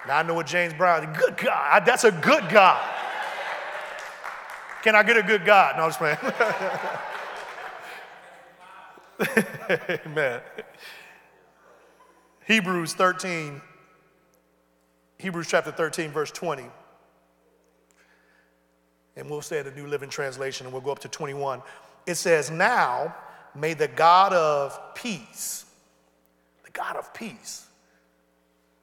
Now 0.07 0.19
I 0.19 0.23
know 0.23 0.33
what 0.33 0.47
James 0.47 0.73
Brown, 0.73 1.13
good 1.13 1.35
God. 1.37 1.85
That's 1.85 2.03
a 2.05 2.11
good 2.11 2.47
God. 2.49 3.02
Can 4.83 4.95
I 4.95 5.03
get 5.03 5.15
a 5.15 5.23
good 5.23 5.45
God? 5.45 5.77
No, 5.77 5.83
I'm 5.83 5.89
just 5.89 5.99
playing. 5.99 6.17
Amen. 10.05 10.41
Hebrews 12.45 12.93
13, 12.93 13.61
Hebrews 15.19 15.47
chapter 15.47 15.71
13, 15.71 16.11
verse 16.11 16.31
20. 16.31 16.65
And 19.15 19.29
we'll 19.29 19.41
say 19.41 19.61
the 19.61 19.71
New 19.71 19.87
Living 19.87 20.09
Translation, 20.09 20.65
and 20.65 20.73
we'll 20.73 20.81
go 20.81 20.91
up 20.91 20.99
to 20.99 21.07
21. 21.07 21.61
It 22.05 22.15
says, 22.15 22.51
Now 22.51 23.15
may 23.55 23.73
the 23.73 23.87
God 23.87 24.33
of 24.33 24.77
peace, 24.95 25.63
the 26.65 26.71
God 26.71 26.97
of 26.97 27.13
peace, 27.13 27.67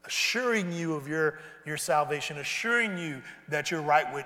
assuring 0.07 0.73
you 0.73 0.95
of 0.95 1.07
your, 1.07 1.41
your 1.67 1.77
salvation, 1.77 2.39
assuring 2.39 2.97
you 2.97 3.21
that 3.49 3.71
you're 3.71 3.83
right 3.83 4.11
with 4.15 4.25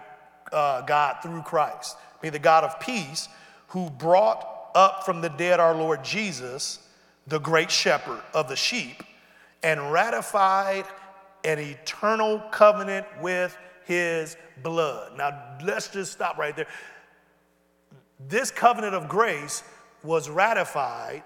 uh, 0.54 0.80
God 0.82 1.16
through 1.22 1.42
Christ. 1.42 1.96
May 2.22 2.30
the 2.30 2.38
God 2.38 2.64
of 2.64 2.80
peace, 2.80 3.28
who 3.68 3.90
brought 3.90 4.70
up 4.74 5.04
from 5.04 5.20
the 5.20 5.28
dead 5.28 5.60
our 5.60 5.74
Lord 5.74 6.02
Jesus, 6.02 6.78
the 7.26 7.38
great 7.38 7.70
shepherd 7.70 8.22
of 8.32 8.48
the 8.48 8.56
sheep, 8.56 9.02
and 9.62 9.92
ratified 9.92 10.84
an 11.44 11.58
eternal 11.58 12.38
covenant 12.50 13.06
with 13.20 13.56
his 13.84 14.36
blood. 14.62 15.16
Now, 15.16 15.56
let's 15.62 15.88
just 15.88 16.12
stop 16.12 16.38
right 16.38 16.56
there. 16.56 16.66
This 18.28 18.50
covenant 18.50 18.94
of 18.94 19.08
grace 19.08 19.62
was 20.02 20.30
ratified, 20.30 21.22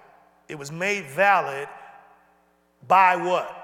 it 0.49 0.59
was 0.59 0.72
made 0.72 1.07
valid 1.07 1.68
by 2.87 3.16
what? 3.16 3.55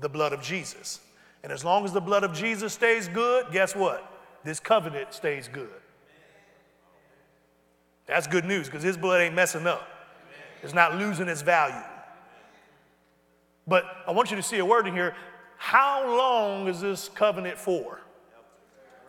The 0.00 0.08
blood 0.08 0.32
of 0.32 0.42
Jesus. 0.42 1.00
And 1.42 1.52
as 1.52 1.64
long 1.64 1.84
as 1.84 1.92
the 1.92 2.00
blood 2.00 2.24
of 2.24 2.32
Jesus 2.32 2.72
stays 2.72 3.08
good, 3.08 3.46
guess 3.52 3.76
what? 3.76 4.13
This 4.44 4.60
covenant 4.60 5.14
stays 5.14 5.48
good. 5.48 5.68
That's 8.06 8.26
good 8.26 8.44
news 8.44 8.66
because 8.66 8.82
his 8.82 8.96
blood 8.96 9.22
ain't 9.22 9.34
messing 9.34 9.66
up. 9.66 9.88
It's 10.62 10.74
not 10.74 10.96
losing 10.96 11.28
its 11.28 11.42
value. 11.42 11.82
But 13.66 13.84
I 14.06 14.12
want 14.12 14.30
you 14.30 14.36
to 14.36 14.42
see 14.42 14.58
a 14.58 14.64
word 14.64 14.86
in 14.86 14.94
here. 14.94 15.14
How 15.56 16.16
long 16.16 16.68
is 16.68 16.80
this 16.80 17.08
covenant 17.08 17.58
for? 17.58 18.00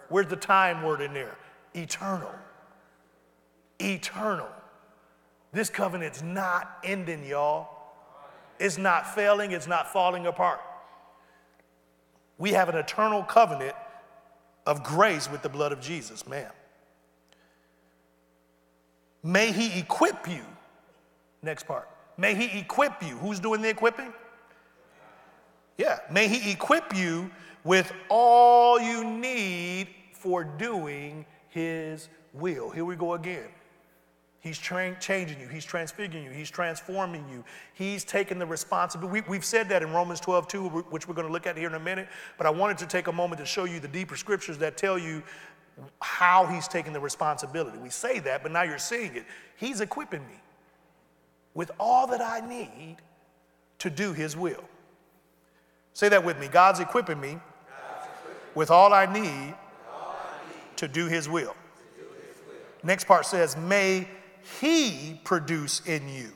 Where's 0.07 0.27
the 0.27 0.37
time 0.37 0.83
word 0.83 1.01
in 1.01 1.13
there? 1.13 1.37
Eternal. 1.73 2.31
eternal. 3.79 4.47
This 5.51 5.69
covenant's 5.69 6.21
not 6.21 6.79
ending, 6.83 7.25
y'all. 7.25 7.69
It's 8.59 8.77
not 8.77 9.13
failing, 9.13 9.51
it's 9.51 9.67
not 9.67 9.91
falling 9.91 10.27
apart. 10.27 10.61
We 12.37 12.51
have 12.51 12.69
an 12.69 12.75
eternal 12.75 13.23
covenant 13.23 13.75
of 14.65 14.83
grace 14.83 15.29
with 15.29 15.41
the 15.41 15.49
blood 15.49 15.71
of 15.71 15.79
Jesus, 15.79 16.27
man. 16.27 16.49
May 19.23 19.51
he 19.51 19.79
equip 19.79 20.27
you. 20.27 20.43
Next 21.41 21.63
part. 21.63 21.89
May 22.17 22.35
he 22.35 22.59
equip 22.59 23.03
you. 23.03 23.17
Who's 23.17 23.39
doing 23.39 23.61
the 23.61 23.69
equipping? 23.69 24.13
Yeah. 25.77 25.99
May 26.11 26.27
he 26.27 26.51
equip 26.51 26.95
you 26.95 27.29
with 27.63 27.91
all 28.09 28.79
you 28.79 29.03
need 29.03 29.87
for 30.13 30.43
doing 30.43 31.25
his 31.49 32.09
will. 32.33 32.69
Here 32.69 32.85
we 32.85 32.95
go 32.95 33.13
again. 33.13 33.47
He's 34.45 34.59
tra- 34.59 34.95
changing 34.99 35.39
you. 35.39 35.47
He's 35.47 35.65
transfiguring 35.65 36.23
you. 36.23 36.29
He's 36.29 36.51
transforming 36.51 37.25
you. 37.31 37.43
He's 37.73 38.03
taking 38.03 38.37
the 38.37 38.45
responsibility. 38.45 39.23
We, 39.27 39.37
have 39.37 39.43
said 39.43 39.69
that 39.69 39.81
in 39.81 39.91
Romans 39.91 40.19
12, 40.19 40.47
2, 40.47 40.69
which 40.91 41.07
we're 41.07 41.15
going 41.15 41.25
to 41.25 41.33
look 41.33 41.47
at 41.47 41.57
here 41.57 41.67
in 41.67 41.73
a 41.73 41.79
minute. 41.79 42.07
But 42.37 42.45
I 42.45 42.51
wanted 42.51 42.77
to 42.77 42.85
take 42.85 43.07
a 43.07 43.11
moment 43.11 43.39
to 43.39 43.45
show 43.47 43.63
you 43.63 43.79
the 43.79 43.87
deeper 43.87 44.15
scriptures 44.15 44.59
that 44.59 44.77
tell 44.77 44.99
you 44.99 45.23
how 45.99 46.45
he's 46.45 46.67
taking 46.67 46.93
the 46.93 46.99
responsibility. 46.99 47.79
We 47.79 47.89
say 47.89 48.19
that, 48.19 48.43
but 48.43 48.51
now 48.51 48.61
you're 48.61 48.77
seeing 48.77 49.15
it. 49.15 49.25
He's 49.57 49.81
equipping 49.81 50.21
me 50.27 50.39
with 51.55 51.71
all 51.79 52.05
that 52.05 52.21
I 52.21 52.47
need 52.47 52.97
to 53.79 53.89
do 53.89 54.13
his 54.13 54.37
will. 54.37 54.63
Say 55.93 56.07
that 56.09 56.23
with 56.23 56.37
me. 56.37 56.49
God's 56.49 56.81
equipping 56.81 57.19
me 57.19 57.39
with 58.53 58.69
all 58.69 58.93
I 58.93 59.11
need 59.11 59.55
to 60.75 60.87
do 60.87 61.07
his 61.07 61.27
will. 61.27 61.55
Next 62.83 63.05
part 63.05 63.25
says, 63.25 63.57
May 63.57 64.07
he 64.61 65.19
produce 65.23 65.81
in 65.85 66.07
you. 66.09 66.31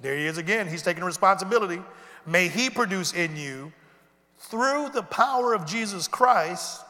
There 0.00 0.16
he 0.16 0.26
is 0.26 0.38
again. 0.38 0.66
He's 0.68 0.82
taking 0.82 1.04
responsibility. 1.04 1.82
May 2.26 2.48
he 2.48 2.70
produce 2.70 3.12
in 3.12 3.36
you, 3.36 3.72
through 4.38 4.90
the 4.94 5.02
power 5.02 5.54
of 5.54 5.66
Jesus 5.66 6.06
Christ, 6.06 6.82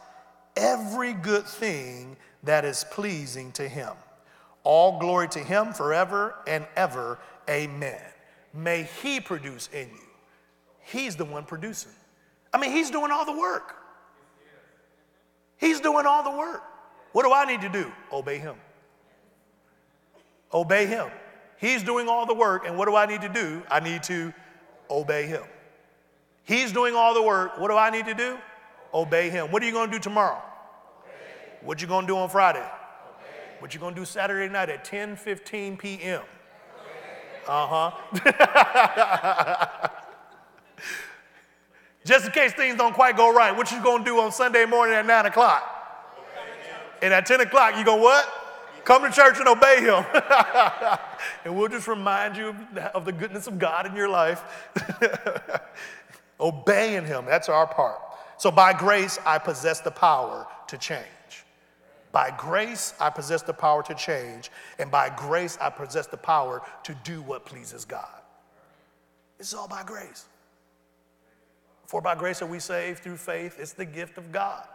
every 0.57 1.13
good 1.15 1.47
thing 1.47 2.17
that 2.43 2.65
is 2.65 2.85
pleasing 2.91 3.53
to 3.53 3.69
him. 3.69 3.93
All 4.65 4.99
glory 4.99 5.29
to 5.29 5.39
him 5.39 5.73
forever 5.73 6.35
and 6.47 6.67
ever. 6.77 7.19
Amen. 7.49 8.01
May 8.53 8.89
he 9.03 9.21
produce 9.21 9.69
in 9.73 9.89
you. 9.89 10.09
He's 10.81 11.17
the 11.17 11.25
one 11.25 11.45
producing. 11.45 11.93
I 12.53 12.59
mean, 12.59 12.73
he's 12.73 12.91
doing 12.91 13.11
all 13.11 13.25
the 13.25 13.39
work. 13.39 13.77
He's 15.59 15.81
doing 15.81 16.07
all 16.07 16.23
the 16.23 16.37
work. 16.37 16.63
What 17.13 17.25
do 17.25 17.33
I 17.33 17.45
need 17.45 17.63
to 17.63 17.69
do? 17.69 17.91
Obey 18.13 18.39
him. 18.39 18.57
Obey 20.53 20.87
him. 20.87 21.09
He's 21.59 21.83
doing 21.83 22.09
all 22.09 22.25
the 22.27 22.35
work, 22.35 22.67
and 22.67 22.79
what 22.79 22.87
do 22.89 22.95
I 22.95 23.07
need 23.07 23.21
to 23.23 23.29
do? 23.29 23.63
I 23.71 23.81
need 23.81 24.03
to 24.05 24.33
obey 24.91 25.27
him. 25.27 25.43
He's 26.45 26.73
doing 26.73 26.95
all 26.95 27.15
the 27.15 27.23
work. 27.23 27.59
What 27.59 27.69
do 27.69 27.77
I 27.77 27.91
need 27.91 28.07
to 28.07 28.15
do? 28.15 28.39
Obey 28.95 29.29
him. 29.29 29.51
What 29.51 29.63
are 29.63 29.67
you 29.67 29.73
going 29.73 29.91
to 29.91 29.97
do 29.97 30.01
tomorrow? 30.01 30.41
Obey. 30.41 31.13
What 31.63 31.83
you 31.83 31.89
going 31.89 32.07
to 32.07 32.13
do 32.13 32.17
on 32.17 32.31
Friday? 32.31 32.61
Obey. 32.61 32.69
What 33.59 33.75
you 33.75 33.81
going 33.81 33.95
to 33.95 34.01
do 34.01 34.05
Saturday 34.05 34.51
night 34.51 34.71
at 34.71 34.85
10 34.85 35.17
15 35.17 35.77
p.m.? 35.77 36.23
Uh 37.47 37.91
huh. 37.91 39.89
Just 42.05 42.27
in 42.27 42.33
case 42.33 42.53
things 42.53 42.77
don't 42.77 42.95
quite 42.95 43.17
go 43.17 43.35
right, 43.35 43.55
what 43.55 43.71
you 43.71 43.83
going 43.83 44.05
to 44.05 44.05
do 44.05 44.21
on 44.21 44.33
Sunday 44.33 44.65
morning 44.65 44.95
at 44.95 45.05
9 45.05 45.27
o'clock? 45.27 45.63
And 47.03 47.13
at 47.13 47.27
10 47.27 47.43
o'clock, 47.43 47.77
you 47.77 47.85
go, 47.85 47.97
what? 47.97 48.27
Come 48.89 49.03
to 49.03 49.11
church 49.11 49.39
and 49.39 49.47
obey 49.47 49.83
him. 49.83 50.03
and 51.45 51.55
we'll 51.55 51.69
just 51.69 51.87
remind 51.89 52.39
you 52.39 52.57
of 52.95 53.05
the 53.05 53.13
goodness 53.13 53.47
of 53.47 53.59
God 53.59 53.85
in 53.85 53.95
your 53.95 54.09
life. 54.09 54.43
Obeying 56.41 57.05
him, 57.05 57.27
that's 57.27 57.51
our 57.51 57.67
part. 57.67 58.01
So 58.39 58.51
by 58.51 58.73
grace, 58.73 59.19
I 59.27 59.37
possess 59.37 59.81
the 59.81 59.91
power 59.91 60.47
to 60.69 60.79
change. 60.79 61.05
By 62.13 62.33
grace, 62.39 62.95
I 62.99 63.11
possess 63.11 63.43
the 63.43 63.53
power 63.53 63.83
to 63.83 63.95
change. 63.95 64.51
And 64.79 64.91
by 64.91 65.11
grace, 65.11 65.59
I 65.61 65.69
possess 65.69 66.07
the 66.07 66.17
power 66.17 66.63
to 66.85 66.95
do 67.05 67.21
what 67.21 67.45
pleases 67.45 67.85
God. 67.85 68.23
It's 69.39 69.53
all 69.53 69.69
by 69.69 69.83
grace. 69.83 70.25
For 71.85 72.01
by 72.01 72.15
grace 72.15 72.41
are 72.41 72.47
we 72.47 72.59
saved 72.59 73.01
through 73.01 73.19
faith. 73.19 73.59
It's 73.59 73.75
the 73.75 73.85
gift 73.85 74.17
of 74.17 74.33
God. 74.33 74.67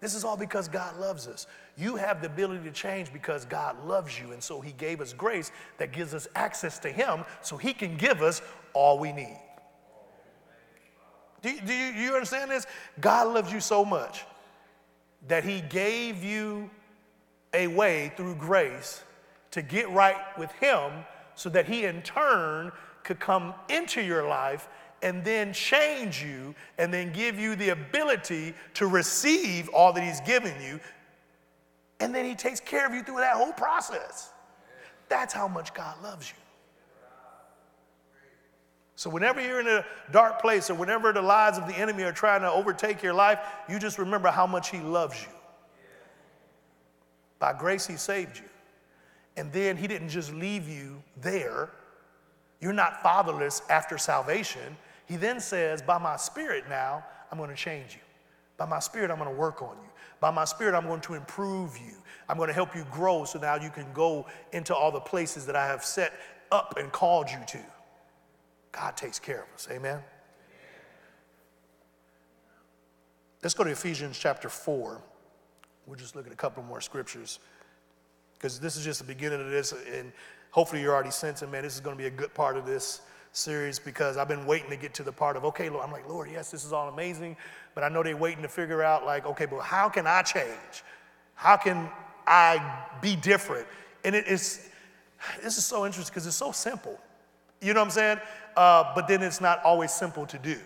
This 0.00 0.14
is 0.14 0.24
all 0.24 0.36
because 0.36 0.68
God 0.68 0.96
loves 0.98 1.26
us. 1.26 1.46
You 1.76 1.96
have 1.96 2.20
the 2.20 2.28
ability 2.28 2.62
to 2.64 2.70
change 2.70 3.12
because 3.12 3.44
God 3.44 3.84
loves 3.84 4.18
you. 4.18 4.32
And 4.32 4.42
so 4.42 4.60
He 4.60 4.72
gave 4.72 5.00
us 5.00 5.12
grace 5.12 5.50
that 5.78 5.92
gives 5.92 6.14
us 6.14 6.28
access 6.34 6.78
to 6.80 6.90
Him 6.90 7.24
so 7.42 7.56
He 7.56 7.72
can 7.72 7.96
give 7.96 8.22
us 8.22 8.40
all 8.74 8.98
we 8.98 9.12
need. 9.12 9.40
Do, 11.42 11.52
do 11.66 11.72
you, 11.72 11.92
you 11.92 12.14
understand 12.14 12.50
this? 12.50 12.66
God 13.00 13.34
loves 13.34 13.52
you 13.52 13.60
so 13.60 13.84
much 13.84 14.24
that 15.26 15.44
He 15.44 15.60
gave 15.62 16.22
you 16.22 16.70
a 17.52 17.66
way 17.66 18.12
through 18.16 18.36
grace 18.36 19.02
to 19.50 19.62
get 19.62 19.90
right 19.90 20.16
with 20.38 20.52
Him 20.52 20.92
so 21.34 21.48
that 21.50 21.66
He 21.66 21.84
in 21.84 22.02
turn 22.02 22.70
could 23.02 23.18
come 23.18 23.54
into 23.68 24.00
your 24.00 24.28
life 24.28 24.68
and 25.02 25.24
then 25.24 25.52
change 25.52 26.22
you 26.22 26.54
and 26.78 26.92
then 26.92 27.12
give 27.12 27.38
you 27.38 27.54
the 27.56 27.70
ability 27.70 28.54
to 28.74 28.86
receive 28.86 29.68
all 29.70 29.92
that 29.92 30.02
He's 30.02 30.20
given 30.20 30.54
you. 30.62 30.80
And 32.00 32.14
then 32.14 32.24
He 32.24 32.34
takes 32.34 32.60
care 32.60 32.86
of 32.86 32.94
you 32.94 33.02
through 33.02 33.18
that 33.18 33.36
whole 33.36 33.52
process. 33.52 34.30
That's 35.08 35.32
how 35.32 35.48
much 35.48 35.72
God 35.74 36.02
loves 36.02 36.30
you. 36.30 36.36
So, 38.96 39.08
whenever 39.08 39.40
you're 39.40 39.60
in 39.60 39.68
a 39.68 39.84
dark 40.10 40.40
place 40.40 40.70
or 40.70 40.74
whenever 40.74 41.12
the 41.12 41.22
lies 41.22 41.56
of 41.56 41.68
the 41.68 41.74
enemy 41.78 42.02
are 42.02 42.10
trying 42.10 42.40
to 42.40 42.50
overtake 42.50 43.00
your 43.00 43.14
life, 43.14 43.38
you 43.68 43.78
just 43.78 43.96
remember 43.96 44.28
how 44.28 44.46
much 44.46 44.70
He 44.70 44.80
loves 44.80 45.22
you. 45.22 45.28
By 47.38 47.52
grace, 47.52 47.86
He 47.86 47.96
saved 47.96 48.38
you. 48.38 48.44
And 49.36 49.52
then 49.52 49.76
He 49.76 49.86
didn't 49.86 50.08
just 50.08 50.34
leave 50.34 50.68
you 50.68 51.00
there. 51.16 51.70
You're 52.60 52.72
not 52.72 53.00
fatherless 53.00 53.62
after 53.70 53.98
salvation. 53.98 54.76
He 55.08 55.16
then 55.16 55.40
says, 55.40 55.80
By 55.80 55.98
my 55.98 56.16
spirit 56.16 56.64
now, 56.68 57.02
I'm 57.32 57.38
going 57.38 57.50
to 57.50 57.56
change 57.56 57.94
you. 57.94 58.00
By 58.58 58.66
my 58.66 58.78
spirit, 58.78 59.10
I'm 59.10 59.18
going 59.18 59.30
to 59.30 59.36
work 59.36 59.62
on 59.62 59.76
you. 59.82 59.88
By 60.20 60.30
my 60.30 60.44
spirit, 60.44 60.74
I'm 60.74 60.86
going 60.86 61.00
to 61.02 61.14
improve 61.14 61.78
you. 61.78 61.94
I'm 62.28 62.36
going 62.36 62.48
to 62.48 62.54
help 62.54 62.76
you 62.76 62.84
grow 62.90 63.24
so 63.24 63.38
now 63.38 63.56
you 63.56 63.70
can 63.70 63.86
go 63.94 64.26
into 64.52 64.74
all 64.74 64.92
the 64.92 65.00
places 65.00 65.46
that 65.46 65.56
I 65.56 65.66
have 65.66 65.84
set 65.84 66.12
up 66.52 66.74
and 66.76 66.92
called 66.92 67.30
you 67.30 67.38
to. 67.46 67.60
God 68.72 68.96
takes 68.96 69.18
care 69.18 69.42
of 69.42 69.54
us. 69.54 69.68
Amen. 69.70 70.00
Let's 73.42 73.54
go 73.54 73.64
to 73.64 73.70
Ephesians 73.70 74.18
chapter 74.18 74.48
4. 74.48 75.00
We'll 75.86 75.96
just 75.96 76.16
look 76.16 76.26
at 76.26 76.32
a 76.32 76.36
couple 76.36 76.62
more 76.64 76.80
scriptures 76.80 77.38
because 78.34 78.60
this 78.60 78.76
is 78.76 78.84
just 78.84 78.98
the 78.98 79.06
beginning 79.06 79.40
of 79.40 79.50
this, 79.50 79.72
and 79.92 80.12
hopefully 80.50 80.82
you're 80.82 80.94
already 80.94 81.10
sensing, 81.10 81.50
man, 81.50 81.62
this 81.62 81.74
is 81.74 81.80
going 81.80 81.96
to 81.96 82.00
be 82.00 82.06
a 82.06 82.10
good 82.10 82.34
part 82.34 82.56
of 82.56 82.66
this 82.66 83.00
series 83.32 83.78
because 83.78 84.16
I've 84.16 84.28
been 84.28 84.46
waiting 84.46 84.70
to 84.70 84.76
get 84.76 84.94
to 84.94 85.02
the 85.02 85.12
part 85.12 85.36
of, 85.36 85.44
okay, 85.44 85.68
Lord, 85.68 85.84
I'm 85.84 85.92
like, 85.92 86.08
Lord, 86.08 86.30
yes, 86.30 86.50
this 86.50 86.64
is 86.64 86.72
all 86.72 86.88
amazing, 86.88 87.36
but 87.74 87.84
I 87.84 87.88
know 87.88 88.02
they're 88.02 88.16
waiting 88.16 88.42
to 88.42 88.48
figure 88.48 88.82
out, 88.82 89.04
like, 89.04 89.26
okay, 89.26 89.46
but 89.46 89.60
how 89.60 89.88
can 89.88 90.06
I 90.06 90.22
change? 90.22 90.84
How 91.34 91.56
can 91.56 91.88
I 92.26 92.84
be 93.00 93.16
different? 93.16 93.66
And 94.04 94.14
it 94.14 94.26
is, 94.26 94.68
this 95.42 95.58
is 95.58 95.64
so 95.64 95.86
interesting 95.86 96.12
because 96.12 96.26
it's 96.26 96.36
so 96.36 96.52
simple. 96.52 96.98
You 97.60 97.74
know 97.74 97.80
what 97.80 97.86
I'm 97.86 97.90
saying? 97.90 98.18
Uh, 98.56 98.92
but 98.94 99.08
then 99.08 99.22
it's 99.22 99.40
not 99.40 99.62
always 99.64 99.92
simple 99.92 100.26
to 100.26 100.38
do 100.38 100.58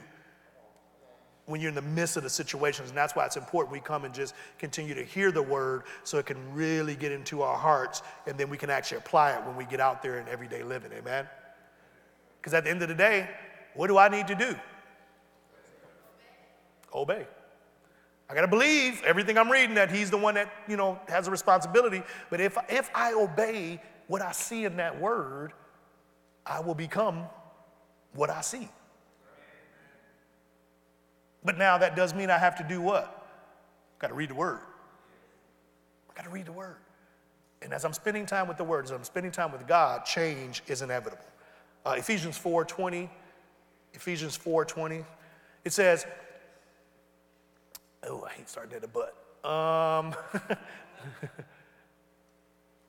when 1.46 1.60
you're 1.60 1.68
in 1.68 1.74
the 1.74 1.82
midst 1.82 2.16
of 2.16 2.22
the 2.22 2.30
situations. 2.30 2.88
And 2.88 2.96
that's 2.96 3.16
why 3.16 3.26
it's 3.26 3.36
important 3.36 3.72
we 3.72 3.80
come 3.80 4.04
and 4.04 4.14
just 4.14 4.34
continue 4.58 4.94
to 4.94 5.04
hear 5.04 5.32
the 5.32 5.42
word 5.42 5.82
so 6.04 6.18
it 6.18 6.26
can 6.26 6.38
really 6.54 6.94
get 6.94 7.12
into 7.12 7.42
our 7.42 7.56
hearts 7.56 8.02
and 8.26 8.38
then 8.38 8.48
we 8.48 8.56
can 8.56 8.70
actually 8.70 8.98
apply 8.98 9.32
it 9.32 9.44
when 9.44 9.56
we 9.56 9.64
get 9.64 9.80
out 9.80 10.02
there 10.02 10.18
in 10.20 10.28
everyday 10.28 10.62
living. 10.62 10.92
Amen? 10.92 11.26
Because 12.43 12.55
at 12.55 12.64
the 12.64 12.70
end 12.70 12.82
of 12.82 12.88
the 12.88 12.95
day, 12.97 13.30
what 13.74 13.86
do 13.86 13.99
I 13.99 14.09
need 14.09 14.26
to 14.26 14.34
do? 14.34 14.57
Obey. 16.93 17.24
I 18.28 18.34
got 18.34 18.40
to 18.40 18.49
believe 18.49 19.01
everything 19.05 19.38
I'm 19.38 19.49
reading 19.49 19.76
that 19.76 19.93
he's 19.93 20.11
the 20.11 20.18
one 20.18 20.34
that, 20.34 20.53
you 20.66 20.76
know, 20.76 20.99
has 21.07 21.28
a 21.28 21.30
responsibility. 21.30 22.03
But 22.30 22.40
if, 22.40 22.59
if 22.68 22.90
I 22.97 23.12
obey 23.12 23.80
what 24.09 24.22
I 24.22 24.32
see 24.32 24.64
in 24.64 24.76
that 24.78 25.01
word, 25.01 25.53
I 26.45 26.59
will 26.59 26.74
become 26.74 27.26
what 28.12 28.28
I 28.28 28.40
see. 28.40 28.68
But 31.45 31.59
now 31.59 31.78
that 31.78 31.95
does 31.95 32.12
mean 32.12 32.28
I 32.28 32.38
have 32.38 32.57
to 32.57 32.64
do 32.64 32.80
what? 32.80 33.24
Got 34.01 34.09
to 34.09 34.14
read 34.14 34.30
the 34.30 34.34
word. 34.34 34.59
I 36.11 36.14
got 36.14 36.24
to 36.24 36.30
read 36.30 36.47
the 36.47 36.53
word. 36.53 36.76
And 37.62 37.72
as 37.72 37.84
I'm 37.84 37.93
spending 37.93 38.26
time 38.26 38.49
with 38.49 38.57
the 38.57 38.64
word, 38.64 38.86
as 38.86 38.90
I'm 38.90 39.05
spending 39.05 39.30
time 39.30 39.53
with 39.53 39.68
God, 39.68 40.05
change 40.05 40.62
is 40.66 40.82
inevitable. 40.82 41.24
Uh, 41.84 41.96
Ephesians 41.98 42.38
4:20, 42.38 43.08
Ephesians 43.94 44.36
4:20, 44.38 45.04
it 45.64 45.72
says, 45.72 46.06
"Oh, 48.04 48.24
I 48.24 48.30
hate 48.30 48.48
starting 48.48 48.74
at 48.74 48.82
the 48.82 48.88
butt." 48.88 49.14
Um, 49.44 50.14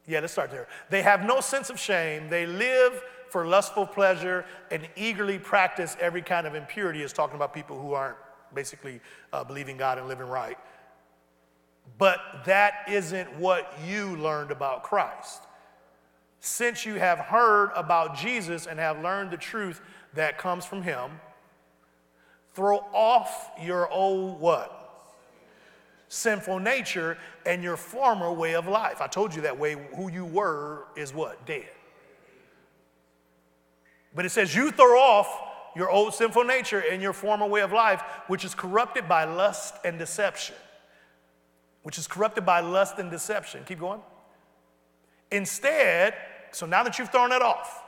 Yeah, 0.08 0.20
let's 0.20 0.34
start 0.34 0.52
there. 0.52 0.68
They 0.90 1.02
have 1.02 1.24
no 1.24 1.40
sense 1.40 1.70
of 1.70 1.80
shame. 1.80 2.28
They 2.30 2.46
live 2.46 3.02
for 3.30 3.46
lustful 3.48 3.86
pleasure 3.86 4.46
and 4.70 4.88
eagerly 4.96 5.40
practice 5.40 5.96
every 6.00 6.22
kind 6.22 6.46
of 6.46 6.56
impurity. 6.56 7.04
Is 7.04 7.14
talking 7.14 7.36
about 7.36 7.54
people 7.54 7.80
who 7.80 7.94
aren't 7.94 8.18
basically 8.54 9.00
uh, 9.32 9.44
believing 9.44 9.78
God 9.78 9.98
and 9.98 10.08
living 10.08 10.28
right. 10.28 10.58
But 11.98 12.20
that 12.46 12.86
isn't 12.90 13.34
what 13.38 13.74
you 13.86 14.18
learned 14.18 14.52
about 14.52 14.84
Christ. 14.84 15.44
Since 16.46 16.86
you 16.86 16.96
have 16.96 17.20
heard 17.20 17.72
about 17.74 18.18
Jesus 18.18 18.68
and 18.68 18.78
have 18.78 19.02
learned 19.02 19.32
the 19.32 19.38
truth 19.38 19.80
that 20.14 20.38
comes 20.38 20.66
from 20.66 20.82
him, 20.82 21.12
throw 22.54 22.80
off 22.92 23.50
your 23.62 23.90
old 23.90 24.42
what? 24.42 25.06
Sinful 26.10 26.60
nature 26.60 27.18
and 27.46 27.64
your 27.64 27.78
former 27.78 28.30
way 28.30 28.56
of 28.56 28.68
life. 28.68 29.00
I 29.00 29.08
told 29.08 29.34
you 29.34 29.44
that 29.44 29.58
way, 29.58 29.78
who 29.96 30.12
you 30.12 30.26
were 30.26 30.88
is 30.98 31.14
what? 31.14 31.46
Dead. 31.46 31.70
But 34.14 34.26
it 34.26 34.32
says, 34.32 34.54
you 34.54 34.70
throw 34.70 35.00
off 35.00 35.34
your 35.78 35.90
old 35.90 36.14
sinful 36.14 36.44
nature 36.44 36.84
and 36.92 37.02
your 37.02 37.14
former 37.14 37.48
way 37.48 37.62
of 37.62 37.72
life, 37.72 38.04
which 38.28 38.44
is 38.44 38.54
corrupted 38.54 39.08
by 39.08 39.24
lust 39.24 39.76
and 39.86 39.98
deception. 39.98 40.58
Which 41.84 41.98
is 41.98 42.06
corrupted 42.06 42.46
by 42.46 42.60
lust 42.60 43.00
and 43.00 43.10
deception. 43.10 43.64
Keep 43.66 43.80
going. 43.80 44.02
Instead, 45.32 46.16
so 46.54 46.66
now 46.66 46.84
that 46.84 47.00
you've 47.00 47.10
thrown 47.10 47.32
it 47.32 47.42
off, 47.42 47.84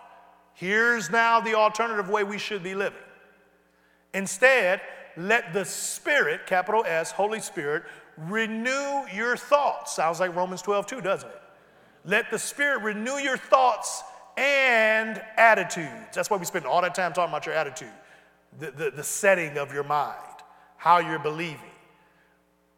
here's 0.53 1.09
now 1.09 1.39
the 1.39 1.55
alternative 1.55 2.09
way 2.09 2.23
we 2.23 2.37
should 2.37 2.63
be 2.63 2.75
living. 2.75 2.99
Instead, 4.13 4.81
let 5.17 5.53
the 5.53 5.65
Spirit, 5.65 6.45
capital 6.47 6.83
S, 6.85 7.11
Holy 7.11 7.39
Spirit, 7.39 7.83
renew 8.17 9.05
your 9.13 9.37
thoughts. 9.37 9.95
Sounds 9.95 10.19
like 10.19 10.35
Romans 10.35 10.61
12, 10.61 10.87
2, 10.87 11.01
doesn't 11.01 11.29
it? 11.29 11.41
Let 12.05 12.31
the 12.31 12.39
Spirit 12.39 12.81
renew 12.83 13.17
your 13.17 13.37
thoughts 13.37 14.03
and 14.37 15.21
attitudes. 15.37 16.13
That's 16.13 16.29
why 16.29 16.37
we 16.37 16.45
spend 16.45 16.65
all 16.65 16.81
that 16.81 16.95
time 16.95 17.13
talking 17.13 17.31
about 17.31 17.45
your 17.45 17.55
attitude, 17.55 17.91
the, 18.59 18.71
the, 18.71 18.91
the 18.91 19.03
setting 19.03 19.57
of 19.57 19.73
your 19.73 19.83
mind, 19.83 20.15
how 20.77 20.99
you're 20.99 21.19
believing. 21.19 21.59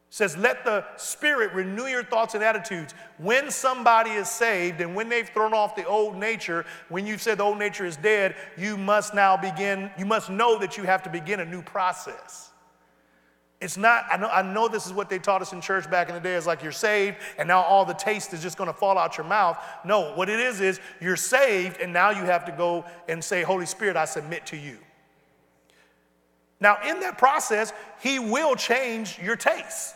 Says, 0.09 0.37
let 0.37 0.63
the 0.63 0.85
Spirit 0.95 1.51
renew 1.53 1.85
your 1.85 2.03
thoughts 2.03 2.33
and 2.33 2.43
attitudes. 2.43 2.93
When 3.17 3.51
somebody 3.51 4.11
is 4.11 4.29
saved 4.29 4.79
and 4.79 4.95
when 4.95 5.09
they've 5.09 5.27
thrown 5.27 5.53
off 5.53 5.75
the 5.75 5.85
old 5.85 6.15
nature, 6.15 6.65
when 6.87 7.05
you've 7.05 7.21
said 7.21 7.39
the 7.39 7.43
old 7.43 7.59
nature 7.59 7.85
is 7.85 7.97
dead, 7.97 8.35
you 8.57 8.77
must 8.77 9.13
now 9.13 9.35
begin, 9.35 9.91
you 9.97 10.05
must 10.05 10.29
know 10.29 10.57
that 10.59 10.77
you 10.77 10.83
have 10.83 11.03
to 11.03 11.09
begin 11.09 11.41
a 11.41 11.45
new 11.45 11.61
process. 11.61 12.51
It's 13.59 13.75
not, 13.75 14.05
I 14.09 14.17
know, 14.17 14.29
I 14.29 14.41
know 14.43 14.67
this 14.67 14.85
is 14.85 14.93
what 14.93 15.09
they 15.09 15.19
taught 15.19 15.41
us 15.41 15.51
in 15.51 15.61
church 15.61 15.89
back 15.89 16.07
in 16.09 16.15
the 16.15 16.21
day. 16.21 16.35
It's 16.35 16.47
like 16.47 16.63
you're 16.63 16.71
saved 16.71 17.17
and 17.37 17.47
now 17.47 17.61
all 17.61 17.83
the 17.83 17.93
taste 17.93 18.31
is 18.33 18.41
just 18.41 18.57
going 18.57 18.69
to 18.71 18.73
fall 18.73 18.97
out 18.97 19.17
your 19.17 19.25
mouth. 19.25 19.57
No, 19.83 20.13
what 20.13 20.29
it 20.29 20.39
is 20.39 20.61
is 20.61 20.79
you're 21.01 21.15
saved 21.17 21.81
and 21.81 21.91
now 21.91 22.11
you 22.11 22.23
have 22.23 22.45
to 22.45 22.51
go 22.51 22.85
and 23.09 23.21
say, 23.21 23.43
Holy 23.43 23.65
Spirit, 23.65 23.97
I 23.97 24.05
submit 24.05 24.45
to 24.47 24.57
you. 24.57 24.77
Now, 26.59 26.77
in 26.87 27.01
that 27.01 27.17
process, 27.17 27.73
He 27.99 28.19
will 28.19 28.55
change 28.55 29.19
your 29.19 29.35
taste. 29.35 29.95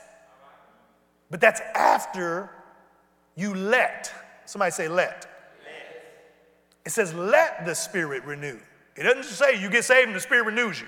But 1.32 1.40
that's 1.40 1.62
after 1.74 2.50
you 3.36 3.56
let. 3.56 4.14
Somebody 4.46 4.72
say, 4.72 4.88
let. 4.90 5.26
let. 5.66 6.06
It 6.86 6.92
says, 6.92 7.14
let 7.14 7.66
the 7.66 7.74
Spirit 7.74 8.26
renew. 8.26 8.60
It 8.98 9.04
doesn't 9.04 9.24
say 9.24 9.60
you 9.60 9.70
get 9.70 9.86
saved 9.86 10.08
and 10.08 10.16
the 10.16 10.20
Spirit 10.22 10.46
renews 10.46 10.80
you. 10.80 10.88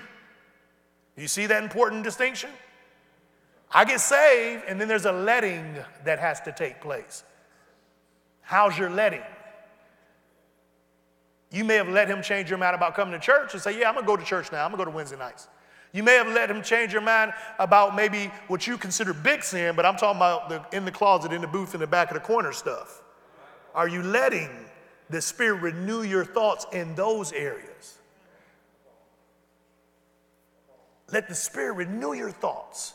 You 1.16 1.26
see 1.26 1.46
that 1.46 1.62
important 1.62 2.04
distinction? 2.04 2.50
I 3.70 3.84
get 3.84 4.00
saved, 4.00 4.64
and 4.68 4.80
then 4.80 4.86
there's 4.86 5.06
a 5.06 5.12
letting 5.12 5.76
that 6.04 6.18
has 6.18 6.40
to 6.42 6.52
take 6.52 6.80
place. 6.80 7.24
How's 8.42 8.78
your 8.78 8.90
letting? 8.90 9.22
You 11.50 11.64
may 11.64 11.76
have 11.76 11.88
let 11.88 12.08
him 12.08 12.20
change 12.20 12.50
your 12.50 12.58
mind 12.58 12.76
about 12.76 12.94
coming 12.94 13.18
to 13.18 13.24
church 13.24 13.54
and 13.54 13.62
say, 13.62 13.78
Yeah, 13.78 13.88
I'm 13.88 13.94
gonna 13.94 14.06
go 14.06 14.16
to 14.16 14.24
church 14.24 14.52
now. 14.52 14.64
I'm 14.64 14.70
gonna 14.70 14.84
go 14.84 14.90
to 14.90 14.94
Wednesday 14.94 15.16
nights. 15.16 15.48
You 15.94 16.02
may 16.02 16.16
have 16.16 16.26
let 16.26 16.50
him 16.50 16.60
change 16.60 16.92
your 16.92 17.02
mind 17.02 17.32
about 17.60 17.94
maybe 17.94 18.32
what 18.48 18.66
you 18.66 18.76
consider 18.76 19.14
big 19.14 19.44
sin, 19.44 19.76
but 19.76 19.86
I'm 19.86 19.96
talking 19.96 20.16
about 20.16 20.48
the, 20.48 20.76
in 20.76 20.84
the 20.84 20.90
closet, 20.90 21.32
in 21.32 21.40
the 21.40 21.46
booth, 21.46 21.72
in 21.72 21.78
the 21.78 21.86
back 21.86 22.10
of 22.10 22.14
the 22.14 22.20
corner 22.20 22.52
stuff. 22.52 23.00
Are 23.76 23.86
you 23.86 24.02
letting 24.02 24.50
the 25.08 25.22
Spirit 25.22 25.62
renew 25.62 26.02
your 26.02 26.24
thoughts 26.24 26.66
in 26.72 26.96
those 26.96 27.32
areas? 27.32 27.98
Let 31.12 31.28
the 31.28 31.34
Spirit 31.36 31.74
renew 31.74 32.12
your 32.12 32.32
thoughts 32.32 32.94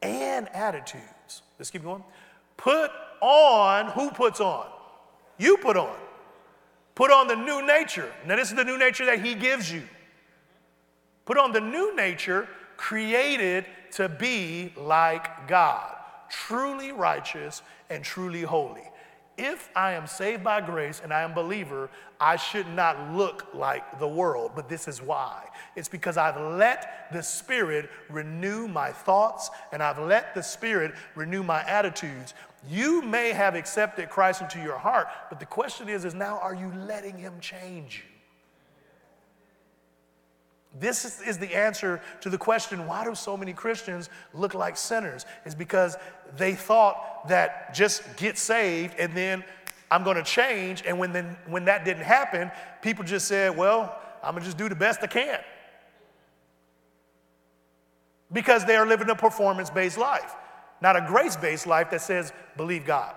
and 0.00 0.48
attitudes. 0.54 1.42
Let's 1.58 1.70
keep 1.70 1.82
going. 1.82 2.02
Put 2.56 2.90
on, 3.20 3.90
who 3.90 4.10
puts 4.10 4.40
on? 4.40 4.68
You 5.36 5.58
put 5.58 5.76
on. 5.76 5.96
Put 6.94 7.10
on 7.10 7.28
the 7.28 7.36
new 7.36 7.66
nature. 7.66 8.10
Now, 8.26 8.36
this 8.36 8.48
is 8.48 8.56
the 8.56 8.64
new 8.64 8.78
nature 8.78 9.04
that 9.04 9.20
He 9.20 9.34
gives 9.34 9.70
you. 9.70 9.82
Put 11.24 11.38
on 11.38 11.52
the 11.52 11.60
new 11.60 11.94
nature 11.94 12.48
created 12.76 13.66
to 13.92 14.08
be 14.08 14.72
like 14.76 15.46
God, 15.46 15.94
truly 16.28 16.92
righteous 16.92 17.62
and 17.90 18.02
truly 18.02 18.42
holy. 18.42 18.82
If 19.38 19.70
I 19.74 19.92
am 19.92 20.06
saved 20.06 20.44
by 20.44 20.60
grace 20.60 21.00
and 21.02 21.12
I 21.12 21.22
am 21.22 21.32
believer, 21.32 21.88
I 22.20 22.36
should 22.36 22.68
not 22.68 23.14
look 23.14 23.46
like 23.54 23.98
the 23.98 24.06
world, 24.06 24.52
but 24.54 24.68
this 24.68 24.88
is 24.88 25.00
why. 25.00 25.44
It's 25.74 25.88
because 25.88 26.16
I've 26.16 26.36
let 26.36 27.08
the 27.12 27.22
Spirit 27.22 27.88
renew 28.10 28.68
my 28.68 28.90
thoughts 28.90 29.50
and 29.72 29.82
I've 29.82 29.98
let 29.98 30.34
the 30.34 30.42
Spirit 30.42 30.92
renew 31.14 31.42
my 31.42 31.62
attitudes. 31.64 32.34
You 32.68 33.00
may 33.00 33.32
have 33.32 33.54
accepted 33.54 34.10
Christ 34.10 34.42
into 34.42 34.60
your 34.60 34.78
heart, 34.78 35.08
but 35.30 35.40
the 35.40 35.46
question 35.46 35.88
is, 35.88 36.04
is 36.04 36.14
now 36.14 36.38
are 36.38 36.54
you 36.54 36.70
letting 36.86 37.16
Him 37.16 37.40
change 37.40 38.04
you? 38.04 38.11
This 40.78 41.20
is 41.20 41.38
the 41.38 41.54
answer 41.54 42.00
to 42.22 42.30
the 42.30 42.38
question 42.38 42.86
why 42.86 43.04
do 43.04 43.14
so 43.14 43.36
many 43.36 43.52
Christians 43.52 44.08
look 44.32 44.54
like 44.54 44.76
sinners? 44.76 45.26
Is 45.44 45.54
because 45.54 45.96
they 46.36 46.54
thought 46.54 47.28
that 47.28 47.74
just 47.74 48.16
get 48.16 48.38
saved 48.38 48.94
and 48.98 49.14
then 49.14 49.44
I'm 49.90 50.04
going 50.04 50.16
to 50.16 50.22
change. 50.22 50.82
And 50.86 50.98
when, 50.98 51.12
then, 51.12 51.36
when 51.46 51.66
that 51.66 51.84
didn't 51.84 52.04
happen, 52.04 52.50
people 52.80 53.04
just 53.04 53.28
said, 53.28 53.54
well, 53.54 54.00
I'm 54.22 54.32
going 54.32 54.42
to 54.42 54.46
just 54.46 54.56
do 54.56 54.68
the 54.70 54.74
best 54.74 55.00
I 55.02 55.06
can. 55.06 55.40
Because 58.32 58.64
they 58.64 58.76
are 58.76 58.86
living 58.86 59.10
a 59.10 59.14
performance 59.14 59.68
based 59.68 59.98
life, 59.98 60.34
not 60.80 60.96
a 60.96 61.02
grace 61.02 61.36
based 61.36 61.66
life 61.66 61.90
that 61.90 62.00
says, 62.00 62.32
believe 62.56 62.86
God, 62.86 63.14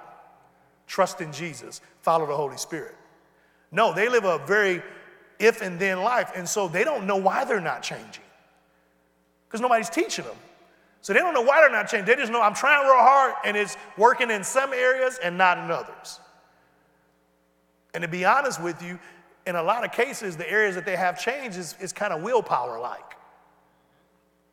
trust 0.88 1.22
in 1.22 1.32
Jesus, 1.32 1.80
follow 2.02 2.26
the 2.26 2.36
Holy 2.36 2.58
Spirit. 2.58 2.96
No, 3.72 3.94
they 3.94 4.10
live 4.10 4.26
a 4.26 4.40
very 4.46 4.84
if 5.40 5.62
and 5.62 5.80
then 5.80 6.02
life. 6.02 6.32
And 6.36 6.48
so 6.48 6.68
they 6.68 6.84
don't 6.84 7.06
know 7.06 7.18
why 7.18 7.46
they're 7.46 7.62
not 7.62 7.82
changing 7.84 8.24
because 9.48 9.62
nobody's 9.62 9.90
teaching 9.90 10.26
them. 10.26 10.36
So 11.02 11.14
they 11.14 11.20
don't 11.20 11.34
know 11.34 11.42
why 11.42 11.62
they're 11.62 11.72
not 11.72 11.88
changing. 11.88 12.08
They 12.08 12.16
just 12.16 12.32
know 12.32 12.42
I'm 12.42 12.56
trying 12.56 12.84
real 12.84 12.96
hard 12.96 13.36
and 13.46 13.56
it's 13.56 13.78
working 13.98 14.32
in 14.32 14.44
some 14.44 14.74
areas 14.74 15.20
and 15.24 15.38
not 15.38 15.58
in 15.58 15.70
others. 15.70 16.20
And 17.94 18.02
to 18.02 18.08
be 18.08 18.26
honest 18.26 18.62
with 18.62 18.82
you, 18.82 19.00
in 19.46 19.56
a 19.56 19.64
lot 19.64 19.86
of 19.86 19.92
cases, 19.92 20.36
the 20.36 20.50
areas 20.50 20.76
that 20.76 20.86
they 20.86 20.96
have 20.96 21.20
changed 21.20 21.58
is, 21.58 21.76
is 21.80 21.94
kind 21.94 22.12
of 22.12 22.24
willpower 22.24 22.80
like. 22.80 23.16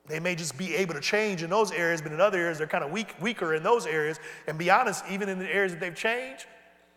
They 0.06 0.20
may 0.20 0.34
just 0.34 0.58
be 0.58 0.74
able 0.76 0.94
to 0.94 1.00
change 1.00 1.42
in 1.42 1.50
those 1.50 1.72
areas, 1.72 2.02
but 2.02 2.12
in 2.12 2.20
other 2.20 2.38
areas, 2.38 2.58
they're 2.58 2.66
kind 2.66 2.84
of 2.84 2.90
weak, 2.90 3.14
weaker 3.20 3.54
in 3.54 3.62
those 3.62 3.86
areas. 3.86 4.20
And 4.46 4.58
be 4.58 4.68
honest, 4.68 5.04
even 5.10 5.28
in 5.28 5.38
the 5.38 5.48
areas 5.48 5.72
that 5.72 5.80
they've 5.80 5.94
changed, 5.94 6.46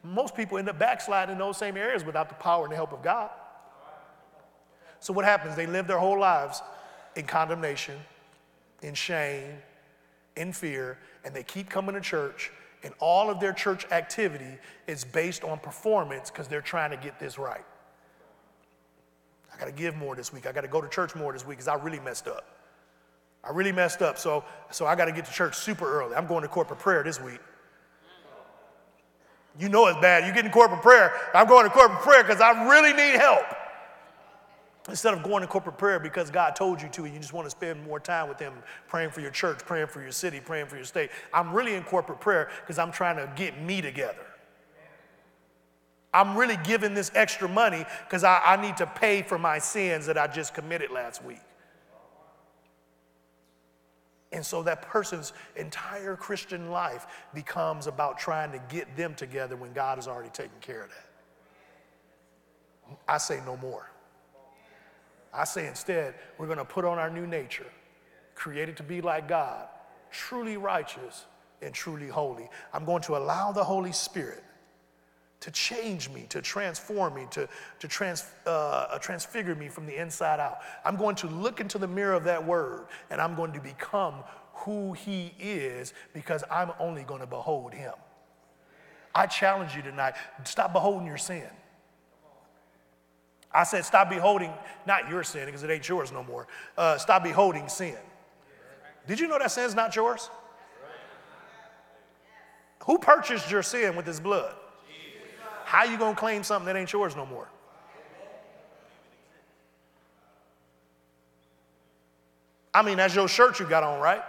most 0.04 0.36
people 0.36 0.58
end 0.58 0.70
up 0.70 0.78
backsliding 0.78 1.34
in 1.34 1.40
those 1.40 1.58
same 1.58 1.78
areas 1.78 2.04
without 2.04 2.30
the 2.30 2.36
power 2.36 2.64
and 2.64 2.72
the 2.72 2.76
help 2.76 2.94
of 2.94 3.02
God. 3.02 3.30
So 5.06 5.14
what 5.14 5.24
happens? 5.24 5.56
They 5.56 5.68
live 5.68 5.86
their 5.86 6.00
whole 6.00 6.20
lives 6.20 6.64
in 7.16 7.28
condemnation, 7.28 7.94
in 8.82 8.96
shame, 8.96 9.52
in 10.36 10.52
fear, 10.52 10.98
and 11.24 11.32
they 11.32 11.44
keep 11.44 11.70
coming 11.70 11.94
to 11.94 12.02
church, 12.02 12.52
and 12.82 12.92
all 12.98 13.30
of 13.30 13.40
their 13.40 13.54
church 13.54 13.86
activity 13.92 14.58
is 14.88 15.06
based 15.06 15.44
on 15.44 15.60
performance 15.60 16.32
because 16.32 16.48
they're 16.48 16.60
trying 16.60 16.90
to 16.90 16.98
get 16.98 17.20
this 17.20 17.38
right. 17.38 17.64
I 19.54 19.60
got 19.60 19.66
to 19.68 19.72
give 19.72 19.96
more 19.96 20.16
this 20.16 20.34
week. 20.34 20.48
I 20.48 20.52
got 20.52 20.62
to 20.62 20.68
go 20.68 20.82
to 20.82 20.90
church 20.90 21.14
more 21.14 21.32
this 21.34 21.46
week 21.46 21.60
because 21.60 21.68
I 21.68 21.76
really 21.76 22.00
messed 22.00 22.28
up. 22.28 22.44
I 23.44 23.52
really 23.52 23.72
messed 23.72 24.02
up, 24.02 24.18
so, 24.18 24.44
so 24.72 24.88
I 24.88 24.96
got 24.96 25.06
to 25.06 25.12
get 25.12 25.26
to 25.26 25.32
church 25.32 25.56
super 25.56 26.02
early. 26.02 26.16
I'm 26.16 26.26
going 26.26 26.42
to 26.42 26.48
corporate 26.48 26.80
prayer 26.80 27.04
this 27.04 27.22
week. 27.22 27.42
You 29.60 29.70
know 29.70 29.86
it's 29.86 30.02
bad. 30.02 30.26
You 30.26 30.34
get 30.34 30.46
in 30.46 30.52
corporate 30.52 30.82
prayer. 30.82 31.14
I'm 31.36 31.46
going 31.48 31.66
to 31.66 31.70
corporate 31.70 32.02
prayer 32.02 32.24
because 32.24 32.42
I 32.42 32.68
really 32.68 32.92
need 32.92 33.20
help. 33.20 33.46
Instead 34.88 35.16
of 35.16 35.24
going 35.24 35.42
to 35.42 35.48
corporate 35.48 35.80
prayer 35.80 36.00
because 36.00 36.30
God 36.30 36.56
told 36.56 36.80
you 36.80 36.88
to, 36.90 37.06
and 37.06 37.14
you 37.14 37.20
just 37.20 37.34
want 37.34 37.46
to 37.46 37.50
spend 37.50 37.84
more 37.86 38.00
time 38.00 38.30
with 38.30 38.40
Him 38.40 38.54
praying 38.88 39.10
for 39.10 39.22
your 39.22 39.32
church, 39.32 39.60
praying 39.66 39.88
for 39.88 40.02
your 40.02 40.12
city, 40.12 40.40
praying 40.40 40.68
for 40.68 40.76
your 40.76 40.86
state. 40.86 41.10
I'm 41.34 41.52
really 41.54 41.74
in 41.74 41.84
corporate 41.84 42.20
prayer 42.20 42.50
because 42.62 42.78
I'm 42.78 42.92
trying 42.92 43.18
to 43.18 43.32
get 43.36 43.60
me 43.60 43.82
together. 43.82 44.26
I'm 46.14 46.38
really 46.38 46.58
giving 46.64 46.94
this 46.94 47.12
extra 47.16 47.50
money 47.50 47.84
because 48.06 48.24
I, 48.24 48.42
I 48.46 48.62
need 48.62 48.78
to 48.78 48.86
pay 48.86 49.22
for 49.22 49.40
my 49.40 49.58
sins 49.58 50.06
that 50.06 50.18
I 50.18 50.28
just 50.28 50.54
committed 50.54 50.92
last 50.92 51.24
week. 51.24 51.42
And 54.32 54.46
so 54.46 54.64
that 54.64 54.82
person's 54.82 55.34
entire 55.56 56.16
Christian 56.16 56.70
life 56.70 57.08
becomes 57.34 57.88
about 57.88 58.18
trying 58.20 58.52
to 58.52 58.62
get 58.70 58.96
them 58.96 59.16
together 59.16 59.56
when 59.56 59.74
God 59.74 59.98
has 59.98 60.08
already 60.08 60.30
taken 60.30 60.58
care 60.62 60.84
of 60.84 60.90
that. 60.90 61.06
I 63.08 63.18
say 63.18 63.42
no 63.46 63.58
more. 63.58 63.90
I 65.36 65.44
say 65.44 65.68
instead, 65.68 66.16
we're 66.38 66.46
going 66.48 66.58
to 66.58 66.66
put 66.66 66.86
on 66.86 66.98
our 66.98 67.10
new 67.10 67.28
nature, 67.28 67.68
created 68.36 68.78
to 68.78 68.84
be 68.84 69.02
like 69.02 69.28
God, 69.28 69.68
truly 70.12 70.58
righteous 70.58 71.26
and 71.62 71.74
truly 71.74 72.08
holy. 72.08 72.50
I'm 72.74 72.86
going 72.86 73.02
to 73.04 73.18
allow 73.18 73.52
the 73.52 73.64
Holy 73.64 73.92
Spirit 73.92 74.44
to 75.42 75.52
change 75.52 76.10
me, 76.10 76.26
to 76.30 76.42
transform 76.42 77.14
me, 77.14 77.28
to, 77.32 77.48
to 77.80 77.88
trans, 77.88 78.26
uh, 78.48 78.50
uh, 78.50 78.98
transfigure 78.98 79.56
me 79.56 79.68
from 79.68 79.86
the 79.86 79.96
inside 79.96 80.40
out. 80.40 80.60
I'm 80.84 80.96
going 80.96 81.16
to 81.18 81.28
look 81.28 81.60
into 81.60 81.78
the 81.78 81.88
mirror 81.88 82.14
of 82.14 82.24
that 82.24 82.44
word 82.44 82.88
and 83.12 83.22
I'm 83.22 83.36
going 83.36 83.54
to 83.54 83.60
become 83.60 84.24
who 84.54 84.94
he 84.94 85.34
is 85.40 85.94
because 86.14 86.44
I'm 86.50 86.72
only 86.80 87.04
going 87.04 87.20
to 87.20 87.28
behold 87.28 87.74
him. 87.74 87.94
I 89.14 89.28
challenge 89.28 89.76
you 89.76 89.82
tonight 89.82 90.16
stop 90.46 90.74
beholding 90.74 91.06
your 91.06 91.18
sin. 91.18 91.48
I 93.56 93.64
said, 93.64 93.86
stop 93.86 94.10
beholding, 94.10 94.52
not 94.86 95.10
your 95.10 95.24
sin, 95.24 95.46
because 95.46 95.64
it 95.64 95.72
ain't 95.72 95.88
yours 95.88 96.12
no 96.12 96.24
more. 96.24 96.46
Uh, 96.78 96.98
stop 96.98 97.24
beholding 97.24 97.70
sin. 97.70 97.96
Did 99.08 99.20
you 99.20 99.30
know 99.30 99.40
that 99.40 99.50
sin's 99.50 99.74
not 99.74 99.96
yours? 99.96 100.30
Who 102.86 102.98
purchased 103.00 103.50
your 103.50 103.64
sin 103.64 103.96
with 103.96 104.06
his 104.06 104.20
blood? 104.20 104.54
How 105.64 105.86
you 105.86 105.98
gonna 105.98 106.16
claim 106.16 106.44
something 106.44 106.66
that 106.66 106.76
ain't 106.76 106.92
yours 106.92 107.16
no 107.16 107.26
more? 107.26 107.48
I 112.74 112.82
mean, 112.82 112.98
that's 112.98 113.16
your 113.16 113.30
shirt 113.30 113.60
you 113.62 113.66
got 113.66 113.84
on, 113.84 114.02
right? 114.02 114.22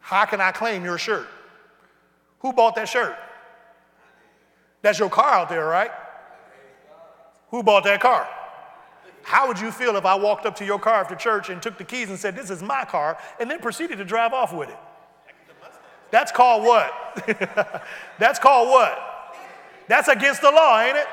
How 0.00 0.26
can 0.26 0.42
I 0.42 0.52
claim 0.52 0.84
your 0.84 0.98
shirt? 0.98 1.26
Who 2.40 2.52
bought 2.52 2.74
that 2.74 2.88
shirt? 2.88 3.16
That's 4.82 4.98
your 4.98 5.08
car 5.08 5.32
out 5.32 5.48
there, 5.48 5.64
right? 5.64 5.90
Who 7.50 7.62
bought 7.62 7.84
that 7.84 8.00
car? 8.00 8.28
How 9.22 9.46
would 9.48 9.60
you 9.60 9.70
feel 9.70 9.96
if 9.96 10.04
I 10.04 10.14
walked 10.14 10.46
up 10.46 10.56
to 10.56 10.64
your 10.64 10.78
car 10.78 10.94
after 10.94 11.14
church 11.14 11.50
and 11.50 11.62
took 11.62 11.78
the 11.78 11.84
keys 11.84 12.08
and 12.08 12.18
said, 12.18 12.34
This 12.34 12.50
is 12.50 12.62
my 12.62 12.84
car, 12.84 13.18
and 13.38 13.50
then 13.50 13.60
proceeded 13.60 13.98
to 13.98 14.04
drive 14.04 14.32
off 14.32 14.52
with 14.52 14.68
it? 14.68 14.78
That's 16.10 16.32
called 16.32 16.64
what? 16.64 16.92
That's 18.18 18.38
called 18.38 18.68
what? 18.68 19.36
That's 19.88 20.08
against 20.08 20.40
the 20.40 20.50
law, 20.50 20.80
ain't 20.80 20.96
it? 20.96 21.06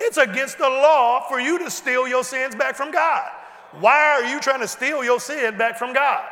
It's 0.00 0.16
against 0.16 0.58
the 0.58 0.68
law 0.68 1.26
for 1.28 1.40
you 1.40 1.58
to 1.60 1.70
steal 1.70 2.08
your 2.08 2.24
sins 2.24 2.54
back 2.54 2.74
from 2.74 2.90
God. 2.90 3.30
Why 3.80 3.96
are 4.10 4.24
you 4.24 4.40
trying 4.40 4.60
to 4.60 4.68
steal 4.68 5.04
your 5.04 5.20
sin 5.20 5.56
back 5.56 5.78
from 5.78 5.92
God? 5.92 6.24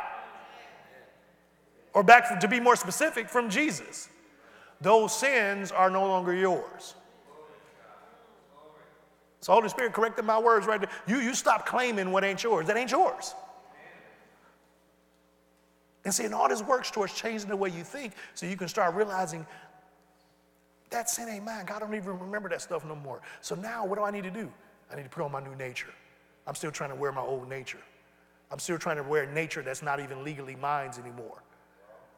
Or 1.93 2.03
back, 2.03 2.39
to 2.39 2.47
be 2.47 2.59
more 2.59 2.75
specific, 2.75 3.29
from 3.29 3.49
Jesus. 3.49 4.09
Those 4.81 5.15
sins 5.15 5.71
are 5.71 5.89
no 5.89 6.05
longer 6.07 6.33
yours. 6.33 6.95
So 9.43 9.51
Holy 9.51 9.67
Spirit 9.67 9.91
corrected 9.91 10.23
my 10.23 10.39
words 10.39 10.65
right 10.65 10.79
there. 10.79 10.89
You, 11.05 11.17
you 11.17 11.33
stop 11.33 11.65
claiming 11.65 12.13
what 12.13 12.23
ain't 12.23 12.41
yours. 12.41 12.65
That 12.67 12.77
ain't 12.77 12.91
yours. 12.91 13.35
And 16.05 16.13
see, 16.13 16.23
and 16.23 16.33
all 16.33 16.47
this 16.47 16.63
works 16.63 16.89
towards 16.89 17.13
changing 17.13 17.49
the 17.49 17.55
way 17.57 17.67
you 17.69 17.83
think 17.83 18.13
so 18.35 18.45
you 18.45 18.55
can 18.55 18.69
start 18.69 18.95
realizing 18.95 19.45
that 20.91 21.09
sin 21.09 21.27
ain't 21.27 21.43
mine. 21.43 21.65
God 21.65 21.79
don't 21.79 21.93
even 21.93 22.17
remember 22.19 22.47
that 22.49 22.61
stuff 22.61 22.85
no 22.85 22.95
more. 22.95 23.21
So 23.41 23.53
now 23.53 23.85
what 23.85 23.97
do 23.97 24.05
I 24.05 24.11
need 24.11 24.23
to 24.23 24.31
do? 24.31 24.49
I 24.89 24.95
need 24.95 25.03
to 25.03 25.09
put 25.09 25.21
on 25.21 25.31
my 25.33 25.43
new 25.43 25.55
nature. 25.55 25.93
I'm 26.47 26.55
still 26.55 26.71
trying 26.71 26.91
to 26.91 26.95
wear 26.95 27.11
my 27.11 27.21
old 27.21 27.49
nature. 27.49 27.81
I'm 28.49 28.59
still 28.59 28.77
trying 28.77 28.95
to 28.95 29.03
wear 29.03 29.25
nature 29.25 29.61
that's 29.61 29.81
not 29.81 29.99
even 29.99 30.23
legally 30.23 30.55
mine 30.55 30.91
anymore. 30.97 31.43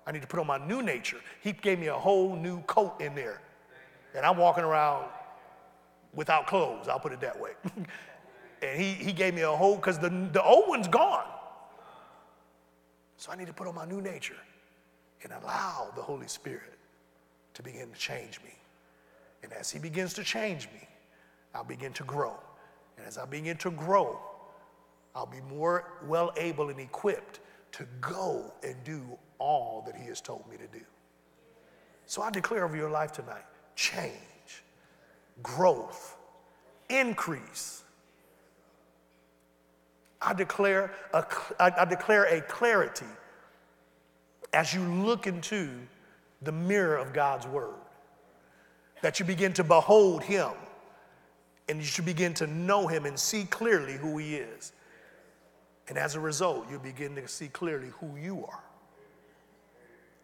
I 0.05 0.11
need 0.11 0.21
to 0.21 0.27
put 0.27 0.39
on 0.39 0.45
my 0.45 0.63
new 0.63 0.83
nature. 0.83 1.17
He 1.41 1.53
gave 1.53 1.79
me 1.79 1.87
a 1.87 1.95
whole 1.95 2.35
new 2.35 2.61
coat 2.61 3.01
in 3.01 3.15
there. 3.15 3.41
And 4.15 4.23
I'm 4.23 4.37
walking 4.37 4.63
around 4.63 5.07
without 6.15 6.47
clothes, 6.47 6.87
I'll 6.87 6.99
put 6.99 7.11
it 7.11 7.21
that 7.21 7.39
way. 7.39 7.51
and 8.61 8.81
he, 8.81 8.91
he 8.93 9.11
gave 9.11 9.33
me 9.33 9.41
a 9.41 9.51
whole, 9.51 9.75
because 9.75 9.99
the, 9.99 10.09
the 10.31 10.43
old 10.43 10.67
one's 10.67 10.87
gone. 10.87 11.27
So 13.17 13.31
I 13.31 13.35
need 13.35 13.47
to 13.47 13.53
put 13.53 13.67
on 13.67 13.75
my 13.75 13.85
new 13.85 14.01
nature 14.01 14.37
and 15.23 15.31
allow 15.31 15.91
the 15.95 16.01
Holy 16.01 16.27
Spirit 16.27 16.73
to 17.53 17.63
begin 17.63 17.89
to 17.91 17.97
change 17.97 18.39
me. 18.43 18.53
And 19.43 19.53
as 19.53 19.71
he 19.71 19.79
begins 19.79 20.13
to 20.15 20.23
change 20.23 20.67
me, 20.73 20.87
I'll 21.53 21.63
begin 21.63 21.93
to 21.93 22.03
grow. 22.03 22.35
And 22.97 23.05
as 23.05 23.17
I 23.17 23.25
begin 23.25 23.57
to 23.57 23.71
grow, 23.71 24.19
I'll 25.15 25.25
be 25.25 25.41
more 25.49 25.93
well 26.05 26.33
able 26.35 26.69
and 26.69 26.79
equipped 26.79 27.39
to 27.73 27.85
go 28.01 28.53
and 28.63 28.75
do 28.83 29.01
all 29.39 29.83
that 29.85 29.95
he 29.95 30.05
has 30.07 30.21
told 30.21 30.49
me 30.49 30.57
to 30.57 30.67
do. 30.67 30.83
So 32.05 32.21
I 32.21 32.29
declare 32.29 32.65
over 32.65 32.75
your 32.75 32.89
life 32.89 33.11
tonight 33.11 33.45
change 33.75 34.13
growth, 35.43 36.17
increase. 36.89 37.83
I 40.21 40.33
declare 40.33 40.93
a, 41.13 41.25
I 41.59 41.85
declare 41.85 42.25
a 42.25 42.41
clarity 42.41 43.05
as 44.53 44.73
you 44.73 44.81
look 44.81 45.27
into 45.27 45.69
the 46.41 46.51
mirror 46.51 46.97
of 46.97 47.13
God's 47.13 47.45
word, 47.47 47.75
that 49.01 49.19
you 49.19 49.25
begin 49.25 49.53
to 49.53 49.63
behold 49.63 50.23
Him 50.23 50.51
and 51.67 51.79
you 51.79 51.85
should 51.85 52.05
begin 52.05 52.33
to 52.35 52.47
know 52.47 52.87
Him 52.87 53.05
and 53.05 53.19
see 53.19 53.43
clearly 53.45 53.93
who 53.93 54.17
He 54.17 54.35
is. 54.35 54.71
And 55.87 55.97
as 55.97 56.15
a 56.15 56.19
result, 56.19 56.69
you 56.71 56.79
begin 56.79 57.15
to 57.15 57.27
see 57.27 57.47
clearly 57.47 57.89
who 57.99 58.15
you 58.15 58.45
are. 58.45 58.63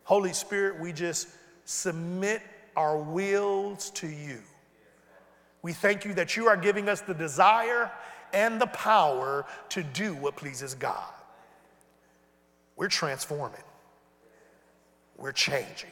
Holy 0.03 0.33
Spirit, 0.33 0.79
we 0.79 0.91
just 0.91 1.27
submit 1.65 2.41
our 2.75 2.97
wills 2.97 3.89
to 3.91 4.07
you. 4.07 4.39
We 5.61 5.73
thank 5.73 6.05
you 6.05 6.13
that 6.15 6.35
you 6.35 6.47
are 6.47 6.57
giving 6.57 6.89
us 6.89 7.01
the 7.01 7.13
desire 7.13 7.91
and 8.33 8.59
the 8.59 8.67
power 8.67 9.45
to 9.69 9.83
do 9.83 10.15
what 10.15 10.35
pleases 10.35 10.73
God. 10.73 11.13
We're 12.75 12.87
transforming, 12.87 13.63
we're 15.17 15.31
changing. 15.33 15.91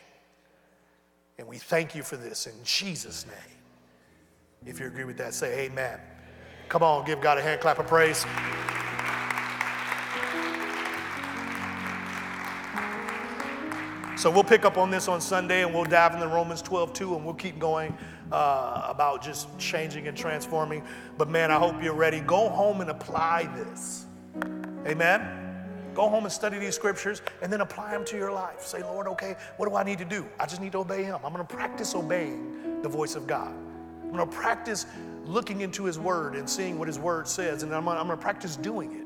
And 1.37 1.47
we 1.47 1.57
thank 1.57 1.95
you 1.95 2.03
for 2.03 2.17
this 2.17 2.47
in 2.47 2.53
Jesus' 2.65 3.25
name. 3.25 4.65
If 4.65 4.79
you 4.79 4.87
agree 4.87 5.05
with 5.05 5.17
that, 5.17 5.33
say 5.33 5.61
amen. 5.61 5.97
Come 6.67 6.83
on, 6.83 7.05
give 7.05 7.21
God 7.21 7.37
a 7.37 7.41
hand 7.41 7.61
clap 7.61 7.79
of 7.79 7.87
praise. 7.87 8.25
So 14.19 14.29
we'll 14.29 14.43
pick 14.43 14.65
up 14.65 14.77
on 14.77 14.91
this 14.91 15.07
on 15.07 15.21
Sunday 15.21 15.63
and 15.63 15.73
we'll 15.73 15.85
dive 15.85 16.13
into 16.13 16.27
Romans 16.27 16.61
12 16.61 16.91
too, 16.91 17.15
and 17.15 17.23
we'll 17.23 17.33
keep 17.33 17.57
going 17.57 17.97
uh, 18.31 18.85
about 18.87 19.21
just 19.21 19.57
changing 19.57 20.07
and 20.07 20.17
transforming. 20.17 20.83
But 21.17 21.29
man, 21.29 21.51
I 21.51 21.57
hope 21.57 21.81
you're 21.81 21.93
ready. 21.93 22.19
Go 22.21 22.49
home 22.49 22.81
and 22.81 22.89
apply 22.89 23.49
this. 23.55 24.05
Amen. 24.85 25.49
Go 25.95 26.07
home 26.07 26.23
and 26.23 26.31
study 26.31 26.59
these 26.59 26.75
scriptures 26.75 27.21
and 27.41 27.51
then 27.51 27.61
apply 27.61 27.91
them 27.91 28.05
to 28.05 28.17
your 28.17 28.31
life. 28.31 28.61
Say, 28.61 28.81
Lord, 28.81 29.07
okay, 29.07 29.35
what 29.57 29.67
do 29.67 29.75
I 29.75 29.83
need 29.83 29.97
to 29.97 30.05
do? 30.05 30.25
I 30.39 30.45
just 30.45 30.61
need 30.61 30.71
to 30.73 30.79
obey 30.79 31.03
Him. 31.03 31.17
I'm 31.25 31.33
going 31.33 31.45
to 31.45 31.53
practice 31.55 31.95
obeying 31.95 32.81
the 32.81 32.89
voice 32.89 33.15
of 33.15 33.27
God. 33.27 33.53
I'm 34.03 34.11
going 34.11 34.27
to 34.27 34.35
practice 34.35 34.85
looking 35.25 35.61
into 35.61 35.83
His 35.83 35.99
Word 35.99 36.35
and 36.35 36.49
seeing 36.49 36.79
what 36.79 36.87
His 36.87 36.97
Word 36.97 37.27
says, 37.27 37.63
and 37.63 37.73
I'm 37.73 37.85
going 37.85 38.07
to 38.07 38.17
practice 38.17 38.55
doing 38.55 38.93
it. 38.93 39.05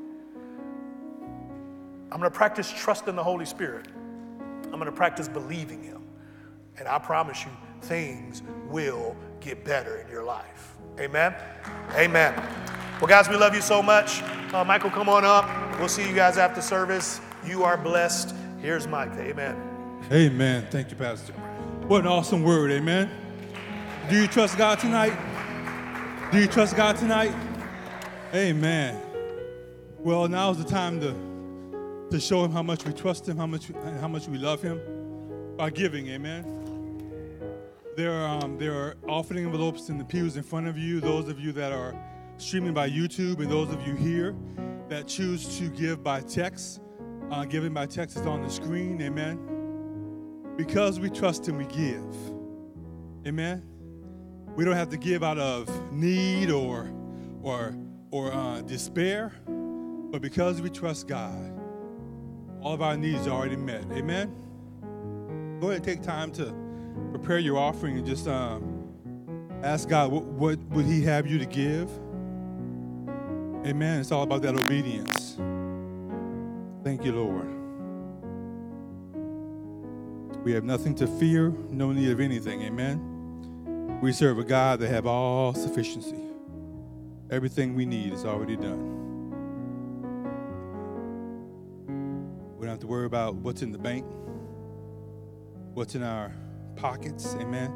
I'm 2.12 2.20
going 2.20 2.30
to 2.30 2.36
practice 2.36 2.72
trusting 2.72 3.16
the 3.16 3.24
Holy 3.24 3.44
Spirit. 3.44 3.88
I'm 4.64 4.78
going 4.78 4.84
to 4.84 4.92
practice 4.92 5.26
believing 5.26 5.82
Him. 5.82 6.02
And 6.78 6.86
I 6.86 6.98
promise 6.98 7.44
you, 7.44 7.50
things 7.84 8.42
will 8.68 9.16
get 9.40 9.64
better 9.64 9.98
in 9.98 10.08
your 10.08 10.24
life. 10.24 10.74
Amen? 10.98 11.34
Amen. 11.94 12.34
Well, 13.00 13.08
guys, 13.08 13.28
we 13.28 13.36
love 13.36 13.54
you 13.54 13.60
so 13.60 13.82
much. 13.82 14.22
Uh, 14.52 14.64
Michael, 14.64 14.90
come 14.90 15.08
on 15.08 15.24
up. 15.24 15.48
We'll 15.78 15.88
see 15.88 16.08
you 16.08 16.14
guys 16.14 16.38
after 16.38 16.62
service. 16.62 17.20
You 17.44 17.64
are 17.64 17.76
blessed. 17.76 18.34
Here's 18.60 18.86
Mike. 18.86 19.12
Amen. 19.18 19.56
Amen. 20.12 20.66
Thank 20.70 20.90
you, 20.90 20.96
Pastor. 20.96 21.32
What 21.88 22.02
an 22.02 22.06
awesome 22.06 22.42
word. 22.42 22.70
Amen. 22.70 23.10
Do 24.08 24.20
you 24.20 24.26
trust 24.26 24.56
God 24.56 24.78
tonight? 24.78 25.12
Do 26.30 26.38
you 26.38 26.46
trust 26.46 26.76
God 26.76 26.96
tonight? 26.96 27.34
Amen. 28.32 29.00
Well, 29.98 30.28
now's 30.28 30.58
the 30.58 30.64
time 30.64 31.00
to 31.00 31.14
to 32.10 32.20
show 32.20 32.44
him 32.44 32.52
how 32.52 32.62
much 32.62 32.84
we 32.84 32.92
trust 32.92 33.28
him, 33.28 33.36
how 33.36 33.46
much, 33.46 33.72
how 34.00 34.08
much 34.08 34.28
we 34.28 34.38
love 34.38 34.62
him 34.62 34.80
by 35.56 35.68
giving. 35.68 36.06
Amen. 36.08 36.63
There 37.96 38.12
are, 38.12 38.42
um, 38.42 38.58
there 38.58 38.74
are 38.74 38.96
offering 39.08 39.44
envelopes 39.44 39.88
in 39.88 39.98
the 39.98 40.04
pews 40.04 40.36
in 40.36 40.42
front 40.42 40.66
of 40.66 40.76
you, 40.76 41.00
those 41.00 41.28
of 41.28 41.38
you 41.38 41.52
that 41.52 41.70
are 41.70 41.94
streaming 42.38 42.74
by 42.74 42.90
YouTube, 42.90 43.38
and 43.38 43.48
those 43.48 43.72
of 43.72 43.86
you 43.86 43.94
here 43.94 44.34
that 44.88 45.06
choose 45.06 45.58
to 45.58 45.68
give 45.68 46.02
by 46.02 46.20
text. 46.20 46.80
Uh, 47.30 47.44
giving 47.44 47.72
by 47.72 47.86
text 47.86 48.16
is 48.16 48.26
on 48.26 48.42
the 48.42 48.50
screen. 48.50 49.00
Amen. 49.00 49.38
Because 50.56 50.98
we 50.98 51.08
trust 51.08 51.46
him, 51.46 51.56
we 51.56 51.66
give. 51.66 52.14
Amen. 53.28 53.62
We 54.56 54.64
don't 54.64 54.74
have 54.74 54.90
to 54.90 54.96
give 54.96 55.22
out 55.22 55.38
of 55.38 55.68
need 55.92 56.50
or, 56.50 56.92
or, 57.42 57.76
or 58.10 58.32
uh, 58.32 58.60
despair, 58.62 59.32
but 59.46 60.20
because 60.20 60.60
we 60.60 60.68
trust 60.68 61.06
God, 61.06 61.52
all 62.60 62.74
of 62.74 62.82
our 62.82 62.96
needs 62.96 63.28
are 63.28 63.30
already 63.30 63.56
met. 63.56 63.84
Amen. 63.92 64.34
Go 65.60 65.68
ahead 65.68 65.76
and 65.76 65.84
take 65.84 66.02
time 66.02 66.32
to 66.32 66.63
prepare 67.10 67.38
your 67.38 67.58
offering 67.58 67.96
and 67.98 68.06
just 68.06 68.26
um, 68.28 68.88
ask 69.62 69.88
God 69.88 70.12
what, 70.12 70.24
what 70.24 70.58
would 70.70 70.86
He 70.86 71.02
have 71.02 71.26
you 71.26 71.38
to 71.38 71.46
give. 71.46 71.90
Amen. 73.66 74.00
It's 74.00 74.12
all 74.12 74.22
about 74.22 74.42
that 74.42 74.54
obedience. 74.54 75.36
Thank 76.84 77.04
you, 77.04 77.12
Lord. 77.12 77.50
We 80.44 80.52
have 80.52 80.64
nothing 80.64 80.94
to 80.96 81.06
fear, 81.06 81.54
no 81.70 81.90
need 81.92 82.10
of 82.10 82.20
anything. 82.20 82.60
Amen. 82.62 83.98
We 84.02 84.12
serve 84.12 84.38
a 84.38 84.44
God 84.44 84.80
that 84.80 84.88
have 84.88 85.06
all 85.06 85.54
sufficiency. 85.54 86.20
Everything 87.30 87.74
we 87.74 87.86
need 87.86 88.12
is 88.12 88.26
already 88.26 88.56
done. 88.56 88.90
We 92.58 92.66
don't 92.66 92.72
have 92.72 92.80
to 92.80 92.86
worry 92.86 93.06
about 93.06 93.36
what's 93.36 93.62
in 93.62 93.72
the 93.72 93.78
bank, 93.78 94.04
what's 95.72 95.94
in 95.94 96.02
our 96.02 96.34
pockets. 96.76 97.34
Amen. 97.40 97.72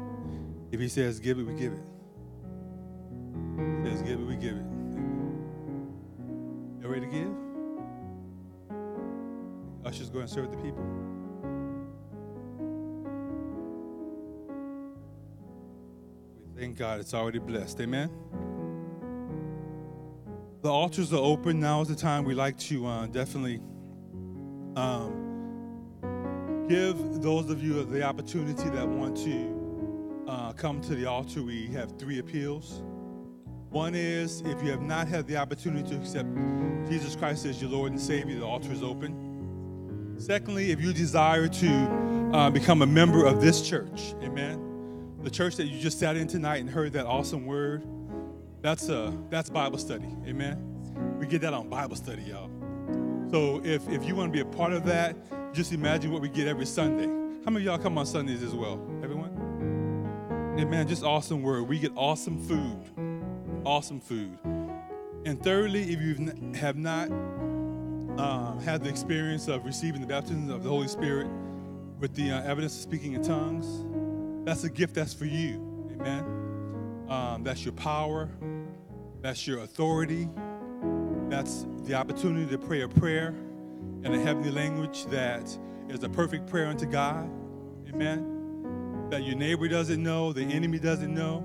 If 0.71 0.79
He 0.79 0.87
says 0.87 1.19
give 1.19 1.39
it, 1.39 1.43
we 1.43 1.53
give 1.53 1.73
it. 1.73 1.79
He 3.83 3.89
says 3.89 4.01
give 4.01 4.19
it, 4.19 4.25
we 4.25 4.35
give 4.35 4.55
it. 4.55 4.65
You 6.81 6.87
ready 6.87 7.05
to 7.05 7.11
give? 7.11 7.29
Ushers 9.85 10.09
go 10.09 10.19
and 10.19 10.29
serve 10.29 10.51
the 10.51 10.57
people. 10.57 10.83
We 16.53 16.61
thank 16.61 16.77
God 16.77 16.99
it's 16.99 17.13
already 17.13 17.39
blessed. 17.39 17.79
Amen. 17.81 18.09
The 20.61 20.69
altars 20.69 21.13
are 21.13 21.17
open. 21.17 21.59
Now 21.59 21.81
is 21.81 21.87
the 21.87 21.95
time 21.95 22.25
we 22.25 22.33
like 22.33 22.57
to 22.59 22.85
uh, 22.85 23.07
definitely 23.07 23.61
um, 24.75 25.28
give 26.69 27.23
those 27.23 27.49
of 27.49 27.63
you 27.63 27.83
the 27.83 28.03
opportunity 28.03 28.69
that 28.69 28.87
want 28.87 29.17
to 29.17 30.23
uh, 30.27 30.53
come 30.53 30.79
to 30.81 30.93
the 30.93 31.07
altar. 31.07 31.41
We 31.41 31.65
have 31.69 31.97
three 31.97 32.19
appeals. 32.19 32.83
One 33.71 33.95
is 33.95 34.41
if 34.41 34.61
you 34.61 34.69
have 34.69 34.83
not 34.83 35.07
had 35.07 35.25
the 35.25 35.35
opportunity 35.35 35.89
to 35.89 35.95
accept 35.95 36.29
Jesus 36.87 37.15
Christ 37.15 37.47
as 37.47 37.59
your 37.59 37.71
Lord 37.71 37.91
and 37.91 37.99
Savior, 37.99 38.39
the 38.39 38.45
altar 38.45 38.71
is 38.71 38.83
open. 38.83 40.15
Secondly, 40.19 40.69
if 40.69 40.79
you 40.79 40.93
desire 40.93 41.47
to 41.47 41.69
uh, 42.33 42.49
become 42.51 42.83
a 42.83 42.85
member 42.85 43.25
of 43.25 43.41
this 43.41 43.67
church, 43.67 44.13
amen, 44.21 45.17
the 45.23 45.29
church 45.31 45.55
that 45.55 45.65
you 45.65 45.79
just 45.79 45.97
sat 45.97 46.15
in 46.15 46.27
tonight 46.27 46.57
and 46.57 46.69
heard 46.69 46.93
that 46.93 47.07
awesome 47.07 47.47
word, 47.47 47.83
that's 48.61 48.89
uh, 48.89 49.11
that's 49.31 49.49
Bible 49.49 49.79
study, 49.79 50.15
amen. 50.27 51.17
We 51.19 51.25
get 51.25 51.41
that 51.41 51.53
on 51.53 51.67
Bible 51.67 51.95
study, 51.95 52.23
y'all. 52.23 52.51
So 53.31 53.59
if 53.63 53.89
if 53.89 54.05
you 54.05 54.15
want 54.15 54.31
to 54.31 54.33
be 54.33 54.41
a 54.41 54.57
part 54.57 54.73
of 54.73 54.85
that, 54.85 55.15
just 55.53 55.73
imagine 55.73 56.11
what 56.11 56.21
we 56.21 56.29
get 56.29 56.47
every 56.47 56.65
Sunday. 56.65 57.07
How 57.45 57.51
many 57.51 57.65
of 57.65 57.71
y'all 57.71 57.77
come 57.77 57.97
on 57.97 58.05
Sundays 58.05 58.43
as 58.43 58.53
well? 58.53 58.79
Everyone? 59.03 60.55
Amen. 60.59 60.87
Just 60.87 61.03
awesome 61.03 61.41
word. 61.41 61.67
We 61.67 61.79
get 61.79 61.91
awesome 61.95 62.37
food 62.37 63.09
awesome 63.65 63.99
food. 63.99 64.37
And 65.25 65.41
thirdly, 65.43 65.93
if 65.93 66.01
you 66.01 66.53
have 66.55 66.75
not 66.75 67.09
um, 67.09 68.59
had 68.63 68.83
the 68.83 68.89
experience 68.89 69.47
of 69.47 69.65
receiving 69.65 70.01
the 70.01 70.07
baptism 70.07 70.49
of 70.49 70.63
the 70.63 70.69
Holy 70.69 70.87
Spirit 70.87 71.27
with 71.99 72.15
the 72.15 72.31
uh, 72.31 72.41
evidence 72.41 72.75
of 72.75 72.81
speaking 72.81 73.13
in 73.13 73.23
tongues, 73.23 73.85
that's 74.45 74.63
a 74.63 74.69
gift 74.69 74.95
that's 74.95 75.13
for 75.13 75.25
you. 75.25 75.87
Amen. 75.93 77.05
Um, 77.09 77.43
that's 77.43 77.65
your 77.65 77.73
power, 77.73 78.29
that's 79.21 79.45
your 79.45 79.59
authority, 79.59 80.29
that's 81.27 81.65
the 81.83 81.95
opportunity 81.95 82.49
to 82.49 82.57
pray 82.57 82.81
a 82.81 82.87
prayer 82.87 83.35
in 84.03 84.13
a 84.13 84.19
heavenly 84.19 84.51
language 84.51 85.05
that 85.07 85.57
is 85.89 86.03
a 86.03 86.09
perfect 86.09 86.47
prayer 86.47 86.67
unto 86.67 86.85
God. 86.85 87.29
Amen. 87.89 89.07
That 89.09 89.23
your 89.23 89.35
neighbor 89.35 89.67
doesn't 89.67 90.01
know, 90.01 90.33
the 90.33 90.43
enemy 90.43 90.79
doesn't 90.79 91.13
know 91.13 91.43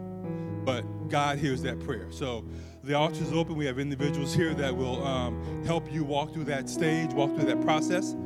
but 0.64 1.08
God 1.08 1.38
hears 1.38 1.62
that 1.62 1.80
prayer. 1.80 2.10
So 2.10 2.44
the 2.82 2.94
altar 2.94 3.22
is 3.22 3.32
open. 3.32 3.56
We 3.56 3.66
have 3.66 3.78
individuals 3.78 4.34
here 4.34 4.54
that 4.54 4.74
will 4.74 5.04
um, 5.04 5.64
help 5.64 5.92
you 5.92 6.04
walk 6.04 6.32
through 6.32 6.44
that 6.44 6.68
stage, 6.68 7.12
walk 7.12 7.34
through 7.34 7.46
that 7.46 7.60
process. 7.62 8.16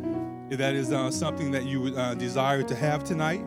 If 0.50 0.58
that 0.58 0.74
is 0.74 0.92
uh, 0.92 1.10
something 1.10 1.50
that 1.50 1.66
you 1.66 1.80
would 1.80 1.96
uh, 1.96 2.14
desire 2.14 2.62
to 2.62 2.74
have 2.74 3.04
tonight, 3.04 3.44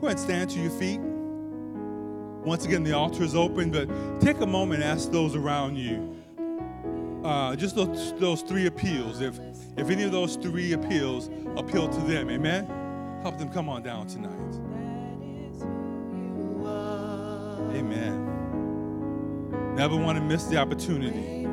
go 0.00 0.06
ahead 0.06 0.18
and 0.18 0.20
stand 0.20 0.50
to 0.50 0.60
your 0.60 0.70
feet. 0.70 1.00
Once 1.00 2.64
again, 2.64 2.84
the 2.84 2.92
altar 2.92 3.24
is 3.24 3.34
open, 3.34 3.70
but 3.70 3.88
take 4.20 4.40
a 4.40 4.46
moment 4.46 4.82
and 4.82 4.92
ask 4.92 5.10
those 5.10 5.34
around 5.34 5.76
you. 5.76 6.14
Uh, 7.24 7.56
just 7.56 7.74
those, 7.74 8.12
those 8.20 8.42
three 8.42 8.66
appeals. 8.66 9.20
If 9.20 9.40
if 9.76 9.90
any 9.90 10.02
of 10.04 10.12
those 10.12 10.36
three 10.36 10.72
appeals 10.72 11.30
appeal 11.56 11.88
to 11.88 12.00
them, 12.00 12.30
amen. 12.30 12.66
Help 13.22 13.38
them 13.38 13.48
come 13.50 13.68
on 13.68 13.82
down 13.82 14.06
tonight. 14.06 14.32
Amen. 17.74 18.24
Never 19.74 19.96
want 19.96 20.16
to 20.16 20.24
miss 20.24 20.44
the 20.44 20.56
opportunity. 20.56 21.46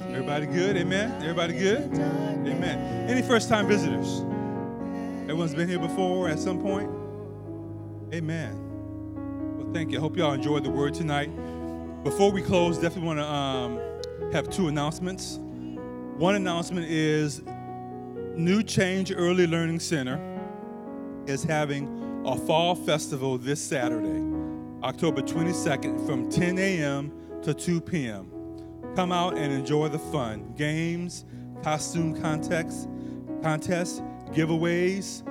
Everybody 0.00 0.46
good? 0.46 0.76
Amen. 0.76 1.12
Everybody 1.22 1.54
good? 1.54 1.82
Amen. 1.94 3.08
Any 3.08 3.22
first 3.22 3.48
time 3.48 3.66
visitors? 3.68 4.20
Everyone's 5.22 5.54
been 5.54 5.68
here 5.68 5.78
before 5.78 6.28
at 6.28 6.38
some 6.38 6.60
point? 6.60 6.90
Amen. 8.14 9.56
Well, 9.56 9.72
thank 9.72 9.90
you. 9.90 9.98
I 9.98 10.00
hope 10.00 10.16
y'all 10.16 10.32
enjoyed 10.32 10.64
the 10.64 10.70
word 10.70 10.94
tonight. 10.94 11.30
Before 12.04 12.30
we 12.32 12.42
close, 12.42 12.78
definitely 12.78 13.06
want 13.06 13.18
to 13.20 13.26
um, 13.26 13.78
have 14.32 14.48
two 14.48 14.68
announcements. 14.68 15.38
One 16.16 16.36
announcement 16.36 16.86
is 16.88 17.42
New 18.34 18.62
Change 18.62 19.12
Early 19.12 19.46
Learning 19.46 19.78
Center 19.78 20.18
is 21.26 21.44
having 21.44 22.22
a 22.24 22.36
fall 22.36 22.74
festival 22.74 23.36
this 23.36 23.60
Saturday, 23.60 24.22
October 24.82 25.20
22nd, 25.20 26.06
from 26.06 26.30
10 26.30 26.58
a.m. 26.58 27.12
to 27.42 27.52
2 27.52 27.80
p.m. 27.82 28.30
Come 28.96 29.12
out 29.12 29.36
and 29.36 29.52
enjoy 29.52 29.88
the 29.88 29.98
fun. 29.98 30.54
Games, 30.56 31.26
costume 31.62 32.18
contests, 32.18 32.88
contests, 33.42 34.00
giveaways. 34.30 35.28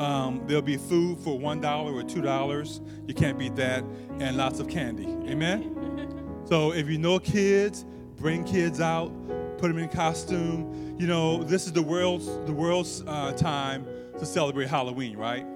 Um, 0.00 0.42
there'll 0.46 0.62
be 0.62 0.76
food 0.76 1.20
for 1.20 1.38
$1 1.38 1.64
or 1.64 2.02
$2. 2.02 3.06
You 3.06 3.14
can't 3.14 3.38
beat 3.38 3.54
that. 3.56 3.84
And 4.18 4.36
lots 4.36 4.58
of 4.58 4.68
candy. 4.68 5.06
Amen? 5.30 5.76
So 6.46 6.72
if 6.72 6.88
you 6.88 6.98
know 6.98 7.20
kids, 7.20 7.84
bring 8.20 8.44
kids 8.44 8.80
out, 8.80 9.10
put 9.58 9.68
them 9.68 9.78
in 9.78 9.88
costume. 9.88 10.96
You 10.98 11.06
know, 11.06 11.42
this 11.42 11.66
is 11.66 11.72
the 11.72 11.82
world's, 11.82 12.26
the 12.46 12.52
world's 12.52 13.02
uh, 13.06 13.32
time 13.32 13.86
to 14.18 14.26
celebrate 14.26 14.68
Halloween, 14.68 15.16
right? 15.16 15.46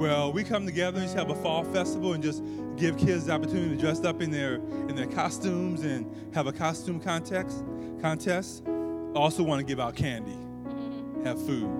Well, 0.00 0.32
we 0.32 0.42
come 0.42 0.66
together 0.66 0.98
and 0.98 1.06
just 1.06 1.16
have 1.16 1.30
a 1.30 1.36
fall 1.36 1.62
festival 1.62 2.14
and 2.14 2.22
just 2.22 2.42
give 2.76 2.98
kids 2.98 3.26
the 3.26 3.32
opportunity 3.32 3.76
to 3.76 3.80
dress 3.80 4.02
up 4.04 4.20
in 4.20 4.32
their 4.32 4.56
in 4.88 4.96
their 4.96 5.06
costumes 5.06 5.84
and 5.84 6.34
have 6.34 6.48
a 6.48 6.52
costume 6.52 6.98
contest. 6.98 7.64
Contest. 8.00 8.64
Also, 9.14 9.44
want 9.44 9.60
to 9.60 9.64
give 9.64 9.78
out 9.78 9.94
candy, 9.94 10.36
have 11.22 11.40
food, 11.46 11.70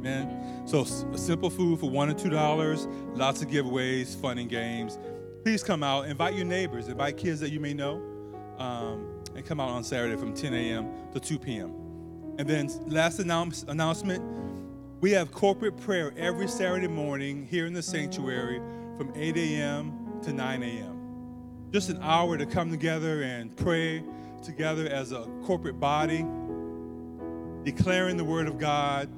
man. 0.00 0.66
So 0.66 0.82
simple 0.82 1.48
food 1.48 1.78
for 1.78 1.88
one 1.88 2.10
or 2.10 2.14
two 2.14 2.28
dollars. 2.28 2.88
Lots 3.14 3.40
of 3.40 3.48
giveaways, 3.48 4.20
fun 4.20 4.38
and 4.38 4.50
games. 4.50 4.98
Please 5.44 5.62
come 5.62 5.84
out. 5.84 6.06
Invite 6.06 6.34
your 6.34 6.46
neighbors. 6.46 6.88
Invite 6.88 7.16
kids 7.16 7.38
that 7.38 7.50
you 7.50 7.60
may 7.60 7.72
know, 7.72 8.02
um, 8.58 9.13
come 9.44 9.60
out 9.60 9.68
on 9.68 9.84
Saturday 9.84 10.16
from 10.16 10.34
10 10.34 10.54
a.m. 10.54 10.88
to 11.12 11.20
2 11.20 11.38
p.m. 11.38 11.72
And 12.38 12.48
then 12.48 12.70
last 12.86 13.18
announce, 13.18 13.64
announcement. 13.68 14.22
We 15.00 15.12
have 15.12 15.32
corporate 15.32 15.76
prayer 15.76 16.12
every 16.16 16.48
Saturday 16.48 16.88
morning 16.88 17.46
here 17.46 17.66
in 17.66 17.74
the 17.74 17.82
sanctuary 17.82 18.60
from 18.96 19.12
8 19.14 19.36
a.m. 19.36 20.20
to 20.22 20.32
9 20.32 20.62
a.m. 20.62 21.70
Just 21.72 21.90
an 21.90 21.98
hour 22.00 22.38
to 22.38 22.46
come 22.46 22.70
together 22.70 23.22
and 23.22 23.54
pray 23.56 24.02
together 24.42 24.88
as 24.88 25.12
a 25.12 25.28
corporate 25.44 25.78
body, 25.78 26.24
declaring 27.64 28.16
the 28.16 28.24
word 28.24 28.46
of 28.46 28.58
God 28.58 29.08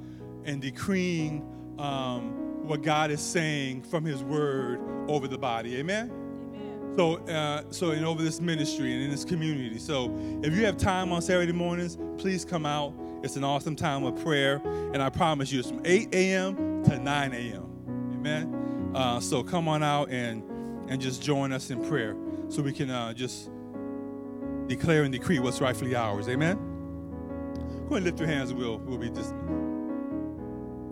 and 0.45 0.61
decreeing 0.61 1.43
um, 1.79 2.67
what 2.67 2.81
God 2.81 3.11
is 3.11 3.21
saying 3.21 3.83
from 3.83 4.03
His 4.03 4.23
word 4.23 4.79
over 5.07 5.27
the 5.27 5.37
body. 5.37 5.77
Amen? 5.77 6.26
So, 6.95 7.17
uh, 7.27 7.63
so 7.69 7.91
and 7.91 8.05
over 8.05 8.23
this 8.23 8.41
ministry 8.41 8.93
and 8.93 9.03
in 9.03 9.11
this 9.11 9.25
community. 9.25 9.77
So, 9.77 10.15
if 10.41 10.55
you 10.55 10.65
have 10.65 10.77
time 10.77 11.11
on 11.11 11.21
Saturday 11.21 11.51
mornings, 11.51 11.97
please 12.17 12.43
come 12.43 12.65
out. 12.65 12.93
It's 13.23 13.35
an 13.35 13.43
awesome 13.43 13.75
time 13.75 14.03
of 14.03 14.21
prayer, 14.23 14.61
and 14.93 15.01
I 15.01 15.09
promise 15.09 15.51
you, 15.51 15.59
it's 15.59 15.69
from 15.69 15.81
8 15.83 16.13
a.m. 16.13 16.83
to 16.83 16.97
9 16.97 17.33
a.m. 17.33 17.67
Amen. 18.13 18.91
Uh, 18.95 19.19
so 19.19 19.43
come 19.43 19.67
on 19.67 19.83
out 19.83 20.09
and 20.09 20.43
and 20.89 21.01
just 21.01 21.21
join 21.21 21.51
us 21.51 21.69
in 21.69 21.83
prayer, 21.87 22.15
so 22.47 22.61
we 22.61 22.71
can 22.71 22.89
uh, 22.89 23.13
just 23.13 23.49
declare 24.67 25.03
and 25.03 25.11
decree 25.11 25.39
what's 25.39 25.59
rightfully 25.61 25.95
ours. 25.95 26.29
Amen. 26.29 26.57
Go 27.89 27.95
ahead 27.95 27.97
and 27.97 28.05
lift 28.05 28.19
your 28.19 28.27
hands, 28.27 28.51
and 28.51 28.59
we'll 28.59 28.77
we'll 28.79 28.97
be 28.97 29.09
dismissed. 29.09 29.33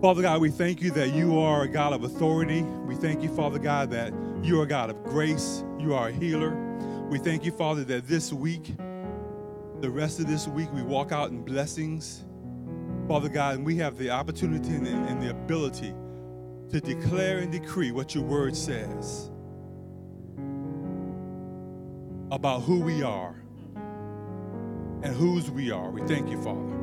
Father 0.02 0.22
God, 0.22 0.42
we 0.42 0.52
thank 0.52 0.82
you 0.82 0.92
that 0.92 1.14
you 1.14 1.40
are 1.40 1.64
a 1.64 1.68
God 1.68 1.94
of 1.94 2.04
authority. 2.04 2.62
We 2.62 2.96
thank 2.96 3.24
you, 3.24 3.30
Father 3.30 3.58
God, 3.58 3.90
that 3.92 4.14
you 4.44 4.60
are 4.60 4.64
a 4.64 4.68
God 4.68 4.90
of 4.90 5.04
grace. 5.04 5.64
You 5.86 5.94
are 5.94 6.07
a 6.07 6.12
healer. 6.12 6.56
We 7.12 7.20
thank 7.20 7.45
you, 7.45 7.52
Father, 7.52 7.84
that 7.84 8.07
this 8.07 8.34
week, 8.34 8.76
the 9.82 9.90
rest 9.91 10.20
of 10.20 10.26
this 10.26 10.48
week 10.48 10.68
we 10.74 10.82
walk 10.82 11.12
out 11.12 11.30
in 11.30 11.44
blessings, 11.44 12.26
Father 13.07 13.30
God, 13.30 13.57
and 13.57 13.64
we 13.64 13.76
have 13.76 13.95
the 13.95 14.10
opportunity 14.10 14.74
and, 14.74 14.88
and 14.88 15.22
the 15.22 15.30
ability 15.30 15.94
to 16.72 16.82
declare 16.82 17.38
and 17.38 17.52
decree 17.52 17.91
what 17.91 18.16
your 18.16 18.24
word 18.24 18.56
says 18.56 19.30
about 22.32 22.64
who 22.64 22.80
we 22.82 23.03
are 23.03 23.36
and 25.03 25.16
whose 25.16 25.52
we 25.52 25.70
are. 25.70 25.91
We 25.91 26.02
thank 26.07 26.32
you, 26.32 26.41
Father. 26.41 26.74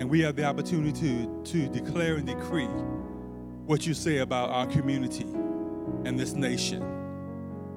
And 0.00 0.10
we 0.10 0.22
have 0.22 0.34
the 0.34 0.44
opportunity 0.44 0.92
to, 0.92 1.42
to 1.44 1.68
declare 1.68 2.16
and 2.16 2.26
decree 2.26 2.66
what 2.66 3.86
you 3.86 3.94
say 3.94 4.18
about 4.18 4.50
our 4.50 4.66
community 4.66 5.26
and 6.04 6.18
this 6.18 6.32
nation. 6.32 6.91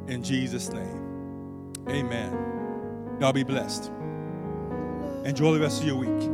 In 0.07 0.21
Jesus' 0.23 0.69
name, 0.69 1.73
amen. 1.89 3.17
Y'all 3.19 3.33
be 3.33 3.43
blessed. 3.43 3.91
Enjoy 5.23 5.53
the 5.53 5.59
rest 5.59 5.81
of 5.81 5.87
your 5.87 5.95
week. 5.95 6.29